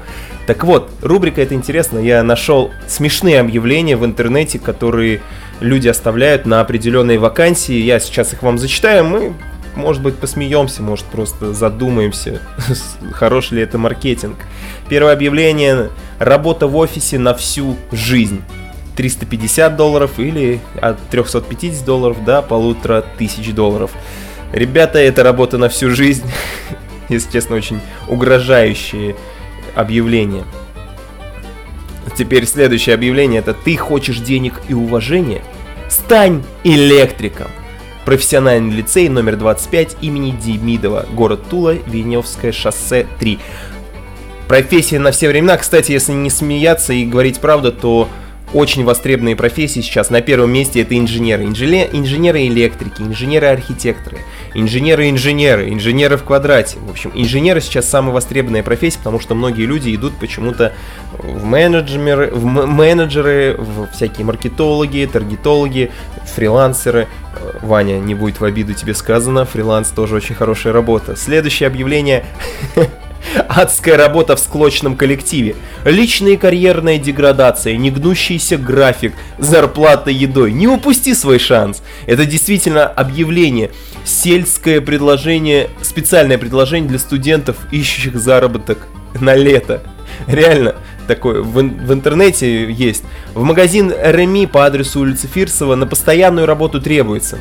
Так 0.47 0.63
вот, 0.63 0.91
рубрика 1.01 1.41
«Это 1.41 1.55
интересно». 1.55 1.99
Я 1.99 2.21
нашел 2.23 2.71
смешные 2.87 3.39
объявления 3.39 3.97
в 3.97 4.05
интернете, 4.05 4.59
которые 4.59 5.21
люди 5.59 5.87
оставляют 5.87 6.45
на 6.45 6.61
определенные 6.61 7.17
вакансии. 7.17 7.75
Я 7.75 7.99
сейчас 7.99 8.33
их 8.33 8.43
вам 8.43 8.57
зачитаю. 8.57 9.05
Мы, 9.05 9.33
может 9.75 10.01
быть, 10.03 10.15
посмеемся, 10.15 10.83
может, 10.83 11.05
просто 11.05 11.53
задумаемся, 11.53 12.41
хорош 13.13 13.51
ли 13.51 13.61
это 13.61 13.77
маркетинг. 13.77 14.37
Первое 14.87 15.13
объявление 15.13 15.89
«Работа 16.19 16.67
в 16.67 16.75
офисе 16.75 17.17
на 17.17 17.33
всю 17.33 17.75
жизнь». 17.91 18.41
350 18.95 19.75
долларов 19.75 20.19
или 20.19 20.61
от 20.81 20.99
350 21.09 21.85
долларов 21.85 22.23
до 22.23 22.41
полутора 22.41 23.03
тысяч 23.17 23.53
долларов. 23.53 23.91
Ребята, 24.55 24.99
это 24.99 25.21
работа 25.21 25.57
на 25.57 25.67
всю 25.67 25.89
жизнь. 25.89 26.25
Если 27.09 27.29
честно, 27.29 27.57
очень 27.57 27.81
угрожающие 28.07 29.17
объявления. 29.75 30.45
Теперь 32.17 32.45
следующее 32.47 32.95
объявление 32.95 33.39
это 33.39 33.53
«Ты 33.53 33.75
хочешь 33.75 34.19
денег 34.19 34.61
и 34.69 34.73
уважения? 34.73 35.41
Стань 35.89 36.41
электриком!» 36.63 37.47
Профессиональный 38.05 38.73
лицей 38.73 39.09
номер 39.09 39.35
25 39.35 39.97
имени 39.99 40.31
Демидова, 40.31 41.05
город 41.11 41.41
Тула, 41.49 41.75
Веневское 41.85 42.53
шоссе 42.53 43.07
3. 43.19 43.37
Профессия 44.47 44.99
на 44.99 45.11
все 45.11 45.27
времена. 45.27 45.57
Кстати, 45.57 45.91
если 45.91 46.13
не 46.13 46.29
смеяться 46.29 46.93
и 46.93 47.03
говорить 47.03 47.41
правду, 47.41 47.73
то 47.73 48.07
очень 48.55 48.85
востребованные 48.85 49.35
профессии 49.35 49.81
сейчас 49.81 50.09
на 50.09 50.21
первом 50.21 50.51
месте 50.51 50.81
это 50.81 50.97
инженеры. 50.97 51.43
Инженеры-электрики, 51.43 53.01
инженеры-архитекторы, 53.01 54.19
инженеры-инженеры, 54.53 55.69
инженеры 55.73 56.15
в 56.15 56.23
квадрате. 56.23 56.77
В 56.79 56.89
общем, 56.89 57.11
инженеры 57.13 57.59
сейчас 57.59 57.89
самая 57.89 58.13
востребованная 58.13 58.63
профессия, 58.63 58.99
потому 58.99 59.19
что 59.19 59.35
многие 59.35 59.65
люди 59.65 59.93
идут 59.93 60.13
почему-то 60.17 60.71
в 61.19 61.43
менеджеры, 61.43 62.31
в 62.31 62.45
менеджеры, 62.45 63.57
в 63.57 63.91
всякие 63.91 64.25
маркетологи, 64.25 65.09
таргетологи, 65.11 65.91
фрилансеры. 66.33 67.09
Э, 67.35 67.57
Ваня, 67.61 67.99
не 67.99 68.15
будет 68.15 68.39
в 68.39 68.45
обиду 68.45 68.73
тебе 68.73 68.93
сказано, 68.93 69.43
фриланс 69.43 69.89
тоже 69.89 70.15
очень 70.15 70.33
хорошая 70.33 70.71
работа. 70.71 71.17
Следующее 71.17 71.67
объявление 71.67 72.25
Адская 73.47 73.97
работа 73.97 74.35
в 74.35 74.39
склочном 74.39 74.95
коллективе. 74.95 75.55
Личная 75.83 76.33
и 76.33 76.37
карьерная 76.37 76.97
деградация, 76.97 77.75
негнущийся 77.77 78.57
график, 78.57 79.13
зарплата 79.37 80.11
едой. 80.11 80.51
Не 80.51 80.67
упусти 80.67 81.13
свой 81.13 81.39
шанс. 81.39 81.81
Это 82.05 82.25
действительно 82.25 82.85
объявление. 82.85 83.71
Сельское 84.03 84.81
предложение, 84.81 85.69
специальное 85.81 86.37
предложение 86.37 86.89
для 86.89 86.99
студентов, 86.99 87.57
ищущих 87.71 88.15
заработок 88.17 88.87
на 89.19 89.35
лето. 89.35 89.81
Реально, 90.27 90.75
такое 91.07 91.41
в, 91.41 91.51
в 91.53 91.93
интернете 91.93 92.71
есть. 92.71 93.03
В 93.33 93.43
магазин 93.43 93.93
Реми 94.03 94.45
по 94.45 94.65
адресу 94.65 95.01
улицы 95.01 95.27
Фирсова 95.27 95.75
на 95.75 95.87
постоянную 95.87 96.45
работу 96.45 96.79
требуется. 96.81 97.39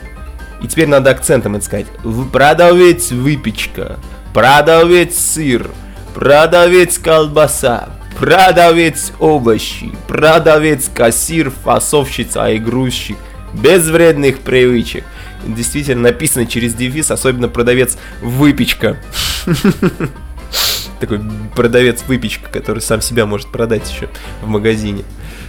И 0.62 0.66
теперь 0.66 0.88
надо 0.88 1.10
акцентом. 1.10 1.60
В- 2.02 2.30
Продавец 2.30 3.12
выпечка, 3.12 3.98
продавец 4.34 5.16
сыр, 5.16 5.70
продавец 6.12 6.98
колбаса, 6.98 7.90
продавец 8.18 9.12
овощи, 9.20 9.92
продавец 10.08 10.90
кассир, 10.92 11.50
фасовщица 11.50 12.50
и 12.50 12.58
грузчик. 12.58 13.16
Без 13.54 13.86
вредных 13.86 14.40
привычек. 14.40 15.04
Действительно 15.46 16.02
написано 16.02 16.46
через 16.46 16.74
дефис, 16.74 17.12
особенно 17.12 17.48
продавец 17.48 17.96
выпечка. 18.20 18.96
Такой 21.00 21.20
продавец 21.54 22.02
выпечка, 22.08 22.50
который 22.50 22.80
сам 22.80 23.00
себя 23.00 23.26
может 23.26 23.52
продать 23.52 23.88
еще 23.88 24.08
в 24.42 24.48
магазине. 24.48 25.04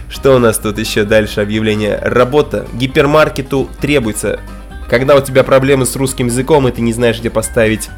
Что 0.08 0.36
у 0.36 0.38
нас 0.38 0.58
тут 0.58 0.78
еще 0.78 1.02
дальше 1.02 1.40
объявление? 1.40 1.98
Работа. 2.00 2.68
Гипермаркету 2.74 3.68
требуется. 3.80 4.38
Когда 4.88 5.16
у 5.16 5.20
тебя 5.20 5.42
проблемы 5.42 5.84
с 5.84 5.96
русским 5.96 6.26
языком, 6.26 6.68
и 6.68 6.70
ты 6.70 6.80
не 6.80 6.92
знаешь, 6.92 7.18
где 7.18 7.30
поставить 7.30 7.88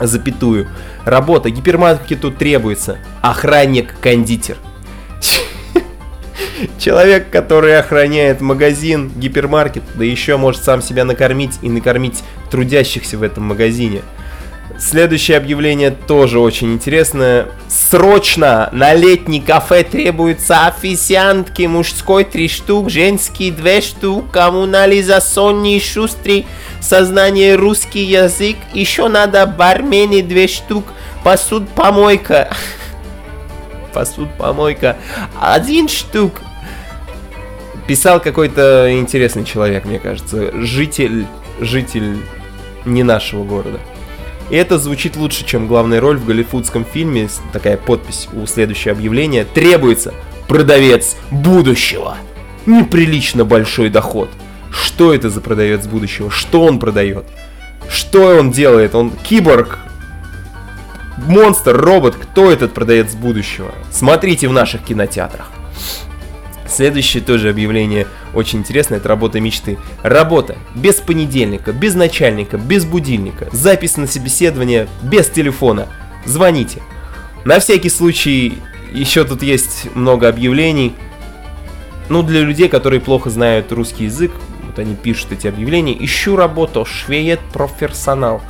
запятую. 0.00 0.68
Работа. 1.04 1.50
Гипермаркету 1.50 2.30
требуется 2.30 2.98
охранник-кондитер. 3.22 4.56
Человек, 6.78 7.30
который 7.30 7.78
охраняет 7.78 8.40
магазин, 8.40 9.10
гипермаркет, 9.14 9.82
да 9.94 10.04
еще 10.04 10.36
может 10.36 10.62
сам 10.62 10.80
себя 10.80 11.04
накормить 11.04 11.58
и 11.62 11.68
накормить 11.68 12.22
трудящихся 12.50 13.18
в 13.18 13.22
этом 13.22 13.44
магазине. 13.44 14.02
Следующее 14.78 15.38
объявление 15.38 15.90
тоже 15.90 16.38
очень 16.38 16.74
интересное. 16.74 17.46
Срочно 17.68 18.68
на 18.72 18.92
летний 18.92 19.40
кафе 19.40 19.82
требуются 19.84 20.66
официантки 20.66 21.62
мужской 21.62 22.24
3 22.24 22.48
штук, 22.48 22.90
женский 22.90 23.50
2 23.50 23.80
штук, 23.80 24.30
коммунализационный 24.30 25.80
шустрый, 25.80 26.46
сознание 26.80 27.54
русский 27.54 28.04
язык, 28.04 28.56
еще 28.74 29.08
надо 29.08 29.46
бармене 29.46 30.22
2 30.22 30.46
штук, 30.46 30.84
посуд 31.24 31.68
помойка. 31.70 32.54
Посуд 33.94 34.28
помойка 34.36 34.98
один 35.40 35.88
штук. 35.88 36.42
Писал 37.88 38.20
какой-то 38.20 38.92
интересный 38.92 39.44
человек, 39.44 39.86
мне 39.86 39.98
кажется. 39.98 40.52
Житель, 40.60 41.26
житель 41.60 42.18
не 42.84 43.02
нашего 43.02 43.42
города. 43.42 43.80
И 44.50 44.56
это 44.56 44.78
звучит 44.78 45.16
лучше, 45.16 45.44
чем 45.44 45.66
главная 45.66 46.00
роль 46.00 46.18
в 46.18 46.24
голливудском 46.24 46.84
фильме. 46.84 47.28
Такая 47.52 47.76
подпись 47.76 48.28
у 48.32 48.46
следующего 48.46 48.92
объявления. 48.92 49.44
Требуется 49.44 50.14
продавец 50.48 51.16
будущего. 51.30 52.16
Неприлично 52.64 53.44
большой 53.44 53.90
доход. 53.90 54.30
Что 54.70 55.14
это 55.14 55.30
за 55.30 55.40
продавец 55.40 55.86
будущего? 55.86 56.30
Что 56.30 56.62
он 56.62 56.78
продает? 56.78 57.24
Что 57.88 58.38
он 58.38 58.50
делает? 58.50 58.94
Он 58.94 59.10
киборг? 59.10 59.78
Монстр, 61.18 61.76
робот? 61.76 62.14
Кто 62.16 62.50
этот 62.50 62.74
продавец 62.74 63.14
будущего? 63.14 63.72
Смотрите 63.90 64.48
в 64.48 64.52
наших 64.52 64.82
кинотеатрах. 64.82 65.50
Следующее 66.68 67.22
тоже 67.22 67.50
объявление 67.50 68.06
очень 68.34 68.60
интересное, 68.60 68.98
это 68.98 69.08
работа 69.08 69.40
мечты. 69.40 69.78
Работа 70.02 70.56
без 70.74 70.96
понедельника, 70.96 71.72
без 71.72 71.94
начальника, 71.94 72.58
без 72.58 72.84
будильника, 72.84 73.48
запись 73.52 73.96
на 73.96 74.06
собеседование 74.06 74.88
без 75.02 75.28
телефона. 75.28 75.88
Звоните. 76.24 76.82
На 77.44 77.60
всякий 77.60 77.90
случай, 77.90 78.58
еще 78.92 79.24
тут 79.24 79.42
есть 79.42 79.94
много 79.94 80.28
объявлений. 80.28 80.94
Ну, 82.08 82.22
для 82.22 82.40
людей, 82.40 82.68
которые 82.68 83.00
плохо 83.00 83.30
знают 83.30 83.72
русский 83.72 84.04
язык, 84.04 84.32
вот 84.64 84.78
они 84.78 84.94
пишут 84.94 85.32
эти 85.32 85.46
объявления. 85.46 85.96
Ищу 86.04 86.36
работу, 86.36 86.84
швеет 86.84 87.40
профессионал. 87.52 88.42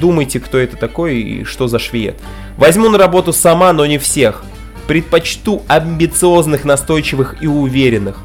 Думайте, 0.00 0.40
кто 0.40 0.58
это 0.58 0.76
такой 0.76 1.20
и 1.20 1.44
что 1.44 1.68
за 1.68 1.78
швеет. 1.78 2.16
Возьму 2.56 2.88
на 2.88 2.98
работу 2.98 3.32
сама, 3.32 3.72
но 3.72 3.86
не 3.86 3.98
всех. 3.98 4.44
Предпочту 4.86 5.62
амбициозных, 5.68 6.64
настойчивых 6.64 7.42
и 7.42 7.46
уверенных. 7.46 8.18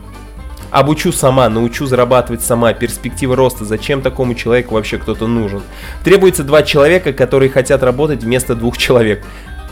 Обучу 0.69 1.11
сама, 1.11 1.49
научу 1.49 1.85
зарабатывать 1.85 2.41
сама. 2.41 2.73
Перспектива 2.73 3.35
роста. 3.35 3.65
Зачем 3.65 4.01
такому 4.01 4.35
человеку 4.35 4.75
вообще 4.75 4.97
кто-то 4.97 5.27
нужен? 5.27 5.61
Требуется 6.03 6.43
два 6.43 6.63
человека, 6.63 7.11
которые 7.13 7.49
хотят 7.49 7.83
работать 7.83 8.23
вместо 8.23 8.55
двух 8.55 8.77
человек, 8.77 9.25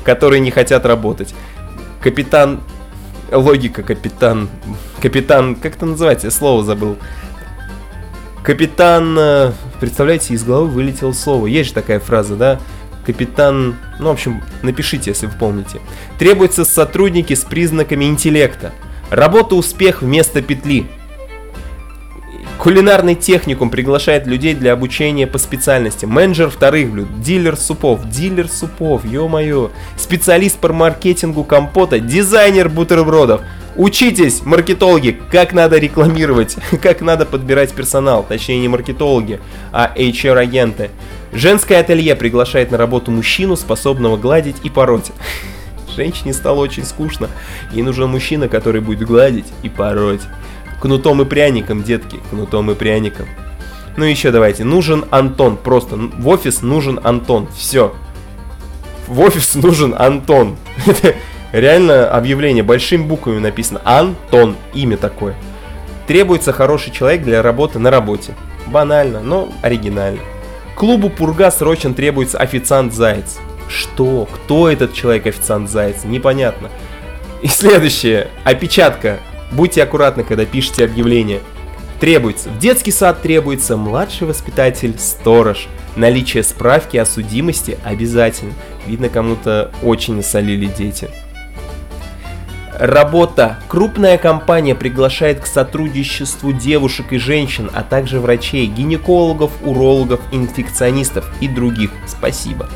которые 0.03 0.41
не 0.41 0.51
хотят 0.51 0.85
работать. 0.85 1.33
Капитан... 2.01 2.61
Логика, 3.31 3.83
капитан... 3.83 4.49
Капитан... 5.01 5.55
Как 5.55 5.75
это 5.75 5.85
называется? 5.85 6.27
Я 6.27 6.31
слово 6.31 6.63
забыл. 6.63 6.97
Капитан... 8.43 9.15
э, 9.17 9.51
Представляете, 9.79 10.33
из 10.33 10.43
головы 10.43 10.69
вылетело 10.69 11.13
слово. 11.13 11.45
Есть 11.45 11.69
же 11.69 11.75
такая 11.75 11.99
фраза, 11.99 12.35
да? 12.35 12.59
Капитан... 13.05 13.75
Ну, 13.99 14.07
в 14.07 14.11
общем, 14.11 14.43
напишите, 14.61 15.11
если 15.11 15.27
вы 15.27 15.33
помните. 15.39 15.79
Требуются 16.17 16.65
сотрудники 16.65 17.33
с 17.33 17.43
признаками 17.43 18.05
интеллекта. 18.05 18.71
Работа 19.09 19.55
успех 19.55 20.01
вместо 20.01 20.41
петли. 20.41 20.85
Кулинарный 22.59 23.15
техникум 23.15 23.69
приглашает 23.69 24.27
людей 24.27 24.53
для 24.53 24.73
обучения 24.73 25.25
по 25.25 25.37
специальности. 25.37 26.05
Менеджер 26.05 26.49
вторых 26.49 26.91
блюд, 26.91 27.21
дилер 27.21 27.55
супов, 27.55 28.09
дилер 28.09 28.49
супов, 28.49 29.05
ё-моё. 29.05 29.71
Специалист 29.95 30.59
по 30.59 30.73
маркетингу 30.73 31.45
компота, 31.45 31.99
дизайнер 31.99 32.67
бутербродов. 32.67 33.41
Учитесь, 33.77 34.41
маркетологи, 34.43 35.17
как 35.31 35.53
надо 35.53 35.77
рекламировать, 35.77 36.57
как 36.81 36.99
надо 36.99 37.25
подбирать 37.25 37.71
персонал, 37.71 38.25
точнее 38.27 38.59
не 38.59 38.67
маркетологи, 38.67 39.39
а 39.71 39.93
HR-агенты. 39.95 40.89
Женское 41.31 41.79
ателье 41.79 42.15
приглашает 42.15 42.71
на 42.71 42.77
работу 42.77 43.11
мужчину, 43.11 43.55
способного 43.55 44.17
гладить 44.17 44.57
и 44.63 44.69
пороть. 44.69 45.11
Женщине 45.95 46.33
стало 46.33 46.59
очень 46.59 46.85
скучно. 46.85 47.29
Ей 47.71 47.83
нужен 47.83 48.09
мужчина, 48.09 48.47
который 48.47 48.81
будет 48.81 49.07
гладить 49.07 49.47
и 49.63 49.69
пороть. 49.69 50.21
Кнутом 50.81 51.21
и 51.21 51.25
пряником, 51.25 51.83
детки, 51.83 52.19
кнутом 52.29 52.71
и 52.71 52.75
пряником. 52.75 53.27
Ну 53.97 54.05
еще 54.05 54.31
давайте, 54.31 54.63
нужен 54.63 55.05
Антон, 55.11 55.57
просто 55.57 55.97
в 55.97 56.27
офис 56.29 56.61
нужен 56.61 56.99
Антон, 57.03 57.49
все. 57.55 57.93
В 59.07 59.19
офис 59.19 59.55
нужен 59.55 59.93
Антон. 59.97 60.55
Реально 61.51 62.09
объявление, 62.09 62.63
большими 62.63 63.03
буквами 63.03 63.39
написано 63.39 63.81
Антон, 63.83 64.55
имя 64.73 64.95
такое. 64.95 65.35
Требуется 66.07 66.53
хороший 66.53 66.91
человек 66.91 67.23
для 67.23 67.41
работы 67.41 67.77
на 67.77 67.91
работе. 67.91 68.35
Банально, 68.67 69.19
но 69.19 69.49
оригинально. 69.61 70.21
Клубу 70.79 71.09
Пурга 71.09 71.51
срочно 71.51 71.93
требуется 71.93 72.37
официант 72.37 72.93
Заяц. 72.93 73.37
Что? 73.67 74.25
Кто 74.31 74.69
этот 74.69 74.93
человек 74.93 75.27
официант 75.27 75.69
Заяц? 75.69 76.05
Непонятно. 76.05 76.69
И 77.41 77.49
следующее. 77.49 78.29
Опечатка. 78.45 79.19
Будьте 79.51 79.83
аккуратны, 79.83 80.23
когда 80.23 80.45
пишете 80.45 80.85
объявление. 80.85 81.41
Требуется. 81.99 82.47
В 82.47 82.59
детский 82.59 82.93
сад 82.93 83.21
требуется 83.21 83.75
младший 83.75 84.25
воспитатель, 84.25 84.97
сторож. 84.97 85.67
Наличие 85.97 86.43
справки 86.43 86.95
о 86.95 87.05
судимости 87.05 87.77
обязательно. 87.83 88.53
Видно, 88.87 89.09
кому-то 89.09 89.71
очень 89.83 90.15
насолили 90.15 90.67
дети. 90.67 91.09
Работа. 92.77 93.59
Крупная 93.67 94.17
компания 94.17 94.75
приглашает 94.75 95.39
к 95.39 95.47
сотрудничеству 95.47 96.53
девушек 96.53 97.11
и 97.11 97.17
женщин, 97.17 97.69
а 97.73 97.83
также 97.83 98.19
врачей, 98.19 98.67
гинекологов, 98.67 99.51
урологов, 99.63 100.19
инфекционистов 100.31 101.29
и 101.41 101.47
других. 101.47 101.91
Спасибо. 102.07 102.69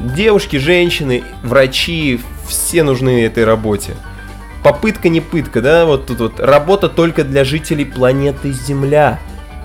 Девушки, 0.00 0.56
женщины, 0.56 1.22
врачи, 1.42 2.20
все 2.48 2.82
нужны 2.82 3.24
этой 3.24 3.44
работе. 3.44 3.94
Попытка 4.64 5.08
не 5.08 5.20
пытка, 5.20 5.60
да, 5.60 5.86
вот 5.86 6.06
тут 6.06 6.18
вот. 6.20 6.40
Работа 6.40 6.88
только 6.88 7.24
для 7.24 7.44
жителей 7.44 7.84
планеты 7.84 8.52
Земля. 8.52 9.20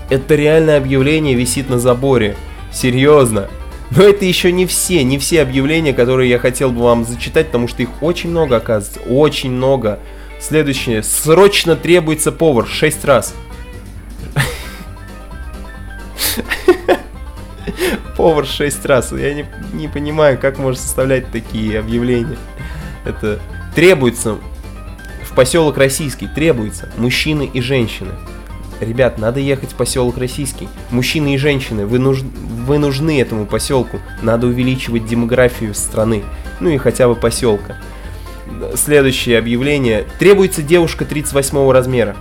Это 0.09 0.35
реальное 0.35 0.77
объявление 0.77 1.33
висит 1.33 1.69
на 1.69 1.79
заборе. 1.79 2.35
Серьезно. 2.71 3.47
Но 3.91 4.03
это 4.03 4.25
еще 4.25 4.51
не 4.51 4.65
все, 4.65 5.03
не 5.03 5.17
все 5.17 5.41
объявления, 5.41 5.93
которые 5.93 6.29
я 6.29 6.39
хотел 6.39 6.71
бы 6.71 6.81
вам 6.83 7.05
зачитать, 7.05 7.47
потому 7.47 7.67
что 7.67 7.81
их 7.83 7.89
очень 8.01 8.29
много, 8.29 8.57
оказывается. 8.57 8.99
Очень 9.09 9.51
много. 9.51 9.99
Следующее. 10.39 11.03
Срочно 11.03 11.75
требуется 11.75 12.31
повар. 12.31 12.67
Шесть 12.67 13.05
раз. 13.05 13.33
Повар 18.17 18.45
шесть 18.45 18.85
раз. 18.85 19.11
Я 19.11 19.33
не, 19.33 19.45
не 19.73 19.87
понимаю, 19.87 20.37
как 20.37 20.57
можно 20.57 20.81
составлять 20.81 21.31
такие 21.31 21.79
объявления. 21.79 22.37
Это 23.05 23.39
требуется 23.75 24.37
в 25.23 25.35
поселок 25.35 25.77
Российский. 25.77 26.27
Требуется 26.27 26.89
мужчины 26.97 27.49
и 27.51 27.61
женщины. 27.61 28.11
Ребят, 28.79 29.17
надо 29.17 29.39
ехать 29.39 29.71
в 29.71 29.75
поселок 29.75 30.17
Российский. 30.17 30.69
Мужчины 30.91 31.33
и 31.33 31.37
женщины, 31.37 31.85
вы, 31.87 31.97
нуж- 31.97 32.21
вы 32.21 32.77
нужны 32.77 33.19
этому 33.19 33.45
поселку. 33.47 33.99
Надо 34.21 34.47
увеличивать 34.47 35.05
демографию 35.07 35.73
страны. 35.73 36.23
Ну 36.59 36.69
и 36.69 36.77
хотя 36.77 37.07
бы 37.07 37.15
поселка. 37.15 37.77
Следующее 38.75 39.39
объявление. 39.39 40.05
Требуется 40.19 40.61
девушка 40.61 41.05
38 41.05 41.71
размера. 41.71 42.15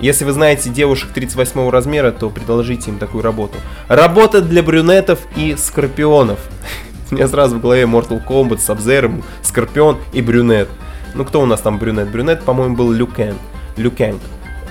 Если 0.00 0.24
вы 0.26 0.32
знаете 0.32 0.68
девушек 0.68 1.10
38 1.14 1.70
размера, 1.70 2.10
то 2.10 2.28
предложите 2.28 2.90
им 2.90 2.98
такую 2.98 3.22
работу. 3.24 3.56
Работа 3.88 4.42
для 4.42 4.62
брюнетов 4.62 5.20
и 5.36 5.56
скорпионов. 5.56 6.38
У 7.10 7.14
меня 7.14 7.26
сразу 7.28 7.56
в 7.56 7.60
голове 7.62 7.84
Mortal 7.84 8.22
Kombat 8.24 8.58
с 8.58 8.68
Обзером, 8.68 9.24
Скорпион 9.42 9.96
и 10.12 10.20
Брюнет. 10.20 10.68
Ну 11.14 11.24
кто 11.24 11.40
у 11.40 11.46
нас 11.46 11.62
там 11.62 11.78
Брюнет? 11.78 12.10
Брюнет, 12.10 12.42
по-моему, 12.42 12.76
был 12.76 12.92
Люкен. 12.92 13.36
Люкенг. 13.78 14.20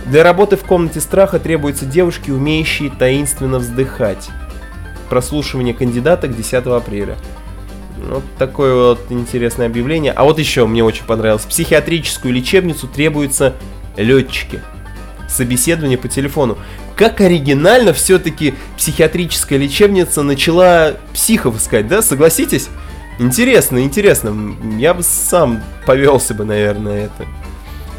Для 0.05 0.23
работы 0.23 0.55
в 0.55 0.63
комнате 0.63 1.01
страха 1.01 1.39
требуются 1.39 1.85
девушки, 1.85 2.29
умеющие 2.29 2.91
таинственно 2.91 3.57
вздыхать. 3.57 4.29
Прослушивание 5.09 5.73
кандидата 5.73 6.27
к 6.27 6.35
10 6.35 6.53
апреля. 6.67 7.17
Вот 7.97 8.23
такое 8.37 8.75
вот 8.75 8.99
интересное 9.09 9.65
объявление. 9.65 10.11
А 10.11 10.23
вот 10.23 10.37
еще 10.37 10.67
мне 10.67 10.83
очень 10.83 11.05
понравилось. 11.05 11.43
В 11.43 11.47
психиатрическую 11.47 12.33
лечебницу 12.33 12.87
требуются 12.87 13.53
летчики. 13.97 14.61
Собеседование 15.27 15.97
по 15.97 16.07
телефону. 16.07 16.57
как 16.95 17.19
оригинально 17.19 17.93
все-таки 17.93 18.53
психиатрическая 18.77 19.57
лечебница 19.57 20.21
начала 20.21 20.93
психов 21.13 21.57
искать, 21.57 21.87
да? 21.87 22.03
Согласитесь? 22.03 22.69
Интересно, 23.17 23.79
интересно. 23.79 24.55
Я 24.77 24.93
бы 24.93 25.01
сам 25.01 25.63
повелся 25.85 26.35
бы, 26.35 26.45
наверное, 26.45 27.05
это. 27.05 27.25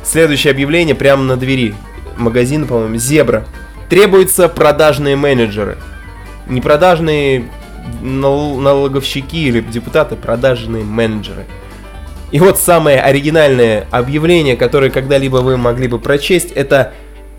Следующее 0.04 0.52
объявление 0.52 0.94
прямо 0.94 1.24
на 1.24 1.36
двери. 1.36 1.74
Магазин, 2.16 2.66
по-моему, 2.66 2.96
Зебра. 2.96 3.44
Требуются 3.88 4.48
продажные 4.48 5.16
менеджеры. 5.16 5.78
Не 6.48 6.60
продажные 6.60 7.48
нал- 8.02 8.56
налоговщики 8.58 9.48
или 9.48 9.60
депутаты, 9.60 10.16
продажные 10.16 10.84
менеджеры. 10.84 11.46
И 12.32 12.40
вот 12.40 12.58
самое 12.58 13.00
оригинальное 13.00 13.86
объявление, 13.90 14.56
которое 14.56 14.90
когда-либо 14.90 15.36
вы 15.38 15.56
могли 15.56 15.86
бы 15.86 15.98
прочесть, 15.98 16.50
это 16.52 16.92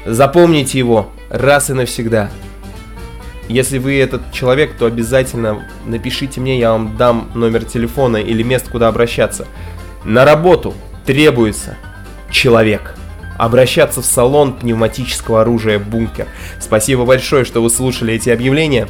запомните 0.05 0.77
его 0.77 1.09
раз 1.29 1.69
и 1.69 1.73
навсегда. 1.73 2.29
Если 3.49 3.77
вы 3.77 3.99
этот 3.99 4.31
человек, 4.31 4.73
то 4.77 4.85
обязательно 4.85 5.65
напишите 5.85 6.39
мне, 6.41 6.59
я 6.59 6.71
вам 6.71 6.97
дам 6.97 7.29
номер 7.33 7.63
телефона 7.65 8.17
или 8.17 8.43
место, 8.43 8.69
куда 8.69 8.87
обращаться. 8.87 9.47
На 10.03 10.25
работу 10.25 10.73
требуется 11.05 11.77
человек. 12.29 12.95
Обращаться 13.37 14.01
в 14.01 14.05
салон 14.05 14.53
пневматического 14.53 15.41
оружия 15.41 15.79
«Бункер». 15.79 16.27
Спасибо 16.59 17.05
большое, 17.05 17.45
что 17.45 17.61
вы 17.61 17.69
слушали 17.69 18.13
эти 18.13 18.29
объявления. 18.29 18.87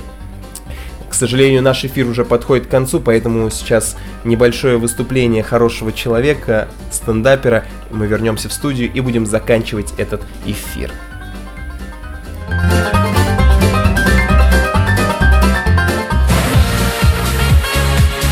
К 1.09 1.13
сожалению, 1.13 1.61
наш 1.61 1.83
эфир 1.83 2.07
уже 2.07 2.25
подходит 2.25 2.67
к 2.67 2.69
концу, 2.69 2.99
поэтому 2.99 3.49
сейчас 3.49 3.97
небольшое 4.23 4.77
выступление 4.77 5.41
хорошего 5.41 5.91
человека, 5.91 6.67
стендапера. 6.91 7.65
Мы 7.91 8.07
вернемся 8.07 8.49
в 8.49 8.53
студию 8.53 8.91
и 8.93 8.99
будем 8.99 9.25
заканчивать 9.25 9.93
этот 9.97 10.21
эфир. 10.45 10.91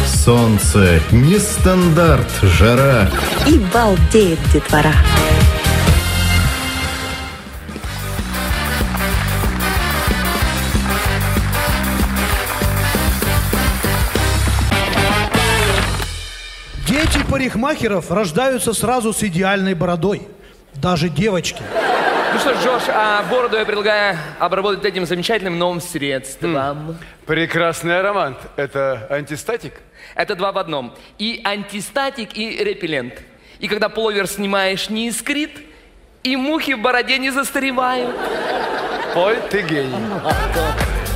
Солнце, 0.06 1.02
нестандарт, 1.12 2.28
жара. 2.42 3.10
И 3.48 3.60
балдеет 3.72 4.40
детвора. 4.52 4.94
Парикмахеров 17.36 18.12
рождаются 18.12 18.72
сразу 18.72 19.12
с 19.12 19.22
идеальной 19.22 19.74
бородой. 19.74 20.26
Даже 20.76 21.10
девочки. 21.10 21.62
Ну 22.34 22.40
что 22.40 22.54
ж, 22.54 22.64
Джош, 22.64 22.84
а 22.88 23.24
бороду 23.30 23.58
я 23.58 23.66
предлагаю 23.66 24.18
обработать 24.40 24.86
этим 24.86 25.06
замечательным 25.06 25.60
новым 25.60 25.82
средством. 25.82 26.98
Прекрасный 27.26 28.00
аромат. 28.00 28.40
Это 28.56 29.06
антистатик? 29.10 29.74
Это 30.16 30.36
два 30.36 30.54
в 30.54 30.58
одном. 30.58 30.96
И 31.18 31.42
антистатик, 31.44 32.38
и 32.38 32.64
репеллент. 32.64 33.16
И 33.60 33.68
когда 33.68 33.90
пловер 33.90 34.28
снимаешь, 34.28 34.90
не 34.90 35.10
искрит, 35.10 35.60
и 36.24 36.38
мухи 36.38 36.76
в 36.76 36.80
бороде 36.80 37.18
не 37.18 37.32
застаревают. 37.32 38.16
Ой, 39.14 39.38
ты 39.50 39.62
гений. 39.62 39.94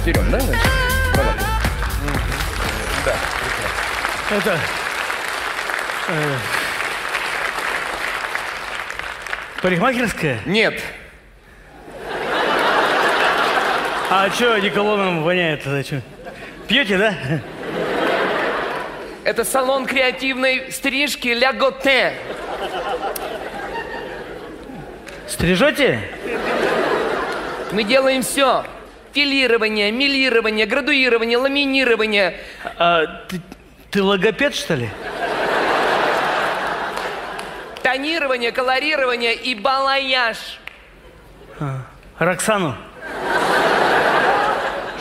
Берем, 0.06 0.30
да? 0.32 0.42
Давай. 1.16 1.34
Да. 3.06 3.16
Это... 4.36 4.60
э, 6.10 6.36
Парикмахерская? 9.62 10.40
Нет. 10.46 10.82
А 14.10 14.30
что 14.32 14.56
одеколоном 14.56 15.24
воняет 15.24 15.64
тогда? 15.64 15.84
Что? 15.84 16.02
Пьете, 16.68 16.98
да? 16.98 17.14
Это 19.24 19.44
салон 19.44 19.86
креативной 19.86 20.72
стрижки 20.72 21.28
Ля 21.28 21.54
Готе. 21.54 22.14
Стрижете? 25.28 26.00
Мы 27.72 27.84
делаем 27.84 28.24
все. 28.24 28.66
Филирование, 29.14 29.92
милирование, 29.92 30.66
градуирование, 30.66 31.38
ламинирование. 31.38 32.38
А, 32.78 33.06
ты, 33.28 33.42
ты 33.92 34.02
логопед, 34.02 34.56
что 34.56 34.76
ли? 34.76 34.90
Тонирование, 37.92 38.52
колорирование 38.52 39.34
и 39.34 39.56
балаяж. 39.56 40.38
А, 41.60 41.78
Роксану? 42.20 42.76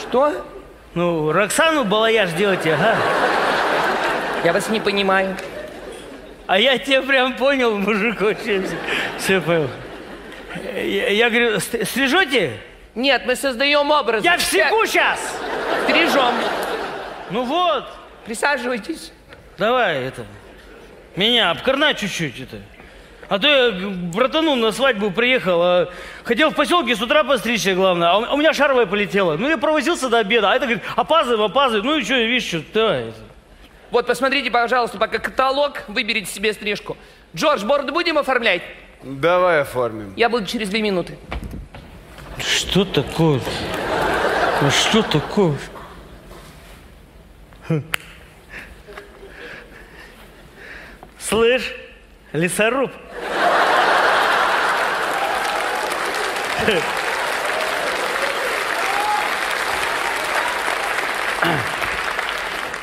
Что? 0.01 0.47
Ну, 0.95 1.31
Роксану 1.31 1.85
балаяж 1.85 2.31
делайте, 2.33 2.73
ага. 2.73 2.97
Я 4.43 4.55
вас 4.55 4.71
не 4.71 4.81
понимаю. 4.81 5.37
А 6.47 6.59
я 6.59 6.79
тебя 6.79 7.03
прям 7.03 7.37
понял, 7.37 7.77
мужик, 7.77 8.23
вообще 8.23 8.63
все, 8.63 8.79
все 9.19 9.41
понял. 9.43 9.69
Я, 10.75 11.09
я 11.11 11.29
говорю, 11.29 11.61
ст- 11.61 11.87
стрижете? 11.87 12.55
Нет, 12.95 13.25
мы 13.27 13.37
создаем 13.37 13.91
образ. 13.91 14.25
Я 14.25 14.39
всеку 14.39 14.87
сейчас! 14.87 15.21
Стрижем. 15.85 16.33
Ну 17.29 17.43
вот, 17.43 17.85
Присаживайтесь. 18.25 19.13
давай 19.59 20.05
это, 20.05 20.25
меня 21.17 21.51
обкорнай 21.51 21.95
чуть-чуть 21.95 22.41
это. 22.41 22.57
А 23.29 23.39
то 23.39 23.47
я 23.47 23.71
к 23.73 23.91
братану 24.15 24.55
на 24.55 24.73
свадьбу 24.73 25.11
приехал, 25.11 25.61
а 25.63 25.89
хотел 26.25 26.51
в 26.51 26.55
поселке 26.55 26.97
с 26.97 27.03
утра 27.03 27.25
постричься, 27.25 27.75
главное, 27.75 28.09
а 28.09 28.19
у, 28.19 28.25
а 28.25 28.33
у 28.33 28.37
меня 28.39 28.55
шаровая 28.55 28.87
полетела. 28.87 29.37
Ну, 29.37 29.49
я 29.49 29.59
провозился 29.59 30.09
до 30.09 30.19
обеда, 30.19 30.51
а 30.51 30.57
это 30.57 30.65
говорит, 30.65 30.83
опаздывай, 30.97 31.47
опаздывай. 31.47 31.85
Ну 31.85 31.99
и 31.99 32.05
что, 32.05 32.15
видишь, 32.15 32.49
что, 32.49 32.63
давай. 32.73 33.09
это. 33.09 33.19
Вот, 33.91 34.07
посмотрите, 34.07 34.51
пожалуйста, 34.51 34.97
пока 34.99 35.19
каталог, 35.19 35.83
выберите 35.89 36.31
себе 36.31 36.55
стрижку. 36.55 36.97
Джордж, 37.37 37.65
бороду 37.65 37.93
будем 37.93 38.17
оформлять? 38.17 38.63
Давай 39.03 39.61
оформим. 39.61 40.15
Я 40.17 40.31
буду 40.31 40.47
через 40.47 40.71
две 40.71 40.81
минуты. 40.81 41.19
Что 42.39 42.85
такое? 42.85 43.41
Ну 44.63 44.71
что 44.71 45.03
такое? 45.03 45.55
Слышь, 51.19 51.75
лесоруб. 52.33 52.91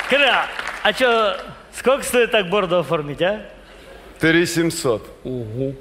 Кра, 0.10 0.46
а 0.84 0.94
чё, 0.94 1.36
сколько 1.78 2.04
стоит 2.04 2.32
так 2.32 2.50
бороду 2.50 2.80
оформить, 2.80 3.22
а? 3.22 3.46
3700. 4.20 5.20
Ого. 5.24 5.74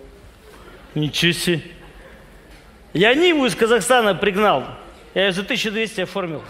Ничего 0.94 1.32
себе. 1.32 1.62
Я 2.92 3.14
Ниву 3.14 3.46
из 3.46 3.54
Казахстана 3.54 4.14
пригнал. 4.14 4.64
Я 5.14 5.26
ее 5.26 5.32
за 5.32 5.42
1200 5.42 6.02
оформил. 6.02 6.42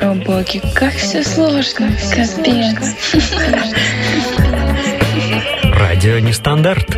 О 0.00 0.14
боги, 0.14 0.60
как 0.74 0.92
все 0.94 1.22
сложно, 1.22 1.88
капец. 2.10 2.94
Радио 5.76 6.20
Нестандарт. 6.20 6.96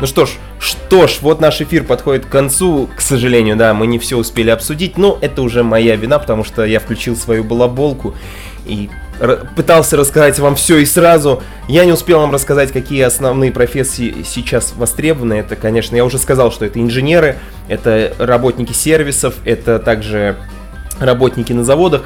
Ну 0.00 0.06
что 0.06 0.26
ж, 0.26 0.32
что 0.60 1.06
ж, 1.06 1.20
вот 1.22 1.40
наш 1.40 1.62
эфир 1.62 1.84
подходит 1.84 2.26
к 2.26 2.28
концу. 2.28 2.90
К 2.94 3.00
сожалению, 3.00 3.56
да, 3.56 3.72
мы 3.72 3.86
не 3.86 3.98
все 3.98 4.18
успели 4.18 4.50
обсудить, 4.50 4.98
но 4.98 5.18
это 5.22 5.40
уже 5.40 5.62
моя 5.62 5.96
вина, 5.96 6.18
потому 6.18 6.44
что 6.44 6.66
я 6.66 6.80
включил 6.80 7.16
свою 7.16 7.44
балаболку 7.44 8.14
и 8.66 8.90
пытался 9.56 9.96
рассказать 9.96 10.38
вам 10.38 10.54
все 10.56 10.78
и 10.78 10.84
сразу. 10.84 11.42
Я 11.66 11.86
не 11.86 11.92
успел 11.92 12.20
вам 12.20 12.30
рассказать, 12.30 12.72
какие 12.72 13.00
основные 13.00 13.52
профессии 13.52 14.16
сейчас 14.26 14.74
востребованы. 14.76 15.34
Это, 15.34 15.56
конечно, 15.56 15.96
я 15.96 16.04
уже 16.04 16.18
сказал, 16.18 16.52
что 16.52 16.66
это 16.66 16.78
инженеры, 16.78 17.38
это 17.68 18.14
работники 18.18 18.74
сервисов, 18.74 19.36
это 19.46 19.78
также 19.78 20.36
работники 21.00 21.54
на 21.54 21.64
заводах. 21.64 22.02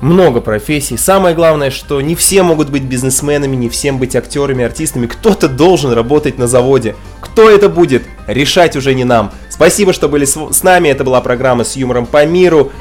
Много 0.00 0.40
профессий. 0.40 0.96
Самое 0.96 1.34
главное, 1.34 1.70
что 1.70 2.00
не 2.00 2.14
все 2.14 2.42
могут 2.42 2.70
быть 2.70 2.82
бизнесменами, 2.84 3.54
не 3.54 3.68
всем 3.68 3.98
быть 3.98 4.16
актерами, 4.16 4.64
артистами. 4.64 5.06
Кто-то 5.06 5.48
должен 5.48 5.92
работать 5.92 6.38
на 6.38 6.46
заводе. 6.46 6.96
Кто 7.20 7.50
это 7.50 7.68
будет, 7.68 8.04
решать 8.26 8.76
уже 8.76 8.94
не 8.94 9.04
нам. 9.04 9.30
Спасибо, 9.50 9.92
что 9.92 10.08
были 10.08 10.24
с, 10.24 10.62
нами. 10.62 10.88
Это 10.88 11.04
была 11.04 11.20
программа 11.20 11.64
с 11.64 11.76
юмором 11.76 12.06
по 12.06 12.24
миру. 12.24 12.72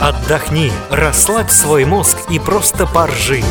Отдохни, 0.00 0.72
расслабь 0.90 1.50
свой 1.50 1.84
мозг 1.84 2.18
и 2.30 2.38
просто 2.38 2.86
поржи. 2.86 3.42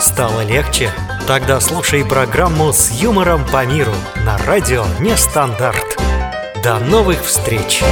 Стало 0.00 0.44
легче? 0.44 0.90
Тогда 1.26 1.58
слушай 1.60 2.04
программу 2.04 2.72
с 2.72 2.90
юмором 3.00 3.44
по 3.50 3.64
миру 3.64 3.92
на 4.24 4.38
радио 4.38 4.84
Нестандарт. 5.00 5.98
До 6.62 6.78
новых 6.78 7.24
встреч! 7.24 7.82